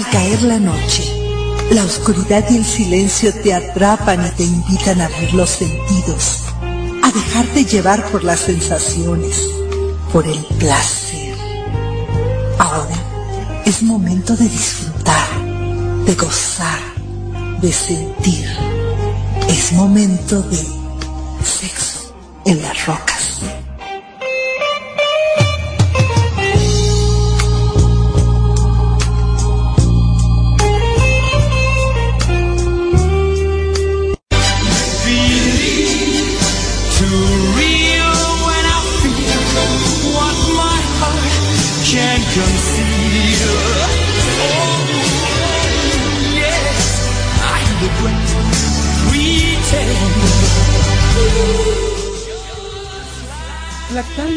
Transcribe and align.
Al 0.00 0.08
caer 0.08 0.42
la 0.44 0.58
noche, 0.58 1.04
la 1.72 1.84
oscuridad 1.84 2.42
y 2.50 2.56
el 2.56 2.64
silencio 2.64 3.34
te 3.34 3.52
atrapan 3.52 4.26
y 4.26 4.30
te 4.30 4.44
invitan 4.44 4.98
a 5.02 5.04
abrir 5.04 5.34
los 5.34 5.50
sentidos, 5.50 6.38
a 7.02 7.12
dejarte 7.12 7.66
llevar 7.66 8.10
por 8.10 8.24
las 8.24 8.40
sensaciones, 8.40 9.36
por 10.10 10.26
el 10.26 10.42
placer. 10.58 11.34
Ahora 12.58 12.96
es 13.66 13.82
momento 13.82 14.34
de 14.36 14.48
disfrutar, 14.48 15.28
de 16.06 16.14
gozar, 16.14 16.80
de 17.60 17.70
sentir. 17.70 18.48
Es 19.50 19.70
momento 19.74 20.40
de 20.40 20.66
sexo 21.44 22.14
en 22.46 22.62
las 22.62 22.86
rocas. 22.86 23.42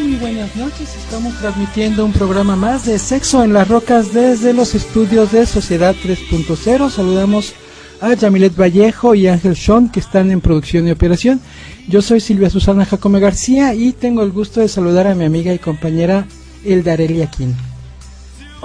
Muy 0.04 0.16
buenas 0.16 0.54
noches. 0.54 0.94
Estamos 0.96 1.34
transmitiendo 1.38 2.04
un 2.04 2.12
programa 2.12 2.56
más 2.56 2.84
de 2.84 2.98
Sexo 2.98 3.42
en 3.42 3.54
las 3.54 3.66
Rocas 3.68 4.12
desde 4.12 4.52
los 4.52 4.74
estudios 4.74 5.32
de 5.32 5.46
Sociedad 5.46 5.96
3.0. 5.96 6.90
Saludamos 6.90 7.54
a 8.02 8.12
Yamilet 8.12 8.54
Vallejo 8.54 9.14
y 9.14 9.28
Ángel 9.28 9.56
Sean 9.56 9.88
que 9.88 10.00
están 10.00 10.30
en 10.30 10.42
producción 10.42 10.86
y 10.86 10.90
operación. 10.90 11.40
Yo 11.88 12.02
soy 12.02 12.20
Silvia 12.20 12.50
Susana 12.50 12.84
Jacome 12.84 13.18
García 13.18 13.72
y 13.74 13.92
tengo 13.92 14.22
el 14.22 14.30
gusto 14.30 14.60
de 14.60 14.68
saludar 14.68 15.06
a 15.06 15.14
mi 15.14 15.24
amiga 15.24 15.54
y 15.54 15.58
compañera 15.58 16.26
Eldareli 16.66 17.22
Aquino. 17.22 17.73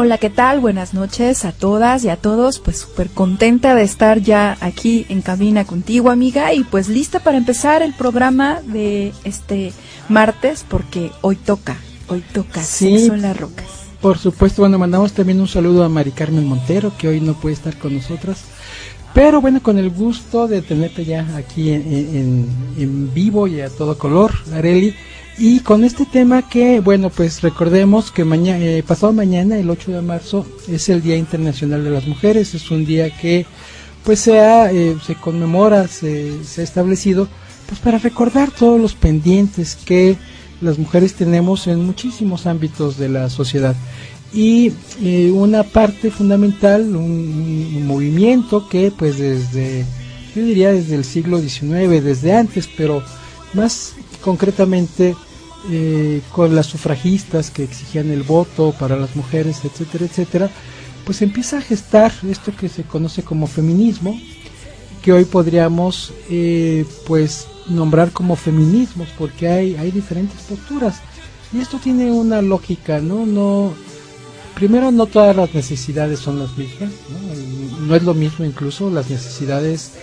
Hola, 0.02 0.18
¿qué 0.18 0.30
tal? 0.30 0.62
Buenas 0.62 0.94
noches 0.94 1.44
a 1.44 1.52
todas 1.52 2.06
y 2.06 2.10
a 2.10 2.16
todos. 2.16 2.60
Pues 2.60 2.78
súper 2.78 3.10
contenta 3.10 3.76
de 3.76 3.84
estar 3.84 4.22
ya 4.22 4.56
aquí 4.62 5.06
en 5.10 5.22
cabina 5.22 5.66
contigo, 5.66 6.10
amiga, 6.10 6.54
y 6.54 6.64
pues 6.64 6.88
lista 6.88 7.20
para 7.20 7.38
empezar 7.38 7.82
el 7.82 7.94
programa 7.94 8.62
de 8.62 9.12
este 9.26 9.74
martes, 10.08 10.66
porque 10.68 11.12
hoy 11.20 11.36
toca, 11.36 11.76
hoy 12.08 12.24
toca 12.34 12.64
Sí. 12.64 12.98
Sexo 12.98 13.14
en 13.14 13.24
las 13.24 13.38
Rocas. 13.38 13.66
Por 14.02 14.18
supuesto, 14.18 14.62
bueno, 14.62 14.80
mandamos 14.80 15.12
también 15.12 15.42
un 15.42 15.50
saludo 15.50 15.84
a 15.84 15.90
Mari 15.90 16.12
Carmen 16.12 16.46
Montero, 16.48 16.94
que 16.98 17.10
hoy 17.10 17.20
no 17.20 17.34
puede 17.34 17.56
estar 17.56 17.78
con 17.78 17.94
nosotras. 17.94 18.40
Pero 19.14 19.42
bueno, 19.42 19.62
con 19.62 19.78
el 19.78 19.90
gusto 19.90 20.48
de 20.48 20.62
tenerte 20.62 21.04
ya 21.04 21.28
aquí 21.36 21.72
en, 21.72 21.82
en- 21.92 22.48
en 22.78 23.14
vivo 23.14 23.48
y 23.48 23.60
a 23.60 23.70
todo 23.70 23.98
color, 23.98 24.32
Areli. 24.54 24.96
Y 25.42 25.62
con 25.62 25.86
este 25.86 26.06
tema 26.06 26.50
que, 26.50 26.82
bueno, 26.82 27.10
pues 27.10 27.42
recordemos 27.42 28.12
que 28.12 28.26
mañana, 28.26 28.66
pasado 28.86 29.14
mañana, 29.14 29.58
el 29.58 29.70
8 29.70 29.94
de 29.94 30.02
marzo, 30.02 30.46
es 30.68 30.90
el 30.90 31.02
Día 31.02 31.16
Internacional 31.16 31.82
de 31.82 31.92
las 31.92 32.06
Mujeres. 32.06 32.54
Es 32.54 32.70
un 32.72 32.86
día 32.86 33.10
que, 33.10 33.46
pues, 34.04 34.20
se, 34.20 34.42
ha, 34.42 34.70
eh, 34.70 34.98
se 35.02 35.16
conmemora, 35.16 35.88
se, 35.88 36.44
se 36.44 36.60
ha 36.60 36.64
establecido, 36.66 37.30
pues, 37.68 37.80
para 37.80 38.00
recordar 38.00 38.52
todos 38.52 38.82
los 38.82 38.96
pendientes 38.96 39.78
que 39.78 40.18
las 40.60 40.78
mujeres 40.78 41.14
tenemos 41.14 41.68
en 41.68 41.86
muchísimos 41.86 42.46
ámbitos 42.46 42.98
de 42.98 43.08
la 43.08 43.30
sociedad. 43.30 43.78
Y 44.34 44.74
eh, 45.02 45.32
una 45.34 45.64
parte 45.64 46.12
fundamental, 46.12 46.98
un, 46.98 47.74
un 47.78 47.88
movimiento 47.88 48.68
que, 48.68 48.92
pues, 48.92 49.18
desde, 49.18 49.86
yo 50.36 50.44
diría 50.44 50.74
desde 50.74 50.96
el 50.96 51.06
siglo 51.06 51.40
XIX, 51.40 52.04
desde 52.04 52.34
antes, 52.34 52.68
pero 52.76 53.02
más 53.54 53.94
concretamente 54.22 55.16
eh, 55.70 56.22
con 56.32 56.56
las 56.56 56.68
sufragistas 56.68 57.52
que 57.52 57.64
exigían 57.64 58.10
el 58.12 58.24
voto 58.24 58.74
para 58.80 58.96
las 58.96 59.16
mujeres, 59.16 59.66
etcétera, 59.66 60.06
etcétera, 60.06 60.50
pues 61.06 61.22
empieza 61.22 61.58
a 61.58 61.62
gestar 61.62 62.14
esto 62.30 62.54
que 62.56 62.70
se 62.70 62.84
conoce 62.84 63.24
como 63.24 63.48
feminismo, 63.48 64.20
que 65.02 65.12
hoy 65.12 65.26
podríamos 65.26 66.14
eh, 66.30 66.86
pues 67.06 67.48
nombrar 67.68 68.12
como 68.12 68.36
feminismos, 68.36 69.10
porque 69.18 69.48
hay, 69.48 69.76
hay 69.76 69.92
diferentes 69.92 70.42
posturas. 70.42 71.02
Y 71.52 71.60
esto 71.60 71.78
tiene 71.78 72.12
una 72.12 72.42
lógica, 72.42 73.00
¿no? 73.00 73.26
No, 73.26 73.74
primero 74.56 74.92
no 74.92 75.08
todas 75.08 75.36
las 75.36 75.54
necesidades 75.54 76.20
son 76.20 76.40
las 76.40 76.58
mismas, 76.58 76.92
¿no? 77.10 77.86
No 77.86 77.96
es 77.96 78.04
lo 78.04 78.14
mismo 78.14 78.46
incluso 78.46 78.90
las 78.90 79.10
necesidades 79.10 79.94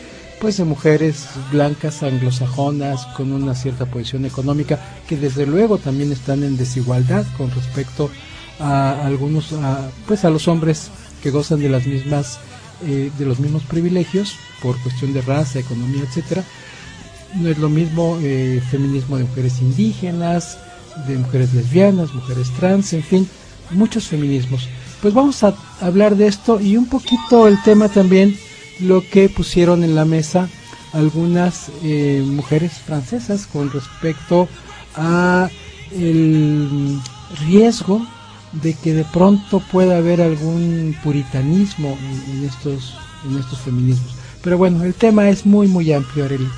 pues 0.41 0.57
de 0.59 0.65
mujeres 0.65 1.27
blancas 1.51 2.03
anglosajonas 2.03 3.07
con 3.17 3.33
una 3.33 3.55
cierta 3.55 3.87
posición 3.87 4.25
económica 4.27 4.79
que 5.09 5.17
desde 5.17 5.47
luego 5.47 5.79
también 5.79 6.13
están 6.13 6.43
en 6.43 6.57
desigualdad 6.57 7.25
con 7.37 7.51
respecto 7.51 8.11
a 8.59 9.07
algunos 9.07 9.53
a, 9.53 9.89
pues 10.07 10.25
a 10.25 10.31
los 10.31 10.49
hombres 10.49 10.91
que 11.23 11.31
gozan 11.31 11.61
de 11.61 11.69
las 11.69 11.87
mismas 11.87 12.39
eh, 12.85 13.11
de 13.19 13.27
los 13.27 13.39
mismos 13.41 13.63
privilegios 13.65 14.37
por 14.63 14.79
cuestión 14.83 15.13
de 15.15 15.23
raza 15.23 15.59
economía 15.59 16.03
etcétera. 16.03 16.45
No 17.35 17.49
es 17.49 17.59
lo 17.59 17.69
mismo 17.69 18.19
eh, 18.23 18.63
feminismo 18.71 19.17
de 19.17 19.25
mujeres 19.25 19.61
indígenas 19.61 20.59
de 21.07 21.19
mujeres 21.19 21.53
lesbianas 21.55 22.15
mujeres 22.15 22.51
trans 22.59 22.93
en 22.93 23.03
fin 23.03 23.29
muchos 23.71 24.07
feminismos. 24.07 24.69
Pues 25.03 25.13
vamos 25.15 25.43
a 25.43 25.55
hablar 25.81 26.17
de 26.17 26.27
esto 26.27 26.61
y 26.61 26.77
un 26.77 26.87
poquito 26.87 27.49
el 27.49 27.63
tema 27.63 27.89
también 27.89 28.37
lo 28.81 29.03
que 29.09 29.29
pusieron 29.29 29.85
en 29.85 29.95
la 29.95 30.05
mesa 30.05 30.49
algunas 30.93 31.71
eh, 31.83 32.23
mujeres 32.25 32.73
francesas 32.73 33.47
con 33.47 33.71
respecto 33.71 34.49
a 34.95 35.51
el 35.93 36.99
riesgo 37.47 38.05
de 38.53 38.75
que 38.75 38.95
de 38.95 39.05
pronto 39.05 39.61
pueda 39.61 39.99
haber 39.99 40.23
algún 40.23 40.97
puritanismo 41.03 41.99
en, 42.29 42.45
estos 42.45 42.95
en 43.29 43.39
estos 43.39 43.61
feminismos. 43.61 44.15
Pero 44.43 44.59
bueno 44.59 44.85
el 44.85 44.95
tema 44.95 45.29
es 45.29 45.45
muy 45.45 45.69
muy 45.69 45.93
amplio 45.93 46.25
Arely. 46.25 46.49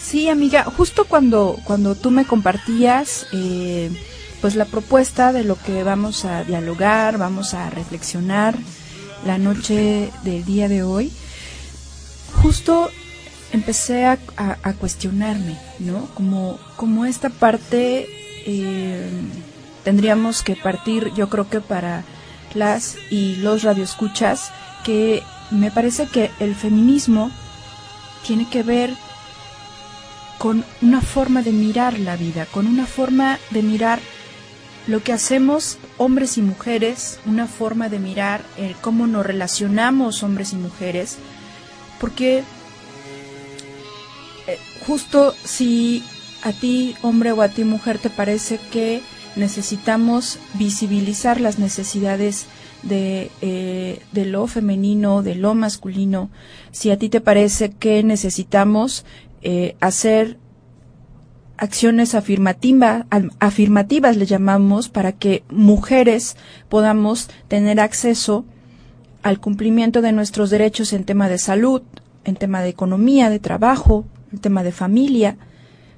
Sí, 0.00 0.28
amiga, 0.28 0.64
justo 0.64 1.06
cuando, 1.06 1.58
cuando 1.64 1.94
tú 1.94 2.10
me 2.10 2.26
compartías 2.26 3.26
eh, 3.32 3.90
pues 4.40 4.56
la 4.56 4.66
propuesta 4.66 5.32
de 5.32 5.44
lo 5.44 5.56
que 5.56 5.82
vamos 5.84 6.24
a 6.24 6.44
dialogar, 6.44 7.16
vamos 7.16 7.54
a 7.54 7.70
reflexionar 7.70 8.56
la 9.24 9.38
noche 9.38 10.10
del 10.24 10.44
día 10.44 10.68
de 10.68 10.82
hoy, 10.82 11.12
justo 12.42 12.90
empecé 13.52 14.06
a, 14.06 14.18
cuestionarme, 14.78 15.56
¿no? 15.78 16.06
Como, 16.14 16.58
como 16.76 17.04
esta 17.04 17.28
parte 17.28 18.06
eh, 18.46 19.10
tendríamos 19.84 20.42
que 20.42 20.56
partir, 20.56 21.12
yo 21.14 21.28
creo 21.28 21.48
que 21.48 21.60
para 21.60 22.04
las 22.54 22.96
y 23.10 23.36
los 23.36 23.62
radioescuchas, 23.62 24.50
que 24.84 25.22
me 25.50 25.70
parece 25.70 26.06
que 26.06 26.30
el 26.40 26.54
feminismo 26.54 27.30
tiene 28.26 28.48
que 28.48 28.62
ver 28.62 28.94
con 30.38 30.64
una 30.80 31.00
forma 31.00 31.42
de 31.42 31.52
mirar 31.52 31.98
la 31.98 32.16
vida, 32.16 32.46
con 32.46 32.66
una 32.66 32.86
forma 32.86 33.38
de 33.50 33.62
mirar 33.62 34.00
lo 34.86 35.02
que 35.02 35.12
hacemos 35.12 35.78
hombres 35.96 36.38
y 36.38 36.42
mujeres, 36.42 37.20
una 37.26 37.46
forma 37.46 37.88
de 37.88 37.98
mirar 37.98 38.42
el 38.56 38.74
cómo 38.76 39.06
nos 39.06 39.24
relacionamos 39.24 40.22
hombres 40.22 40.52
y 40.52 40.56
mujeres, 40.56 41.18
porque 42.00 42.42
eh, 44.48 44.58
justo 44.86 45.34
si 45.44 46.02
a 46.42 46.52
ti 46.52 46.96
hombre 47.02 47.32
o 47.32 47.42
a 47.42 47.48
ti 47.48 47.64
mujer 47.64 47.98
te 47.98 48.10
parece 48.10 48.58
que 48.72 49.02
necesitamos 49.36 50.38
visibilizar 50.54 51.40
las 51.40 51.58
necesidades 51.58 52.46
de, 52.82 53.30
eh, 53.40 54.00
lo 54.12 54.46
femenino, 54.46 55.22
de 55.22 55.36
lo 55.36 55.54
masculino, 55.54 56.30
si 56.72 56.90
a 56.90 56.98
ti 56.98 57.08
te 57.08 57.20
parece 57.20 57.70
que 57.70 58.02
necesitamos 58.02 59.04
eh, 59.42 59.76
hacer 59.80 60.38
acciones 61.56 62.14
afirmativas, 62.14 63.06
le 64.16 64.26
llamamos, 64.26 64.88
para 64.88 65.12
que 65.12 65.44
mujeres 65.50 66.36
podamos 66.68 67.28
tener 67.48 67.80
acceso 67.80 68.44
al 69.22 69.38
cumplimiento 69.40 70.02
de 70.02 70.12
nuestros 70.12 70.50
derechos 70.50 70.92
en 70.92 71.04
tema 71.04 71.28
de 71.28 71.38
salud, 71.38 71.82
en 72.24 72.36
tema 72.36 72.62
de 72.62 72.68
economía, 72.68 73.30
de 73.30 73.38
trabajo, 73.38 74.04
en 74.32 74.38
tema 74.38 74.62
de 74.62 74.72
familia, 74.72 75.36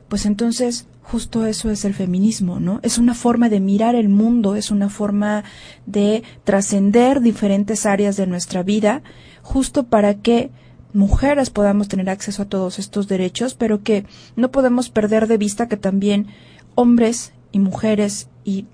pues 0.09 0.27
entonces 0.27 0.87
justo 1.03 1.47
eso 1.47 1.71
es 1.71 1.85
el 1.85 1.95
feminismo, 1.95 2.61
¿no? 2.61 2.81
Es 2.83 2.99
una 2.99 3.15
forma 3.15 3.49
de 3.49 3.61
mirar 3.61 3.95
el 3.95 4.09
mundo, 4.09 4.57
es 4.57 4.71
una 4.71 4.89
forma 4.89 5.45
de 5.87 6.23
trascender 6.45 7.21
diferentes 7.21 7.87
áreas 7.87 8.17
de 8.17 8.27
nuestra 8.27 8.63
vida, 8.63 9.03
justo 9.43 9.85
para 9.85 10.15
que 10.15 10.51
mujeres 10.95 11.51
podamos 11.51 11.89
tener 11.89 12.09
acceso 12.09 12.43
a 12.43 12.47
todos 12.47 12.79
estos 12.79 13.09
derechos, 13.09 13.55
pero 13.55 13.83
que 13.83 14.07
no 14.37 14.51
podemos 14.51 14.89
perder 14.89 15.27
de 15.27 15.37
vista 15.37 15.69
que 15.69 15.77
también 15.77 16.29
hombres 16.75 17.33
y 17.53 17.59
mujeres 17.59 18.29
y 18.45 18.67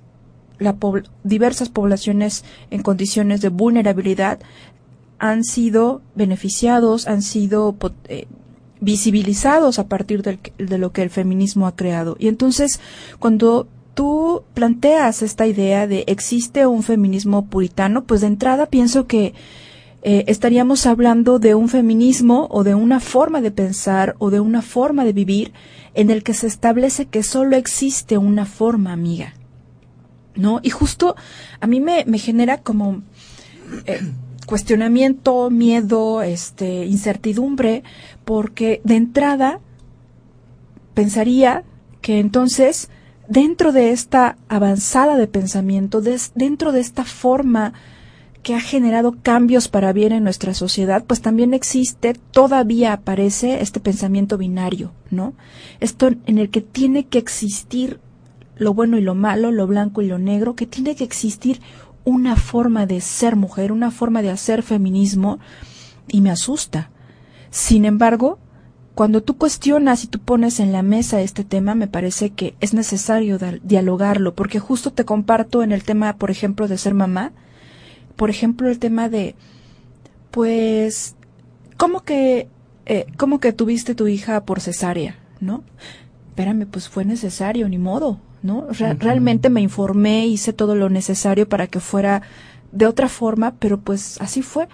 la 0.58 0.76
diversas 1.24 1.70
poblaciones 1.70 2.44
en 2.70 2.82
condiciones 2.82 3.40
de 3.40 3.48
vulnerabilidad 3.48 4.38
han 5.18 5.42
sido 5.44 6.02
beneficiados, 6.14 7.08
han 7.08 7.22
sido 7.22 7.74
eh, 8.08 8.26
visibilizados 8.80 9.78
a 9.78 9.88
partir 9.88 10.22
de 10.22 10.78
lo 10.78 10.92
que 10.92 11.02
el 11.02 11.10
feminismo 11.10 11.66
ha 11.66 11.76
creado. 11.76 12.16
Y 12.18 12.28
entonces, 12.28 12.80
cuando 13.18 13.66
tú 13.94 14.42
planteas 14.54 15.22
esta 15.22 15.46
idea 15.46 15.86
de 15.86 16.04
existe 16.06 16.66
un 16.66 16.82
feminismo 16.82 17.46
puritano, 17.46 18.04
pues 18.04 18.20
de 18.20 18.28
entrada 18.28 18.66
pienso 18.66 19.06
que 19.06 19.34
eh, 20.02 20.24
estaríamos 20.28 20.86
hablando 20.86 21.38
de 21.38 21.54
un 21.54 21.68
feminismo 21.68 22.48
o 22.50 22.64
de 22.64 22.74
una 22.74 23.00
forma 23.00 23.40
de 23.40 23.50
pensar 23.50 24.16
o 24.18 24.30
de 24.30 24.40
una 24.40 24.62
forma 24.62 25.04
de 25.04 25.12
vivir 25.12 25.52
en 25.94 26.10
el 26.10 26.22
que 26.22 26.32
se 26.32 26.46
establece 26.46 27.06
que 27.06 27.22
solo 27.22 27.56
existe 27.56 28.16
una 28.16 28.46
forma 28.46 28.92
amiga. 28.92 29.34
¿No? 30.36 30.60
Y 30.62 30.70
justo 30.70 31.16
a 31.60 31.66
mí 31.66 31.80
me, 31.80 32.04
me 32.06 32.18
genera 32.18 32.58
como 32.58 33.02
eh, 33.86 34.00
cuestionamiento, 34.46 35.50
miedo, 35.50 36.22
este, 36.22 36.86
incertidumbre, 36.86 37.82
porque 38.24 38.80
de 38.84 38.96
entrada 38.96 39.60
pensaría 40.94 41.62
que 42.00 42.18
entonces 42.18 42.88
dentro 43.28 43.70
de 43.72 43.92
esta 43.92 44.38
avanzada 44.48 45.16
de 45.16 45.28
pensamiento, 45.28 46.02
dentro 46.34 46.72
de 46.72 46.80
esta 46.80 47.04
forma 47.04 47.74
que 48.42 48.54
ha 48.54 48.60
generado 48.60 49.16
cambios 49.22 49.68
para 49.68 49.92
bien 49.92 50.12
en 50.12 50.24
nuestra 50.24 50.54
sociedad, 50.54 51.04
pues 51.06 51.20
también 51.20 51.54
existe, 51.54 52.14
todavía 52.30 52.92
aparece 52.92 53.60
este 53.60 53.80
pensamiento 53.80 54.38
binario, 54.38 54.92
¿no? 55.10 55.34
Esto 55.80 56.08
en 56.26 56.38
el 56.38 56.50
que 56.50 56.60
tiene 56.60 57.06
que 57.06 57.18
existir 57.18 58.00
lo 58.56 58.74
bueno 58.74 58.98
y 58.98 59.02
lo 59.02 59.14
malo, 59.14 59.50
lo 59.52 59.66
blanco 59.66 60.02
y 60.02 60.06
lo 60.06 60.18
negro, 60.18 60.54
que 60.54 60.66
tiene 60.66 60.96
que 60.96 61.04
existir 61.04 61.60
una 62.04 62.36
forma 62.36 62.86
de 62.86 63.00
ser 63.00 63.36
mujer, 63.36 63.72
una 63.72 63.90
forma 63.90 64.22
de 64.22 64.30
hacer 64.30 64.62
feminismo, 64.62 65.38
y 66.08 66.20
me 66.20 66.30
asusta. 66.30 66.90
Sin 67.50 67.84
embargo, 67.84 68.38
cuando 68.94 69.22
tú 69.22 69.36
cuestionas 69.36 70.04
y 70.04 70.08
tú 70.08 70.18
pones 70.18 70.60
en 70.60 70.72
la 70.72 70.82
mesa 70.82 71.20
este 71.20 71.44
tema, 71.44 71.74
me 71.74 71.88
parece 71.88 72.30
que 72.30 72.54
es 72.60 72.74
necesario 72.74 73.38
dialogarlo, 73.62 74.34
porque 74.34 74.58
justo 74.58 74.92
te 74.92 75.04
comparto 75.04 75.62
en 75.62 75.72
el 75.72 75.84
tema, 75.84 76.16
por 76.16 76.30
ejemplo, 76.30 76.68
de 76.68 76.78
ser 76.78 76.94
mamá, 76.94 77.32
por 78.20 78.28
ejemplo, 78.28 78.68
el 78.68 78.78
tema 78.78 79.08
de, 79.08 79.34
pues, 80.30 81.14
¿cómo 81.78 82.02
que, 82.02 82.48
eh, 82.84 83.06
cómo 83.16 83.40
que 83.40 83.54
tuviste 83.54 83.94
tu 83.94 84.08
hija 84.08 84.44
por 84.44 84.60
cesárea, 84.60 85.16
no? 85.40 85.64
Espérame, 86.28 86.66
pues 86.66 86.90
fue 86.90 87.06
necesario, 87.06 87.66
ni 87.66 87.78
modo, 87.78 88.20
¿no? 88.42 88.66
Realmente 88.98 89.48
me 89.48 89.62
informé, 89.62 90.26
hice 90.26 90.52
todo 90.52 90.74
lo 90.74 90.90
necesario 90.90 91.48
para 91.48 91.66
que 91.66 91.80
fuera 91.80 92.20
de 92.72 92.84
otra 92.84 93.08
forma, 93.08 93.54
pero 93.58 93.80
pues 93.80 94.20
así 94.20 94.42
fue. 94.42 94.68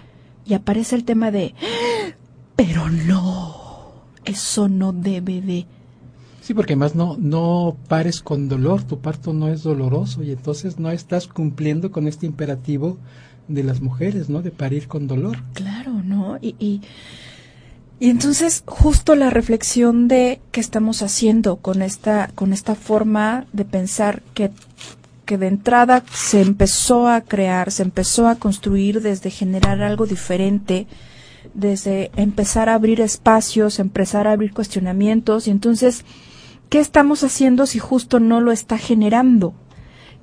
Y 0.45 0.53
aparece 0.53 0.97
el 0.97 1.05
tema 1.05 1.31
de, 1.31 1.55
pero 2.57 2.89
no, 2.89 4.03
eso 4.25 4.67
no 4.67 4.91
debe 4.91 5.39
de 5.39 5.67
Sí, 6.41 6.53
porque 6.53 6.73
además 6.73 6.95
no, 6.95 7.17
no 7.19 7.75
pares 7.89 8.21
con 8.21 8.47
dolor, 8.47 8.83
tu 8.83 8.99
parto 8.99 9.33
no 9.33 9.49
es 9.49 9.63
doloroso 9.63 10.23
y 10.23 10.31
entonces 10.31 10.79
no 10.79 10.91
estás 10.91 11.27
cumpliendo 11.27 11.91
con 11.91 12.07
este 12.07 12.25
imperativo 12.25 12.97
de 13.47 13.63
las 13.63 13.81
mujeres, 13.81 14.29
¿no? 14.29 14.41
De 14.41 14.51
parir 14.51 14.87
con 14.87 15.07
dolor. 15.07 15.37
Claro, 15.53 15.91
¿no? 16.03 16.37
Y, 16.41 16.55
y, 16.59 16.81
entonces 17.99 18.63
justo 18.67 19.15
la 19.15 19.29
reflexión 19.29 20.07
de 20.07 20.39
qué 20.51 20.59
estamos 20.59 21.01
haciendo 21.01 21.57
con 21.57 21.81
esta, 21.81 22.29
con 22.35 22.53
esta 22.53 22.75
forma 22.75 23.47
de 23.53 23.65
pensar 23.65 24.21
que, 24.35 24.51
que 25.25 25.37
de 25.37 25.47
entrada 25.47 26.03
se 26.13 26.41
empezó 26.41 27.07
a 27.07 27.21
crear, 27.21 27.71
se 27.71 27.83
empezó 27.83 28.27
a 28.27 28.35
construir 28.35 29.01
desde 29.01 29.31
generar 29.31 29.81
algo 29.81 30.05
diferente, 30.05 30.85
desde 31.55 32.11
empezar 32.15 32.69
a 32.69 32.75
abrir 32.75 33.01
espacios, 33.01 33.79
empezar 33.79 34.27
a 34.27 34.33
abrir 34.33 34.53
cuestionamientos 34.53 35.47
y 35.47 35.51
entonces, 35.51 36.05
¿qué 36.69 36.79
estamos 36.79 37.23
haciendo 37.23 37.65
si 37.65 37.79
justo 37.79 38.19
no 38.19 38.41
lo 38.41 38.51
está 38.51 38.77
generando? 38.77 39.55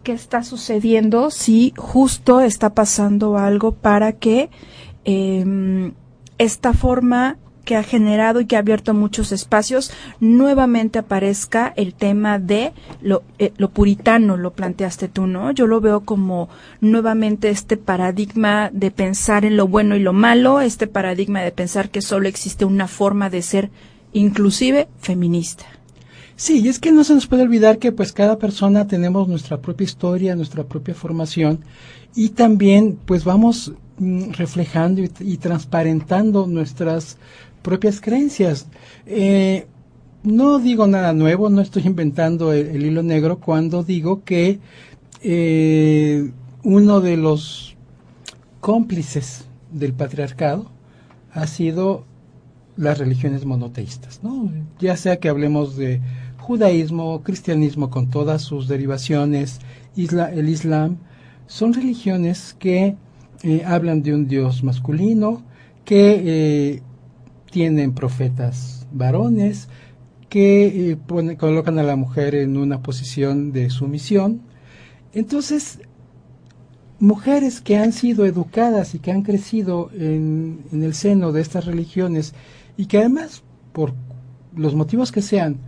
Qué 0.04 0.12
está 0.12 0.44
sucediendo, 0.44 1.30
si 1.30 1.72
justo 1.76 2.40
está 2.40 2.74
pasando 2.74 3.36
algo 3.36 3.72
para 3.72 4.12
que 4.12 4.50
em, 5.04 5.92
esta 6.38 6.72
forma 6.72 7.38
que 7.64 7.76
ha 7.76 7.82
generado 7.82 8.40
y 8.40 8.46
que 8.46 8.56
ha 8.56 8.58
abierto 8.60 8.92
muchos 8.92 9.32
espacios, 9.32 9.90
nuevamente 10.20 10.98
aparezca 10.98 11.72
el 11.76 11.94
tema 11.94 12.38
de 12.38 12.72
lo, 13.00 13.22
eh, 13.38 13.52
lo, 13.56 13.70
puritano, 13.70 14.36
lo 14.36 14.52
planteaste 14.52 15.08
tú, 15.08 15.26
¿no? 15.26 15.50
Yo 15.50 15.66
lo 15.66 15.80
veo 15.80 16.00
como 16.00 16.50
nuevamente 16.82 17.48
este 17.48 17.78
paradigma 17.78 18.70
de 18.72 18.90
pensar 18.90 19.46
en 19.46 19.56
lo 19.56 19.66
bueno 19.66 19.96
y 19.96 20.00
lo 20.00 20.12
malo, 20.12 20.60
este 20.60 20.86
paradigma 20.86 21.40
de 21.40 21.52
pensar 21.52 21.88
que 21.88 22.02
solo 22.02 22.28
existe 22.28 22.66
una 22.66 22.86
forma 22.86 23.30
de 23.30 23.40
ser 23.40 23.70
inclusive 24.12 24.86
feminista. 24.98 25.64
Sí, 26.36 26.60
y 26.60 26.68
es 26.68 26.80
que 26.80 26.90
no 26.90 27.04
se 27.04 27.14
nos 27.14 27.26
puede 27.26 27.42
olvidar 27.42 27.78
que 27.78 27.92
pues 27.92 28.12
cada 28.12 28.38
persona 28.38 28.88
tenemos 28.88 29.28
nuestra 29.28 29.60
propia 29.60 29.84
historia, 29.84 30.34
nuestra 30.34 30.64
propia 30.64 30.94
formación 30.94 31.60
y 32.14 32.30
también 32.30 32.98
pues 33.04 33.24
vamos 33.24 33.72
mm, 33.98 34.30
reflejando 34.32 35.02
y, 35.20 35.36
transparentando 35.36 36.46
nuestras 36.46 37.18
propias 37.62 38.00
creencias. 38.00 38.66
Eh, 39.06 39.66
no 40.24 40.58
digo 40.58 40.86
nada 40.86 41.12
nuevo, 41.12 41.50
no 41.50 41.60
estoy 41.60 41.82
inventando 41.86 42.52
el, 42.52 42.84
hilo 42.84 43.02
negro 43.02 43.38
cuando 43.38 43.84
digo 43.84 44.24
que 44.24 44.58
eh, 45.22 46.32
uno 46.64 47.00
de 47.00 47.16
los 47.16 47.76
cómplices 48.60 49.44
del 49.70 49.92
patriarcado 49.92 50.70
ha 51.32 51.46
sido 51.46 52.04
las 52.76 52.98
religiones 52.98 53.44
monoteístas, 53.44 54.20
¿no? 54.22 54.50
Ya 54.80 54.96
sea 54.96 55.18
que 55.18 55.28
hablemos 55.28 55.76
de 55.76 56.00
judaísmo, 56.44 57.22
cristianismo 57.22 57.88
con 57.88 58.10
todas 58.10 58.42
sus 58.42 58.68
derivaciones, 58.68 59.60
el 59.96 60.48
islam, 60.50 60.98
son 61.46 61.72
religiones 61.72 62.54
que 62.58 62.96
eh, 63.42 63.62
hablan 63.64 64.02
de 64.02 64.14
un 64.14 64.28
Dios 64.28 64.62
masculino, 64.62 65.42
que 65.86 66.22
eh, 66.24 66.82
tienen 67.50 67.94
profetas 67.94 68.86
varones, 68.92 69.68
que 70.28 70.90
eh, 70.92 70.98
colocan 71.38 71.78
a 71.78 71.82
la 71.82 71.96
mujer 71.96 72.34
en 72.34 72.58
una 72.58 72.82
posición 72.82 73.50
de 73.52 73.70
sumisión. 73.70 74.42
Entonces, 75.14 75.78
mujeres 76.98 77.62
que 77.62 77.78
han 77.78 77.92
sido 77.92 78.26
educadas 78.26 78.94
y 78.94 78.98
que 78.98 79.12
han 79.12 79.22
crecido 79.22 79.90
en 79.94 80.58
el 80.70 80.92
seno 80.92 81.32
de 81.32 81.40
estas 81.40 81.64
religiones 81.64 82.34
y 82.76 82.84
que 82.84 82.98
además, 82.98 83.42
por 83.72 83.94
los 84.54 84.74
motivos 84.74 85.10
que 85.10 85.22
sean, 85.22 85.58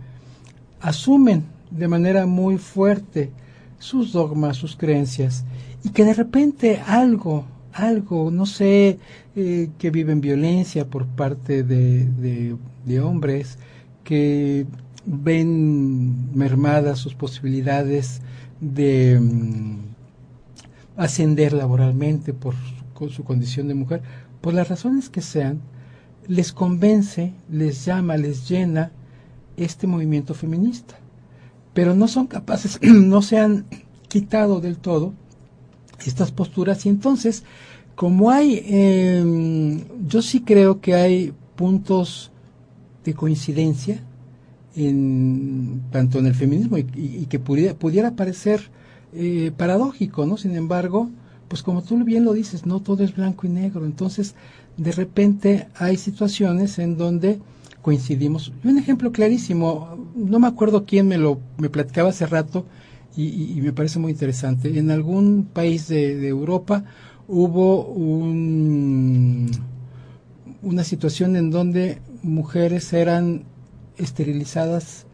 asumen 0.81 1.45
de 1.71 1.87
manera 1.87 2.25
muy 2.25 2.57
fuerte 2.57 3.31
sus 3.79 4.13
dogmas, 4.13 4.57
sus 4.57 4.75
creencias, 4.75 5.45
y 5.83 5.89
que 5.89 6.03
de 6.03 6.13
repente 6.13 6.81
algo, 6.85 7.45
algo, 7.73 8.31
no 8.31 8.45
sé, 8.45 8.99
eh, 9.35 9.69
que 9.77 9.91
viven 9.91 10.21
violencia 10.21 10.89
por 10.89 11.05
parte 11.05 11.63
de, 11.63 12.57
de, 12.85 12.99
hombres, 12.99 13.59
que 14.03 14.65
ven 15.05 16.35
mermadas 16.35 16.99
sus 16.99 17.13
posibilidades 17.13 18.21
de 18.59 19.19
mm, 19.19 19.77
ascender 20.95 21.53
laboralmente 21.53 22.33
por 22.33 22.55
su, 22.97 23.09
su 23.09 23.23
condición 23.23 23.67
de 23.67 23.75
mujer, 23.75 24.01
por 24.41 24.53
las 24.53 24.69
razones 24.69 25.09
que 25.09 25.21
sean, 25.21 25.61
les 26.27 26.51
convence, 26.51 27.33
les 27.49 27.85
llama, 27.85 28.17
les 28.17 28.49
llena 28.49 28.91
este 29.57 29.87
movimiento 29.87 30.33
feminista. 30.33 30.95
Pero 31.73 31.95
no 31.95 32.07
son 32.07 32.27
capaces, 32.27 32.79
no 32.81 33.21
se 33.21 33.39
han 33.39 33.65
quitado 34.07 34.61
del 34.61 34.77
todo 34.77 35.13
estas 36.05 36.31
posturas 36.31 36.85
y 36.85 36.89
entonces, 36.89 37.43
como 37.95 38.29
hay, 38.29 38.63
em, 38.65 39.83
yo 40.07 40.21
sí 40.21 40.41
creo 40.41 40.79
que 40.79 40.93
hay 40.93 41.33
puntos 41.55 42.31
de 43.03 43.13
coincidencia 43.13 44.03
en, 44.75 45.81
tanto 45.91 46.19
en 46.19 46.27
el 46.27 46.35
feminismo 46.35 46.77
y, 46.77 47.25
que 47.29 47.39
pudiera, 47.39 48.11
parecer 48.15 48.69
eh, 49.13 49.51
paradójico, 49.57 50.25
¿no? 50.25 50.37
Sin 50.37 50.55
embargo, 50.55 51.09
pues 51.47 51.63
como 51.63 51.81
tú 51.81 52.03
bien 52.03 52.25
lo 52.25 52.33
dices, 52.33 52.65
no 52.65 52.81
todo 52.81 53.03
es 53.03 53.15
blanco 53.15 53.47
y 53.47 53.49
negro. 53.49 53.85
Entonces, 53.85 54.35
de 54.77 54.91
repente 54.91 55.67
hay 55.75 55.97
situaciones 55.97 56.77
en 56.77 56.97
donde 56.97 57.39
coincidimos. 57.87 58.51
Y 58.65 58.67
un 58.67 58.77
ejemplo 58.77 59.13
clarísimo, 59.13 59.97
no 60.13 60.39
me 60.39 60.47
acuerdo 60.47 60.83
quién 60.85 61.07
me 61.07 61.17
lo 61.17 61.39
me 61.57 61.69
platicaba 61.69 62.09
hace 62.09 62.25
rato 62.25 62.65
y, 63.15 63.61
me 63.61 63.71
parece 63.71 63.97
muy 63.97 64.11
interesante. 64.11 64.77
En 64.77 64.91
algún 64.91 65.47
país 65.53 65.87
de, 65.87 66.27
Europa 66.27 66.83
hubo 67.29 67.85
un, 67.85 69.49
una 70.61 70.83
situación 70.83 71.37
en 71.37 71.49
donde 71.49 72.01
mujeres 72.23 72.91
eran 72.91 73.43
esterilizadas 73.95 75.05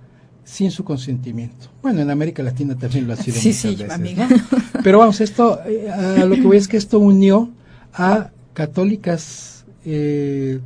sin 0.44 0.72
su 0.72 0.84
consentimiento. 0.84 1.68
Bueno, 1.84 2.02
en 2.02 2.10
América 2.10 2.42
Latina 2.42 2.76
también 2.76 3.06
lo 3.06 3.14
ha 3.14 3.18
sido 3.18 3.38
sí, 3.38 3.50
muchas 3.50 3.62
sí, 3.62 3.68
veces, 3.76 3.92
amiga. 3.92 4.28
¿no? 4.28 4.36
Pero 4.84 4.98
vamos, 4.98 5.22
esto, 5.22 5.60
eh, 5.68 5.92
a 5.92 6.26
lo 6.26 6.34
que 6.34 6.42
voy 6.42 6.58
es 6.58 6.68
que 6.68 6.78
esto 6.78 6.98
unió 6.98 7.52
a 7.94 8.32
católicas 8.56 9.64
eh, 9.86 10.60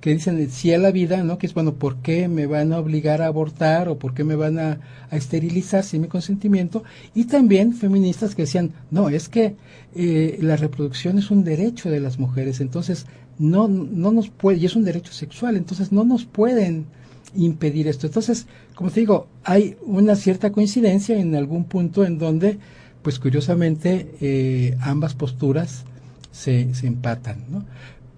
que 0.00 0.14
dicen 0.14 0.48
sí 0.50 0.72
a 0.72 0.78
la 0.78 0.92
vida, 0.92 1.22
¿no? 1.24 1.38
Que 1.38 1.46
es, 1.46 1.54
bueno, 1.54 1.74
¿por 1.74 1.96
qué 1.96 2.28
me 2.28 2.46
van 2.46 2.72
a 2.72 2.78
obligar 2.78 3.20
a 3.20 3.26
abortar 3.26 3.88
o 3.88 3.98
por 3.98 4.14
qué 4.14 4.22
me 4.22 4.36
van 4.36 4.58
a, 4.58 4.80
a 5.10 5.16
esterilizar 5.16 5.82
sin 5.82 6.02
mi 6.02 6.08
consentimiento? 6.08 6.84
Y 7.14 7.24
también 7.24 7.74
feministas 7.74 8.34
que 8.34 8.42
decían, 8.42 8.72
no, 8.90 9.08
es 9.08 9.28
que 9.28 9.56
eh, 9.96 10.38
la 10.40 10.56
reproducción 10.56 11.18
es 11.18 11.30
un 11.30 11.42
derecho 11.42 11.90
de 11.90 12.00
las 12.00 12.18
mujeres, 12.18 12.60
entonces 12.60 13.06
no, 13.38 13.66
no 13.66 14.12
nos 14.12 14.28
puede, 14.28 14.58
y 14.58 14.66
es 14.66 14.76
un 14.76 14.84
derecho 14.84 15.12
sexual, 15.12 15.56
entonces 15.56 15.90
no 15.90 16.04
nos 16.04 16.24
pueden 16.24 16.86
impedir 17.34 17.88
esto. 17.88 18.06
Entonces, 18.06 18.46
como 18.74 18.90
te 18.90 19.00
digo, 19.00 19.26
hay 19.42 19.76
una 19.82 20.14
cierta 20.14 20.52
coincidencia 20.52 21.18
en 21.18 21.34
algún 21.34 21.64
punto 21.64 22.04
en 22.04 22.18
donde, 22.18 22.58
pues 23.02 23.18
curiosamente, 23.18 24.14
eh, 24.20 24.76
ambas 24.80 25.14
posturas 25.14 25.84
se, 26.30 26.72
se 26.74 26.86
empatan, 26.86 27.44
¿no? 27.50 27.64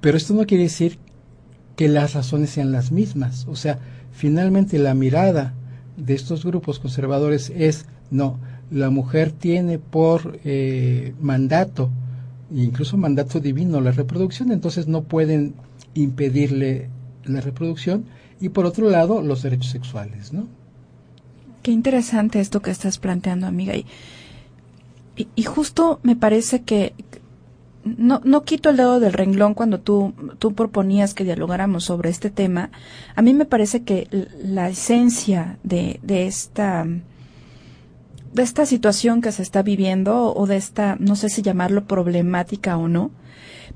Pero 0.01 0.17
esto 0.17 0.33
no 0.35 0.47
quiere 0.47 0.65
decir 0.65 0.99
que 1.81 1.89
las 1.89 2.13
razones 2.13 2.51
sean 2.51 2.73
las 2.73 2.93
mismas. 2.93 3.47
O 3.49 3.57
sea, 3.57 3.79
finalmente 4.13 4.79
la 4.79 4.93
mirada 4.93 5.55
de 5.97 6.13
estos 6.13 6.45
grupos 6.45 6.79
conservadores 6.79 7.51
es, 7.57 7.87
no, 8.11 8.39
la 8.71 8.91
mujer 8.91 9.33
tiene 9.33 9.79
por 9.79 10.39
eh, 10.45 11.15
mandato, 11.23 11.89
incluso 12.55 12.99
mandato 12.99 13.41
divino, 13.41 13.81
la 13.81 13.93
reproducción, 13.93 14.53
entonces 14.53 14.89
no 14.89 15.05
pueden 15.05 15.55
impedirle 15.95 16.91
la 17.25 17.41
reproducción, 17.41 18.05
y 18.43 18.51
por 18.51 18.67
otro 18.67 18.91
lado, 18.91 19.23
los 19.23 19.43
derechos 19.43 19.71
sexuales, 19.71 20.35
¿no? 20.35 20.49
Qué 21.63 21.71
interesante 21.71 22.41
esto 22.41 22.61
que 22.61 22.73
estás 22.73 22.99
planteando, 22.99 23.47
amiga. 23.47 23.75
Y, 23.75 23.87
y, 25.17 25.29
y 25.35 25.45
justo 25.45 25.99
me 26.03 26.15
parece 26.15 26.61
que 26.61 26.93
no, 27.85 28.21
no 28.25 28.45
quito 28.45 28.71
el 28.71 28.77
dedo 28.77 29.01
del 29.01 29.13
renglón 29.13 29.55
cuando 29.55 29.81
tú, 29.81 30.15
tú 30.39 30.55
proponías 30.55 31.15
que 31.15 31.25
dialogáramos 31.25 31.85
sobre 31.85 32.11
este 32.11 32.31
tema. 32.31 32.71
A 33.15 33.23
mí 33.23 33.35
me 33.35 33.47
parece 33.47 33.83
que 33.83 34.07
la 34.43 34.69
esencia 34.69 35.59
de, 35.63 36.01
de 36.03 36.27
esta 36.27 36.87
de 38.33 38.43
esta 38.45 38.65
situación 38.65 39.23
que 39.23 39.33
se 39.33 39.43
está 39.43 39.63
viviendo 39.63 40.33
o 40.33 40.47
de 40.47 40.57
esta, 40.57 40.97
no 41.01 41.17
sé 41.17 41.29
si 41.29 41.43
llamarlo 41.43 41.87
problemática 41.87 42.77
o 42.77 42.87
no, 42.87 43.11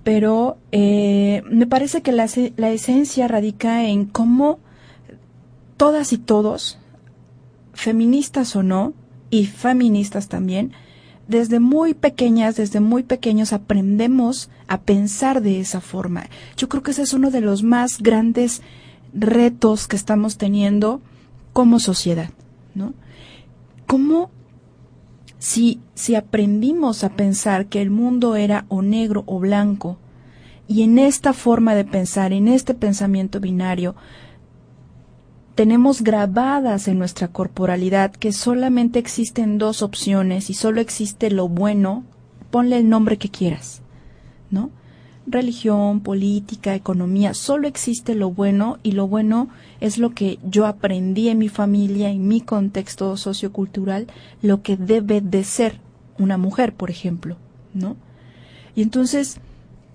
pero 0.04 0.58
eh, 0.70 1.42
me 1.50 1.66
parece 1.66 2.02
que 2.02 2.12
la, 2.12 2.28
la 2.56 2.70
esencia 2.70 3.26
radica 3.26 3.84
en 3.84 4.04
cómo 4.04 4.60
todas 5.76 6.12
y 6.12 6.18
todos, 6.18 6.78
feministas 7.72 8.54
o 8.54 8.62
no, 8.62 8.92
y 9.30 9.46
feministas 9.46 10.28
también, 10.28 10.72
desde 11.28 11.60
muy 11.60 11.94
pequeñas, 11.94 12.56
desde 12.56 12.80
muy 12.80 13.02
pequeños 13.02 13.52
aprendemos 13.52 14.50
a 14.68 14.80
pensar 14.80 15.42
de 15.42 15.60
esa 15.60 15.80
forma. 15.80 16.26
Yo 16.56 16.68
creo 16.68 16.82
que 16.82 16.90
ese 16.90 17.02
es 17.02 17.12
uno 17.12 17.30
de 17.30 17.40
los 17.40 17.62
más 17.62 18.00
grandes 18.00 18.62
retos 19.12 19.88
que 19.88 19.96
estamos 19.96 20.36
teniendo 20.36 21.00
como 21.52 21.78
sociedad, 21.78 22.30
¿no? 22.74 22.94
¿Cómo 23.86 24.30
si, 25.38 25.80
si 25.94 26.14
aprendimos 26.14 27.04
a 27.04 27.10
pensar 27.10 27.66
que 27.66 27.82
el 27.82 27.90
mundo 27.90 28.34
era 28.34 28.64
o 28.68 28.82
negro 28.82 29.24
o 29.26 29.38
blanco, 29.38 29.98
y 30.66 30.82
en 30.82 30.98
esta 30.98 31.34
forma 31.34 31.74
de 31.74 31.84
pensar, 31.84 32.32
en 32.32 32.48
este 32.48 32.72
pensamiento 32.72 33.40
binario, 33.40 33.94
tenemos 35.54 36.02
grabadas 36.02 36.88
en 36.88 36.98
nuestra 36.98 37.28
corporalidad 37.28 38.12
que 38.12 38.32
solamente 38.32 38.98
existen 38.98 39.58
dos 39.58 39.82
opciones 39.82 40.50
y 40.50 40.54
solo 40.54 40.80
existe 40.80 41.30
lo 41.30 41.48
bueno, 41.48 42.04
ponle 42.50 42.78
el 42.78 42.88
nombre 42.88 43.18
que 43.18 43.28
quieras, 43.28 43.80
¿no? 44.50 44.70
Religión, 45.26 46.00
política, 46.00 46.74
economía, 46.74 47.34
solo 47.34 47.66
existe 47.68 48.14
lo 48.14 48.30
bueno 48.30 48.78
y 48.82 48.92
lo 48.92 49.06
bueno 49.06 49.48
es 49.80 49.96
lo 49.96 50.10
que 50.10 50.38
yo 50.44 50.66
aprendí 50.66 51.28
en 51.28 51.38
mi 51.38 51.48
familia, 51.48 52.10
en 52.10 52.28
mi 52.28 52.40
contexto 52.40 53.16
sociocultural, 53.16 54.08
lo 54.42 54.62
que 54.62 54.76
debe 54.76 55.20
de 55.20 55.44
ser 55.44 55.80
una 56.18 56.36
mujer, 56.36 56.74
por 56.74 56.90
ejemplo, 56.90 57.36
¿no? 57.72 57.96
Y 58.74 58.82
entonces, 58.82 59.38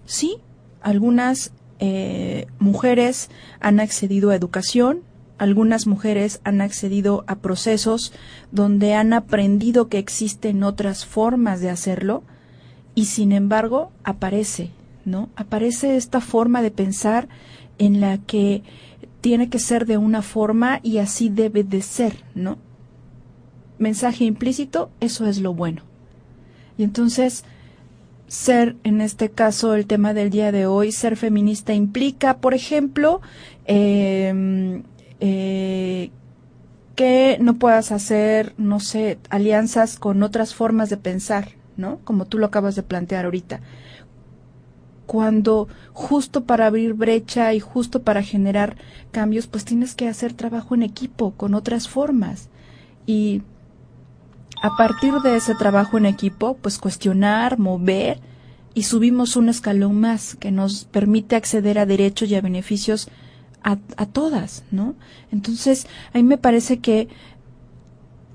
sí, 0.06 0.38
algunas 0.82 1.51
eh, 1.80 2.48
mujeres 2.60 3.30
han 3.60 3.80
accedido 3.80 4.32
a 4.32 4.36
educación, 4.36 5.01
algunas 5.39 5.88
mujeres 5.88 6.41
han 6.43 6.62
accedido 6.62 7.24
a 7.25 7.38
procesos 7.38 8.13
donde 8.51 8.93
han 8.93 9.13
aprendido 9.13 9.88
que 9.88 9.98
existen 9.98 10.63
otras 10.63 11.05
formas 11.05 11.62
de 11.62 11.69
hacerlo 11.69 12.24
y 12.93 13.05
sin 13.05 13.31
embargo 13.31 13.91
aparece, 14.03 14.72
¿no? 15.05 15.29
Aparece 15.38 15.96
esta 15.96 16.19
forma 16.19 16.62
de 16.62 16.72
pensar 16.72 17.29
en 17.77 18.01
la 18.01 18.17
que 18.17 18.63
tiene 19.22 19.50
que 19.50 19.60
ser 19.60 19.86
de 19.86 19.98
una 19.98 20.22
forma 20.22 20.81
y 20.84 20.98
así 20.98 21.29
debe 21.29 21.63
de 21.63 21.81
ser, 21.81 22.17
¿no? 22.36 22.58
Mensaje 23.77 24.25
implícito, 24.25 24.91
eso 25.00 25.25
es 25.25 25.39
lo 25.39 25.53
bueno. 25.53 25.84
Y 26.77 26.84
entonces, 26.84 27.46
ser, 28.27 28.75
en 28.84 29.00
este 29.00 29.29
caso, 29.29 29.74
el 29.74 29.86
tema 29.86 30.13
del 30.13 30.29
día 30.29 30.51
de 30.51 30.65
hoy, 30.65 30.91
ser 30.91 31.15
feminista 31.15 31.74
implica, 31.74 32.38
por 32.38 32.53
ejemplo, 32.53 33.22
eh, 33.65 34.81
eh, 35.20 36.12
que 36.96 37.38
no 37.40 37.56
puedas 37.56 37.92
hacer, 37.92 38.54
no 38.58 38.80
sé, 38.80 39.20
alianzas 39.30 39.98
con 39.98 40.22
otras 40.24 40.54
formas 40.54 40.90
de 40.90 40.98
pensar, 40.98 41.50
¿no? 41.78 42.00
Como 42.04 42.26
tú 42.26 42.38
lo 42.38 42.46
acabas 42.46 42.76
de 42.76 42.84
plantear 42.84 43.26
ahorita. 43.26 43.62
Cuando 45.06 45.68
justo 45.94 46.44
para 46.44 46.68
abrir 46.68 46.94
brecha 46.94 47.54
y 47.54 47.60
justo 47.60 48.04
para 48.04 48.22
generar 48.22 48.76
cambios, 49.12 49.48
pues 49.48 49.66
tienes 49.66 49.96
que 49.96 50.08
hacer 50.08 50.34
trabajo 50.34 50.76
en 50.76 50.84
equipo 50.84 51.32
con 51.32 51.54
otras 51.54 51.88
formas. 51.88 52.50
Y 53.06 53.42
a 54.62 54.76
partir 54.76 55.14
de 55.24 55.38
ese 55.38 55.56
trabajo 55.56 55.98
en 55.98 56.06
equipo, 56.06 56.58
pues 56.58 56.78
cuestionar, 56.78 57.58
mover 57.58 58.20
y 58.74 58.84
subimos 58.84 59.36
un 59.36 59.50
escalón 59.50 60.00
más 60.00 60.36
que 60.36 60.52
nos 60.52 60.86
permite 60.86 61.36
acceder 61.36 61.80
a 61.80 61.86
derechos 61.86 62.30
y 62.30 62.36
a 62.36 62.42
beneficios 62.42 63.10
a, 63.63 63.78
a 63.98 64.06
todas, 64.06 64.63
¿no? 64.72 64.96
Entonces, 65.32 65.88
a 66.13 66.18
mí 66.18 66.24
me 66.24 66.38
parece 66.38 66.80
que 66.80 67.08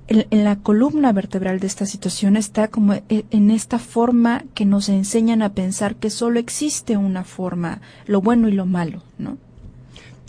en, 0.09 0.45
la 0.45 0.57
columna 0.57 1.13
vertebral 1.13 1.61
de 1.61 1.67
esta 1.67 1.87
situación 1.87 2.37
está 2.37 2.69
como 2.69 2.95
e, 2.95 3.25
en 3.31 3.51
esta 3.51 3.79
forma 3.79 4.45
que 4.55 4.65
nos 4.65 4.89
enseñan 4.89 5.43
a 5.43 5.55
pensar 5.55 5.97
que 5.97 6.11
solo 6.11 6.39
existe 6.39 6.97
una 6.97 7.25
forma, 7.25 7.81
lo 8.07 8.21
bueno 8.21 8.49
y 8.49 8.53
lo 8.53 8.67
malo, 8.67 9.03
¿no? 9.19 9.39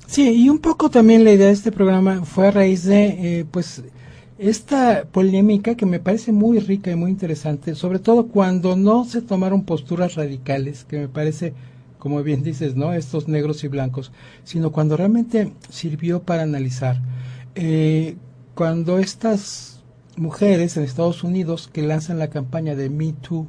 Sí, 0.08 0.30
y 0.30 0.50
un 0.50 0.60
poco 0.60 0.90
también 0.90 1.24
la 1.24 1.32
idea 1.32 1.48
de 1.48 1.54
este 1.54 1.72
programa 1.72 2.24
fue 2.24 2.48
a 2.48 2.52
raíz 2.52 2.84
de, 2.84 3.40
eh, 3.40 3.46
pues, 3.50 3.84
esta 4.38 5.06
polémica 5.12 5.75
que 5.75 5.86
me 5.86 6.00
parece 6.00 6.32
muy 6.32 6.60
rica 6.60 6.92
y 6.92 6.96
muy 6.96 7.10
interesante, 7.10 7.74
sobre 7.74 8.00
todo 8.00 8.28
cuando 8.28 8.75
no 8.75 9.06
se 9.06 9.22
tomaron 9.22 9.64
posturas 9.64 10.16
radicales, 10.16 10.84
que 10.84 11.00
me 11.00 11.08
parece 11.08 11.54
como 12.06 12.22
bien 12.22 12.44
dices, 12.44 12.76
¿no? 12.76 12.94
Estos 12.94 13.28
negros 13.28 13.64
y 13.64 13.68
blancos, 13.68 14.12
sino 14.44 14.72
cuando 14.72 14.96
realmente 14.96 15.54
sirvió 15.70 16.22
para 16.22 16.44
analizar. 16.44 17.02
Eh, 17.56 18.16
cuando 18.54 19.00
estas 19.00 19.82
mujeres 20.16 20.78
en 20.78 20.84
Estados 20.84 21.24
Unidos 21.24 21.68
que 21.74 21.82
lanzan 21.82 22.20
la 22.20 22.30
campaña 22.30 22.76
de 22.76 22.92
Me 22.92 23.14
Too, 23.14 23.48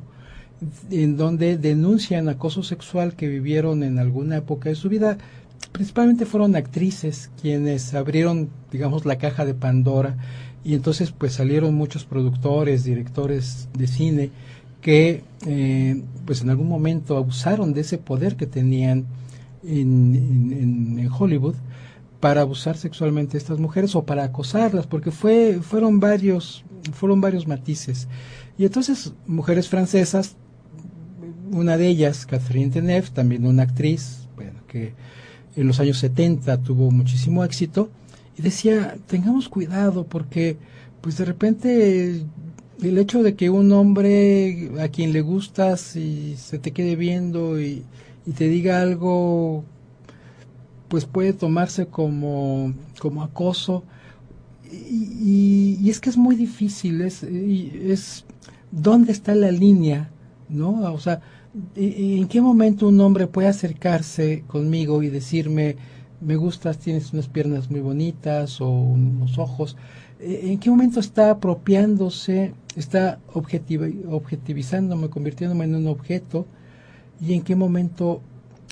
en 0.90 1.18
donde 1.18 1.58
denuncian 1.58 2.30
acoso 2.30 2.62
sexual 2.62 3.14
que 3.14 3.28
vivieron 3.28 3.82
en 3.82 3.98
alguna 3.98 4.38
época 4.38 4.70
de 4.70 4.74
su 4.74 4.88
vida, 4.88 5.18
principalmente 5.72 6.24
fueron 6.24 6.56
actrices 6.56 7.30
quienes 7.42 7.92
abrieron, 7.92 8.48
digamos, 8.72 9.04
la 9.04 9.18
caja 9.18 9.44
de 9.44 9.52
Pandora 9.52 10.16
y 10.64 10.72
entonces 10.72 11.12
pues 11.12 11.34
salieron 11.34 11.74
muchos 11.74 12.06
productores, 12.06 12.84
directores 12.84 13.68
de 13.76 13.86
cine 13.86 14.30
que 14.86 15.24
eh, 15.44 16.00
pues 16.26 16.42
en 16.42 16.50
algún 16.50 16.68
momento 16.68 17.16
abusaron 17.16 17.74
de 17.74 17.80
ese 17.80 17.98
poder 17.98 18.36
que 18.36 18.46
tenían 18.46 19.04
en, 19.64 20.96
en, 21.00 21.10
Hollywood 21.10 21.56
para 22.20 22.42
abusar 22.42 22.76
sexualmente 22.76 23.32
de 23.32 23.38
estas 23.38 23.58
mujeres 23.58 23.96
o 23.96 24.04
para 24.04 24.22
acosarlas 24.22 24.86
porque 24.86 25.10
fue 25.10 25.58
fueron 25.60 25.98
varios 25.98 26.64
fueron 26.92 27.20
varios 27.20 27.48
matices. 27.48 28.06
Y 28.56 28.64
entonces 28.64 29.12
mujeres 29.26 29.68
francesas 29.68 30.36
una 31.50 31.76
de 31.76 31.88
ellas 31.88 32.24
Catherine 32.24 32.70
Deneuve 32.70 33.10
también 33.10 33.44
una 33.44 33.64
actriz 33.64 34.28
bueno 34.36 34.60
que 34.68 34.92
en 35.56 35.66
los 35.66 35.80
años 35.80 35.98
70 35.98 36.58
tuvo 36.58 36.92
muchísimo 36.92 37.42
éxito 37.42 37.90
y 38.38 38.42
decía 38.42 38.98
tengamos 39.08 39.48
cuidado 39.48 40.06
porque 40.06 40.58
pues 41.00 41.18
de 41.18 41.24
repente 41.24 42.24
el 42.82 42.98
hecho 42.98 43.22
de 43.22 43.34
que 43.34 43.50
un 43.50 43.72
hombre 43.72 44.70
a 44.80 44.88
quien 44.88 45.12
le 45.12 45.20
gustas 45.20 45.96
y 45.96 46.36
se 46.36 46.58
te 46.58 46.72
quede 46.72 46.96
viendo 46.96 47.60
y, 47.60 47.84
y, 48.26 48.32
te 48.32 48.48
diga 48.48 48.82
algo, 48.82 49.64
pues 50.88 51.04
puede 51.06 51.32
tomarse 51.32 51.86
como, 51.86 52.74
como 52.98 53.22
acoso. 53.22 53.84
y, 54.70 55.88
es 55.88 56.00
que 56.00 56.10
es 56.10 56.16
muy 56.16 56.36
difícil, 56.36 57.00
es, 57.00 57.22
es 57.22 58.24
dónde 58.70 59.12
está 59.12 59.34
la 59.34 59.50
línea, 59.50 60.10
¿no? 60.48 60.92
O 60.92 60.98
sea, 60.98 61.20
¿en 61.74 62.28
qué 62.28 62.40
momento 62.40 62.88
un 62.88 63.00
hombre 63.00 63.26
puede 63.26 63.48
acercarse 63.48 64.44
conmigo 64.46 65.02
y 65.02 65.08
decirme, 65.08 65.76
me 66.20 66.36
gustas, 66.36 66.78
tienes 66.78 67.12
unas 67.12 67.28
piernas 67.28 67.70
muy 67.70 67.80
bonitas 67.80 68.60
o 68.60 68.68
unos 68.68 69.38
ojos? 69.38 69.76
¿En 70.18 70.58
qué 70.58 70.70
momento 70.70 71.00
está 71.00 71.30
apropiándose, 71.30 72.54
está 72.74 73.18
objetivizándome, 73.32 75.10
convirtiéndome 75.10 75.64
en 75.64 75.74
un 75.74 75.86
objeto? 75.88 76.46
¿Y 77.20 77.34
en 77.34 77.42
qué 77.42 77.54
momento 77.54 78.20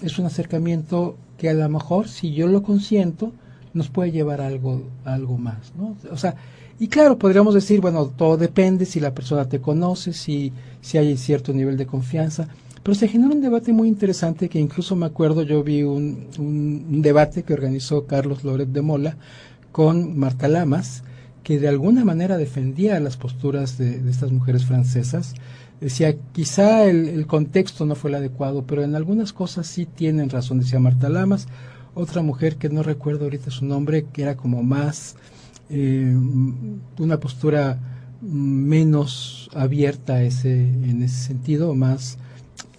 es 0.02 0.18
un 0.18 0.26
acercamiento 0.26 1.16
que 1.36 1.50
a 1.50 1.54
lo 1.54 1.68
mejor, 1.68 2.08
si 2.08 2.32
yo 2.32 2.46
lo 2.46 2.62
consiento, 2.62 3.32
nos 3.74 3.88
puede 3.88 4.12
llevar 4.12 4.40
a 4.40 4.46
algo, 4.46 4.82
algo 5.04 5.36
más, 5.36 5.74
¿no? 5.76 5.96
O 6.10 6.16
sea, 6.16 6.36
y 6.78 6.88
claro, 6.88 7.18
podríamos 7.18 7.54
decir, 7.54 7.80
bueno, 7.80 8.06
todo 8.06 8.36
depende 8.36 8.84
si 8.86 9.00
la 9.00 9.14
persona 9.14 9.48
te 9.48 9.60
conoce, 9.60 10.12
si, 10.12 10.52
si 10.80 10.98
hay 10.98 11.16
cierto 11.16 11.52
nivel 11.52 11.76
de 11.76 11.86
confianza, 11.86 12.48
pero 12.82 12.94
se 12.94 13.08
genera 13.08 13.34
un 13.34 13.40
debate 13.40 13.72
muy 13.72 13.88
interesante 13.88 14.48
que 14.48 14.58
incluso 14.58 14.96
me 14.96 15.06
acuerdo, 15.06 15.42
yo 15.42 15.62
vi 15.62 15.82
un, 15.82 16.26
un, 16.38 17.00
debate 17.00 17.42
que 17.42 17.54
organizó 17.54 18.06
Carlos 18.06 18.44
Loret 18.44 18.68
de 18.68 18.82
Mola 18.82 19.16
con 19.72 20.18
Marta 20.18 20.48
Lamas, 20.48 21.02
que 21.44 21.60
de 21.60 21.68
alguna 21.68 22.04
manera 22.04 22.36
defendía 22.36 22.98
las 22.98 23.16
posturas 23.16 23.78
de, 23.78 24.10
estas 24.10 24.32
mujeres 24.32 24.64
francesas, 24.64 25.34
decía, 25.80 26.16
quizá 26.32 26.84
el, 26.86 27.08
el, 27.08 27.26
contexto 27.26 27.86
no 27.86 27.94
fue 27.94 28.10
el 28.10 28.16
adecuado, 28.16 28.64
pero 28.66 28.82
en 28.82 28.96
algunas 28.96 29.32
cosas 29.32 29.68
sí 29.68 29.86
tienen 29.86 30.30
razón, 30.30 30.58
decía 30.58 30.80
Marta 30.80 31.08
Lamas, 31.08 31.46
otra 31.94 32.22
mujer 32.22 32.56
que 32.56 32.68
no 32.68 32.82
recuerdo 32.82 33.24
ahorita 33.24 33.50
su 33.50 33.64
nombre, 33.64 34.06
que 34.12 34.22
era 34.22 34.36
como 34.36 34.62
más, 34.62 35.16
eh, 35.70 36.14
una 36.98 37.20
postura 37.20 37.78
menos 38.20 39.50
abierta 39.54 40.22
ese, 40.22 40.62
en 40.62 41.02
ese 41.02 41.22
sentido, 41.22 41.74
más 41.74 42.18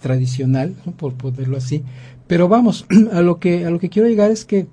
tradicional, 0.00 0.74
por 0.96 1.14
ponerlo 1.14 1.56
así. 1.56 1.82
Pero 2.26 2.48
vamos, 2.48 2.86
a 3.12 3.22
lo 3.22 3.38
que, 3.38 3.64
a 3.64 3.70
lo 3.70 3.78
que 3.78 3.88
quiero 3.88 4.08
llegar 4.08 4.30
es 4.30 4.44
que 4.44 4.66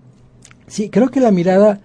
sí, 0.67 0.89
creo 0.89 1.09
que 1.09 1.21
la 1.21 1.31
mirada, 1.31 1.81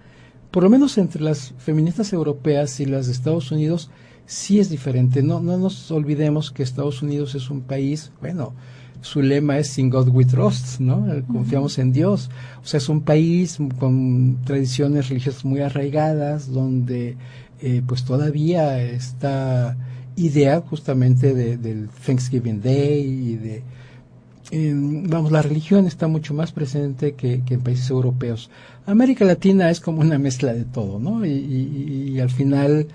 por 0.51 0.63
lo 0.63 0.69
menos 0.69 0.97
entre 0.97 1.21
las 1.21 1.53
feministas 1.57 2.11
europeas 2.13 2.79
y 2.79 2.85
las 2.85 3.05
de 3.07 3.13
Estados 3.13 3.51
Unidos, 3.51 3.89
sí 4.25 4.59
es 4.59 4.69
diferente. 4.69 5.21
No, 5.21 5.41
no 5.41 5.57
nos 5.57 5.91
olvidemos 5.91 6.51
que 6.51 6.63
Estados 6.63 7.01
Unidos 7.01 7.35
es 7.35 7.49
un 7.49 7.61
país, 7.61 8.11
bueno, 8.21 8.53
su 9.01 9.21
lema 9.21 9.57
es 9.57 9.77
In 9.77 9.89
God 9.89 10.09
We 10.09 10.25
Trust, 10.25 10.79
¿no? 10.79 11.05
Confiamos 11.27 11.77
en 11.79 11.93
Dios. 11.93 12.29
O 12.61 12.65
sea, 12.65 12.79
es 12.79 12.89
un 12.89 13.01
país 13.01 13.57
con 13.79 14.39
tradiciones 14.43 15.09
religiosas 15.09 15.45
muy 15.45 15.61
arraigadas, 15.61 16.51
donde 16.51 17.15
eh, 17.61 17.81
pues 17.85 18.03
todavía 18.03 18.81
esta 18.81 19.77
idea 20.15 20.61
justamente 20.61 21.33
de, 21.33 21.57
del 21.57 21.89
Thanksgiving 22.05 22.61
Day 22.61 23.01
y 23.01 23.35
de... 23.35 23.63
vamos, 24.51 25.31
la 25.31 25.41
religión 25.41 25.85
está 25.85 26.07
mucho 26.07 26.33
más 26.33 26.51
presente 26.51 27.13
que, 27.13 27.43
en 27.47 27.61
países 27.61 27.89
europeos. 27.89 28.49
América 28.85 29.25
Latina 29.25 29.69
es 29.69 29.79
como 29.79 30.01
una 30.01 30.17
mezcla 30.17 30.53
de 30.53 30.65
todo, 30.65 30.99
¿no? 30.99 31.25
y 31.25 32.19
al 32.19 32.29
final 32.29 32.87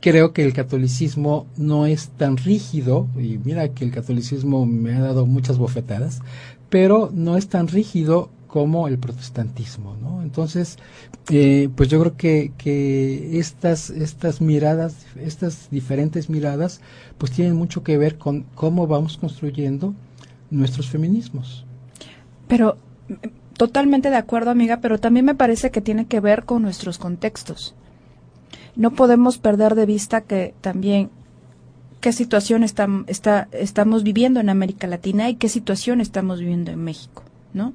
creo 0.00 0.32
que 0.32 0.44
el 0.44 0.52
catolicismo 0.52 1.46
no 1.56 1.86
es 1.86 2.08
tan 2.10 2.36
rígido, 2.36 3.08
y 3.16 3.38
mira 3.38 3.68
que 3.70 3.84
el 3.84 3.90
catolicismo 3.90 4.66
me 4.66 4.94
ha 4.94 5.00
dado 5.00 5.26
muchas 5.26 5.58
bofetadas, 5.58 6.20
pero 6.68 7.10
no 7.12 7.36
es 7.36 7.48
tan 7.48 7.68
rígido 7.68 8.30
como 8.46 8.88
el 8.88 8.98
protestantismo, 8.98 9.96
¿no? 10.00 10.22
Entonces, 10.22 10.78
eh, 11.30 11.68
pues 11.76 11.90
yo 11.90 12.00
creo 12.00 12.16
que, 12.16 12.52
que 12.56 13.38
estas, 13.38 13.90
estas 13.90 14.40
miradas, 14.40 14.96
estas 15.16 15.68
diferentes 15.70 16.30
miradas, 16.30 16.80
pues 17.18 17.32
tienen 17.32 17.56
mucho 17.56 17.82
que 17.82 17.98
ver 17.98 18.16
con 18.16 18.46
cómo 18.54 18.86
vamos 18.86 19.18
construyendo 19.18 19.94
nuestros 20.50 20.88
feminismos. 20.88 21.64
Pero, 22.46 22.76
totalmente 23.56 24.10
de 24.10 24.16
acuerdo, 24.16 24.50
amiga, 24.50 24.80
pero 24.80 24.98
también 24.98 25.26
me 25.26 25.34
parece 25.34 25.70
que 25.70 25.80
tiene 25.80 26.06
que 26.06 26.20
ver 26.20 26.44
con 26.44 26.62
nuestros 26.62 26.98
contextos 26.98 27.74
no 28.78 28.92
podemos 28.92 29.38
perder 29.38 29.74
de 29.74 29.86
vista 29.86 30.20
que 30.20 30.54
también 30.60 31.10
qué 32.00 32.12
situación 32.12 32.62
estamos 32.62 34.04
viviendo 34.04 34.38
en 34.38 34.48
América 34.48 34.86
Latina 34.86 35.28
y 35.28 35.34
qué 35.34 35.48
situación 35.48 36.00
estamos 36.00 36.38
viviendo 36.38 36.70
en 36.70 36.84
México, 36.84 37.24
¿no? 37.52 37.72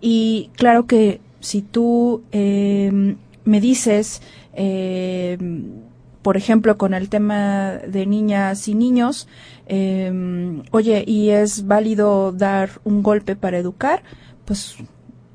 Y 0.00 0.50
claro 0.56 0.86
que 0.86 1.20
si 1.38 1.62
tú 1.62 2.22
em, 2.32 3.16
me 3.44 3.60
dices, 3.60 4.20
em, 4.52 5.74
por 6.22 6.36
ejemplo, 6.36 6.78
con 6.78 6.94
el 6.94 7.08
tema 7.08 7.72
de 7.86 8.06
niñas 8.06 8.68
y 8.68 8.74
niños, 8.74 9.28
em, 9.66 10.62
oye, 10.70 11.04
¿y 11.06 11.30
es 11.30 11.66
válido 11.66 12.32
dar 12.32 12.70
un 12.84 13.02
golpe 13.02 13.36
para 13.36 13.58
educar? 13.58 14.02
Pues 14.44 14.76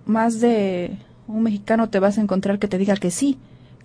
más 0.06 0.40
de 0.40 0.98
un 1.28 1.44
mexicano 1.44 1.90
te 1.90 2.00
vas 2.00 2.18
a 2.18 2.22
encontrar 2.22 2.60
que 2.60 2.68
te 2.68 2.78
diga 2.78 2.96
que 2.96 3.12
sí, 3.12 3.38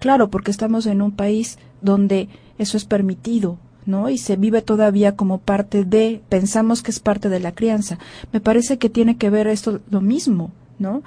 Claro, 0.02 0.30
porque 0.30 0.50
estamos 0.50 0.86
en 0.86 1.00
un 1.00 1.12
país 1.12 1.58
donde 1.80 2.28
eso 2.58 2.76
es 2.76 2.84
permitido, 2.84 3.58
¿no? 3.86 4.10
Y 4.10 4.18
se 4.18 4.34
vive 4.34 4.60
todavía 4.60 5.14
como 5.14 5.38
parte 5.38 5.84
de, 5.84 6.20
pensamos 6.28 6.82
que 6.82 6.90
es 6.90 6.98
parte 6.98 7.28
de 7.28 7.38
la 7.38 7.52
crianza. 7.52 8.00
Me 8.32 8.40
parece 8.40 8.78
que 8.78 8.90
tiene 8.90 9.16
que 9.16 9.30
ver 9.30 9.46
esto 9.46 9.78
lo 9.92 10.00
mismo, 10.00 10.50
¿no? 10.80 11.04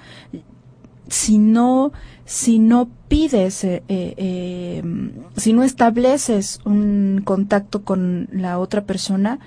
Si 1.08 1.38
no, 1.38 1.92
si 2.26 2.60
no 2.60 2.90
pides, 3.08 3.64
eh, 3.64 3.84
eh, 3.88 4.84
si 5.36 5.54
no 5.54 5.64
estableces 5.64 6.60
un 6.66 7.22
contacto 7.24 7.84
con 7.84 8.28
la 8.32 8.58
otra 8.60 8.86
persona, 8.86 9.40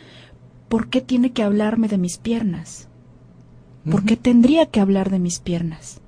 ¿por 0.69 0.89
qué 0.89 1.01
tiene 1.01 1.33
que 1.33 1.43
hablarme 1.43 1.89
de 1.89 1.99
mis 1.99 2.19
piernas? 2.19 2.89
¿Por 3.91 4.05
qué 4.05 4.17
tendría 4.17 4.67
que 4.67 4.81
hablar 4.81 5.11
de 5.11 5.19
mis 5.19 5.39
piernas? 5.39 6.01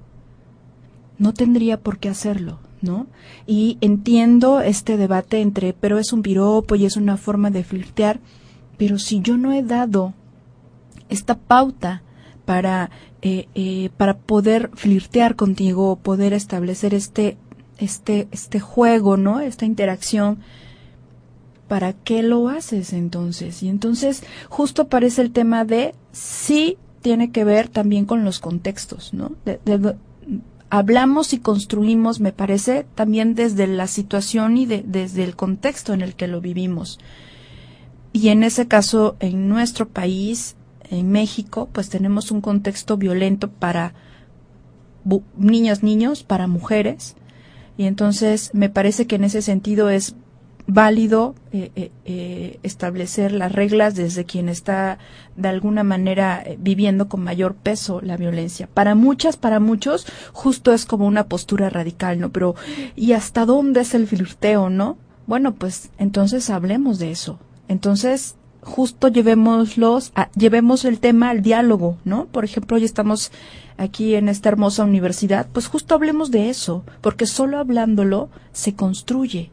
No 1.18 1.32
tendría 1.32 1.80
por 1.80 1.98
qué 1.98 2.10
hacerlo. 2.10 2.58
¿no? 2.82 3.06
Y 3.46 3.78
entiendo 3.80 4.60
este 4.60 4.96
debate 4.96 5.40
entre, 5.40 5.72
pero 5.72 5.98
es 5.98 6.12
un 6.12 6.22
piropo 6.22 6.74
y 6.74 6.86
es 6.86 6.96
una 6.96 7.16
forma 7.16 7.50
de 7.50 7.64
flirtear, 7.64 8.20
pero 8.78 8.98
si 8.98 9.20
yo 9.20 9.36
no 9.36 9.52
he 9.52 9.62
dado 9.62 10.14
esta 11.08 11.36
pauta 11.38 12.02
para, 12.44 12.90
eh, 13.22 13.48
eh, 13.54 13.90
para 13.96 14.16
poder 14.16 14.70
flirtear 14.74 15.36
contigo, 15.36 15.96
poder 15.96 16.32
establecer 16.32 16.94
este, 16.94 17.36
este, 17.78 18.28
este 18.30 18.60
juego, 18.60 19.16
¿no? 19.16 19.40
Esta 19.40 19.66
interacción, 19.66 20.38
¿para 21.68 21.92
qué 21.92 22.22
lo 22.22 22.48
haces 22.48 22.92
entonces? 22.92 23.62
Y 23.62 23.68
entonces 23.68 24.22
justo 24.48 24.82
aparece 24.82 25.22
el 25.22 25.32
tema 25.32 25.64
de 25.64 25.94
sí 26.12 26.78
tiene 27.02 27.30
que 27.30 27.44
ver 27.44 27.68
también 27.68 28.04
con 28.06 28.24
los 28.24 28.40
contextos, 28.40 29.14
¿no? 29.14 29.32
de, 29.44 29.58
hablamos 30.70 31.32
y 31.32 31.38
construimos, 31.40 32.20
me 32.20 32.32
parece, 32.32 32.86
también 32.94 33.34
desde 33.34 33.66
la 33.66 33.88
situación 33.88 34.56
y 34.56 34.66
desde 34.66 35.24
el 35.24 35.36
contexto 35.36 35.92
en 35.92 36.00
el 36.00 36.14
que 36.14 36.28
lo 36.28 36.40
vivimos. 36.40 36.98
Y 38.12 38.28
en 38.28 38.42
ese 38.44 38.66
caso, 38.66 39.16
en 39.20 39.48
nuestro 39.48 39.88
país, 39.88 40.56
en 40.90 41.10
México, 41.10 41.68
pues 41.72 41.88
tenemos 41.88 42.30
un 42.30 42.40
contexto 42.40 42.96
violento 42.96 43.50
para 43.50 43.94
niños, 45.36 45.82
niños, 45.82 46.22
para 46.24 46.46
mujeres. 46.46 47.16
Y 47.76 47.84
entonces 47.84 48.50
me 48.52 48.68
parece 48.68 49.06
que 49.06 49.16
en 49.16 49.24
ese 49.24 49.40
sentido 49.40 49.88
es 49.88 50.14
válido 50.66 51.34
eh, 51.52 51.72
eh, 51.74 51.90
eh, 52.04 52.60
establecer 52.62 53.32
las 53.32 53.52
reglas 53.52 53.94
desde 53.94 54.24
quien 54.24 54.48
está 54.48 54.98
de 55.36 55.48
alguna 55.48 55.82
manera 55.82 56.44
viviendo 56.58 57.08
con 57.08 57.24
mayor 57.24 57.54
peso 57.54 58.00
la 58.00 58.16
violencia. 58.16 58.68
Para 58.72 58.94
muchas, 58.94 59.36
para 59.36 59.58
muchos, 59.60 60.06
justo 60.32 60.72
es 60.72 60.86
como 60.86 61.06
una 61.06 61.24
postura 61.24 61.70
radical, 61.70 62.20
¿no? 62.20 62.30
Pero, 62.30 62.54
¿y 62.94 63.12
hasta 63.12 63.46
dónde 63.46 63.80
es 63.80 63.94
el 63.94 64.06
flirteo, 64.06 64.70
no? 64.70 64.96
Bueno, 65.26 65.54
pues 65.54 65.90
entonces 65.98 66.50
hablemos 66.50 66.98
de 66.98 67.10
eso. 67.10 67.38
Entonces, 67.68 68.36
justo 68.62 69.08
llevémoslos, 69.08 70.12
a, 70.14 70.30
llevemos 70.32 70.84
el 70.84 71.00
tema 71.00 71.30
al 71.30 71.42
diálogo, 71.42 71.96
¿no? 72.04 72.26
Por 72.26 72.44
ejemplo, 72.44 72.76
hoy 72.76 72.84
estamos 72.84 73.32
aquí 73.76 74.14
en 74.14 74.28
esta 74.28 74.50
hermosa 74.50 74.84
universidad, 74.84 75.48
pues 75.52 75.66
justo 75.66 75.94
hablemos 75.94 76.30
de 76.30 76.50
eso, 76.50 76.84
porque 77.00 77.26
solo 77.26 77.58
hablándolo 77.58 78.28
se 78.52 78.74
construye. 78.74 79.50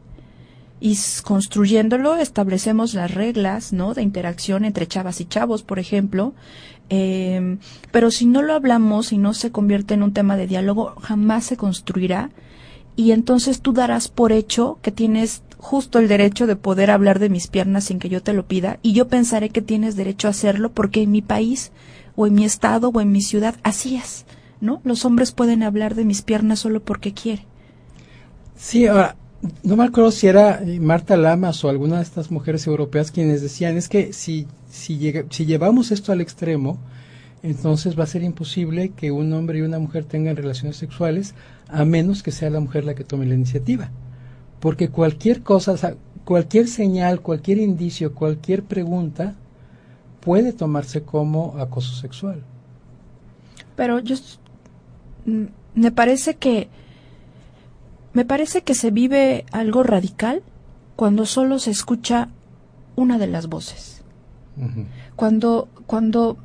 Y 0.80 0.96
construyéndolo 1.24 2.16
establecemos 2.16 2.94
las 2.94 3.12
reglas 3.12 3.72
no 3.72 3.94
de 3.94 4.02
interacción 4.02 4.64
entre 4.64 4.86
chavas 4.86 5.20
y 5.20 5.24
chavos 5.24 5.64
por 5.64 5.80
ejemplo. 5.80 6.34
Eh, 6.90 7.58
pero 7.90 8.10
si 8.10 8.26
no 8.26 8.42
lo 8.42 8.54
hablamos 8.54 9.12
y 9.12 9.18
no 9.18 9.34
se 9.34 9.50
convierte 9.50 9.94
en 9.94 10.04
un 10.04 10.12
tema 10.12 10.36
de 10.36 10.46
diálogo 10.46 10.94
jamás 11.00 11.46
se 11.46 11.56
construirá. 11.56 12.30
Y 12.94 13.12
entonces 13.12 13.60
tú 13.60 13.72
darás 13.72 14.08
por 14.08 14.30
hecho 14.30 14.78
que 14.82 14.92
tienes 14.92 15.42
justo 15.58 15.98
el 15.98 16.08
derecho 16.08 16.46
de 16.46 16.56
poder 16.56 16.90
hablar 16.90 17.18
de 17.18 17.28
mis 17.28 17.46
piernas 17.46 17.84
sin 17.84 17.98
que 17.98 18.08
yo 18.08 18.22
te 18.22 18.32
lo 18.32 18.46
pida 18.46 18.78
y 18.82 18.92
yo 18.92 19.08
pensaré 19.08 19.50
que 19.50 19.62
tienes 19.62 19.96
derecho 19.96 20.28
a 20.28 20.30
hacerlo 20.30 20.72
porque 20.72 21.02
en 21.02 21.10
mi 21.10 21.22
país 21.22 21.72
o 22.16 22.26
en 22.26 22.34
mi 22.34 22.44
estado 22.44 22.90
o 22.94 23.00
en 23.00 23.12
mi 23.12 23.20
ciudad 23.20 23.56
así 23.62 23.96
es 23.96 24.24
no 24.60 24.80
los 24.84 25.04
hombres 25.04 25.32
pueden 25.32 25.62
hablar 25.62 25.94
de 25.94 26.04
mis 26.04 26.22
piernas 26.22 26.60
solo 26.60 26.80
porque 26.80 27.12
quieren 27.12 27.44
Sí, 28.58 28.88
ahora, 28.88 29.14
no 29.62 29.76
me 29.76 29.84
acuerdo 29.84 30.10
si 30.10 30.26
era 30.26 30.60
Marta 30.80 31.16
Lamas 31.16 31.64
o 31.64 31.68
alguna 31.68 31.98
de 31.98 32.02
estas 32.02 32.32
mujeres 32.32 32.66
europeas 32.66 33.12
quienes 33.12 33.40
decían, 33.40 33.76
es 33.76 33.88
que 33.88 34.12
si, 34.12 34.48
si, 34.68 35.12
si 35.30 35.46
llevamos 35.46 35.92
esto 35.92 36.10
al 36.10 36.20
extremo, 36.20 36.76
entonces 37.44 37.96
va 37.96 38.02
a 38.02 38.08
ser 38.08 38.24
imposible 38.24 38.90
que 38.90 39.12
un 39.12 39.32
hombre 39.32 39.60
y 39.60 39.62
una 39.62 39.78
mujer 39.78 40.04
tengan 40.04 40.34
relaciones 40.34 40.76
sexuales 40.76 41.34
a 41.68 41.84
menos 41.84 42.24
que 42.24 42.32
sea 42.32 42.50
la 42.50 42.58
mujer 42.58 42.84
la 42.84 42.96
que 42.96 43.04
tome 43.04 43.26
la 43.26 43.34
iniciativa. 43.34 43.90
Porque 44.60 44.88
cualquier 44.88 45.42
cosa, 45.42 45.94
cualquier 46.24 46.68
señal, 46.68 47.20
cualquier 47.20 47.58
indicio, 47.58 48.14
cualquier 48.14 48.64
pregunta 48.64 49.34
puede 50.20 50.52
tomarse 50.52 51.02
como 51.02 51.56
acoso 51.58 51.94
sexual. 51.94 52.42
Pero 53.76 54.00
yo 54.00 54.16
mm, 55.26 55.44
me 55.74 55.92
parece 55.92 56.36
que 56.36 56.68
me 58.12 58.24
parece 58.24 58.62
que 58.62 58.74
se 58.74 58.90
vive 58.90 59.44
algo 59.52 59.82
radical 59.84 60.42
cuando 60.96 61.26
solo 61.26 61.58
se 61.60 61.70
escucha 61.70 62.30
una 62.96 63.18
de 63.18 63.28
las 63.28 63.46
voces. 63.46 64.02
Cuando 65.14 65.68
cuando 65.86 66.36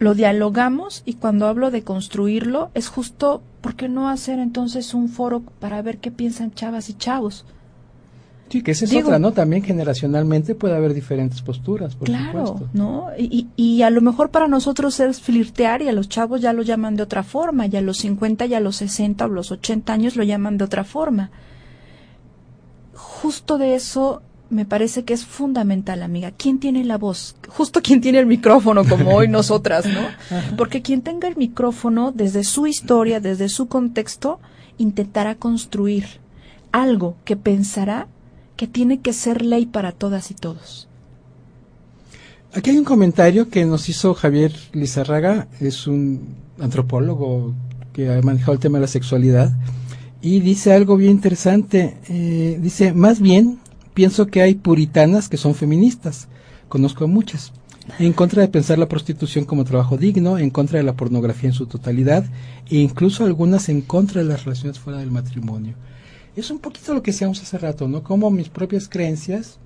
lo 0.00 0.14
dialogamos 0.14 1.02
y 1.04 1.14
cuando 1.14 1.46
hablo 1.46 1.70
de 1.70 1.84
construirlo 1.84 2.70
es 2.74 2.88
justo 2.88 3.42
porque 3.60 3.88
no 3.88 4.08
hacer 4.08 4.38
entonces 4.38 4.94
un 4.94 5.10
foro 5.10 5.42
para 5.60 5.80
ver 5.82 5.98
qué 5.98 6.10
piensan 6.10 6.52
chavas 6.52 6.88
y 6.88 6.94
chavos. 6.94 7.44
Sí, 8.48 8.62
que 8.62 8.72
esa 8.72 8.86
es 8.86 8.94
otra, 8.96 9.18
¿no? 9.20 9.30
También 9.32 9.62
generacionalmente 9.62 10.56
puede 10.56 10.74
haber 10.74 10.94
diferentes 10.94 11.42
posturas, 11.42 11.94
por 11.94 12.06
claro, 12.06 12.68
¿no? 12.72 13.08
Y, 13.16 13.46
y, 13.54 13.82
a 13.82 13.90
lo 13.90 14.00
mejor 14.00 14.30
para 14.30 14.48
nosotros 14.48 14.98
es 14.98 15.20
flirtear 15.20 15.82
y 15.82 15.88
a 15.88 15.92
los 15.92 16.08
chavos 16.08 16.40
ya 16.40 16.52
lo 16.52 16.62
llaman 16.62 16.96
de 16.96 17.04
otra 17.04 17.22
forma, 17.22 17.66
y 17.66 17.76
a 17.76 17.80
los 17.80 17.98
50 17.98 18.46
y 18.46 18.54
a 18.54 18.60
los 18.60 18.76
60 18.76 19.24
o 19.24 19.28
los 19.28 19.52
80 19.52 19.92
años 19.92 20.16
lo 20.16 20.24
llaman 20.24 20.58
de 20.58 20.64
otra 20.64 20.82
forma. 20.82 21.30
Justo 22.94 23.56
de 23.56 23.76
eso 23.76 24.22
me 24.50 24.64
parece 24.64 25.04
que 25.04 25.14
es 25.14 25.24
fundamental, 25.24 26.02
amiga. 26.02 26.32
¿Quién 26.32 26.58
tiene 26.58 26.84
la 26.84 26.98
voz? 26.98 27.36
Justo 27.48 27.80
quien 27.82 28.00
tiene 28.00 28.18
el 28.18 28.26
micrófono, 28.26 28.84
como 28.84 29.14
hoy 29.14 29.28
nosotras, 29.28 29.86
¿no? 29.86 30.56
Porque 30.56 30.82
quien 30.82 31.02
tenga 31.02 31.28
el 31.28 31.36
micrófono, 31.36 32.12
desde 32.12 32.44
su 32.44 32.66
historia, 32.66 33.20
desde 33.20 33.48
su 33.48 33.68
contexto, 33.68 34.40
intentará 34.76 35.36
construir 35.36 36.04
algo 36.72 37.16
que 37.24 37.36
pensará 37.36 38.08
que 38.56 38.66
tiene 38.66 39.00
que 39.00 39.12
ser 39.12 39.42
ley 39.42 39.66
para 39.66 39.92
todas 39.92 40.30
y 40.30 40.34
todos. 40.34 40.88
Aquí 42.52 42.70
hay 42.70 42.78
un 42.78 42.84
comentario 42.84 43.48
que 43.48 43.64
nos 43.64 43.88
hizo 43.88 44.12
Javier 44.12 44.52
Lizarraga, 44.72 45.46
es 45.60 45.86
un 45.86 46.34
antropólogo 46.58 47.54
que 47.92 48.10
ha 48.12 48.20
manejado 48.22 48.54
el 48.54 48.58
tema 48.58 48.78
de 48.78 48.82
la 48.82 48.88
sexualidad, 48.88 49.52
y 50.20 50.40
dice 50.40 50.72
algo 50.72 50.96
bien 50.96 51.12
interesante. 51.12 51.96
Eh, 52.08 52.58
dice, 52.60 52.92
más 52.92 53.20
bien, 53.20 53.59
pienso 53.94 54.26
que 54.26 54.42
hay 54.42 54.54
puritanas 54.54 55.28
que 55.28 55.36
son 55.36 55.54
feministas, 55.54 56.28
conozco 56.68 57.04
a 57.04 57.08
muchas, 57.08 57.52
en 57.98 58.12
contra 58.12 58.42
de 58.42 58.48
pensar 58.48 58.78
la 58.78 58.88
prostitución 58.88 59.44
como 59.44 59.64
trabajo 59.64 59.96
digno, 59.96 60.38
en 60.38 60.50
contra 60.50 60.78
de 60.78 60.84
la 60.84 60.96
pornografía 60.96 61.48
en 61.48 61.54
su 61.54 61.66
totalidad, 61.66 62.24
e 62.70 62.76
incluso 62.76 63.24
algunas 63.24 63.68
en 63.68 63.80
contra 63.80 64.22
de 64.22 64.28
las 64.28 64.44
relaciones 64.44 64.78
fuera 64.78 65.00
del 65.00 65.10
matrimonio 65.10 65.74
es 66.36 66.50
un 66.50 66.58
poquito 66.58 66.94
lo 66.94 67.02
que 67.02 67.10
decíamos 67.10 67.42
hace 67.42 67.58
rato, 67.58 67.88
¿no? 67.88 68.02
Como 68.02 68.30
mis 68.30 68.48
propias 68.48 68.88
creencias, 68.88 69.58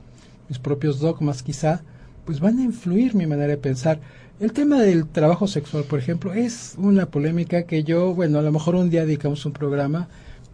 mis 0.48 0.58
propios 0.58 0.98
dogmas 0.98 1.42
quizá, 1.42 1.82
pues 2.24 2.40
van 2.40 2.58
a 2.58 2.62
influir 2.62 3.14
mi 3.14 3.26
manera 3.26 3.48
de 3.48 3.58
pensar. 3.58 4.00
El 4.40 4.52
tema 4.52 4.80
del 4.80 5.06
trabajo 5.06 5.46
sexual, 5.46 5.84
por 5.84 5.98
ejemplo, 5.98 6.32
es 6.32 6.74
una 6.76 7.06
polémica 7.06 7.64
que 7.64 7.84
yo, 7.84 8.14
bueno, 8.14 8.38
a 8.38 8.42
lo 8.42 8.50
mejor 8.50 8.74
un 8.74 8.90
día 8.90 9.04
dedicamos 9.04 9.44
un 9.46 9.52
programa, 9.52 10.08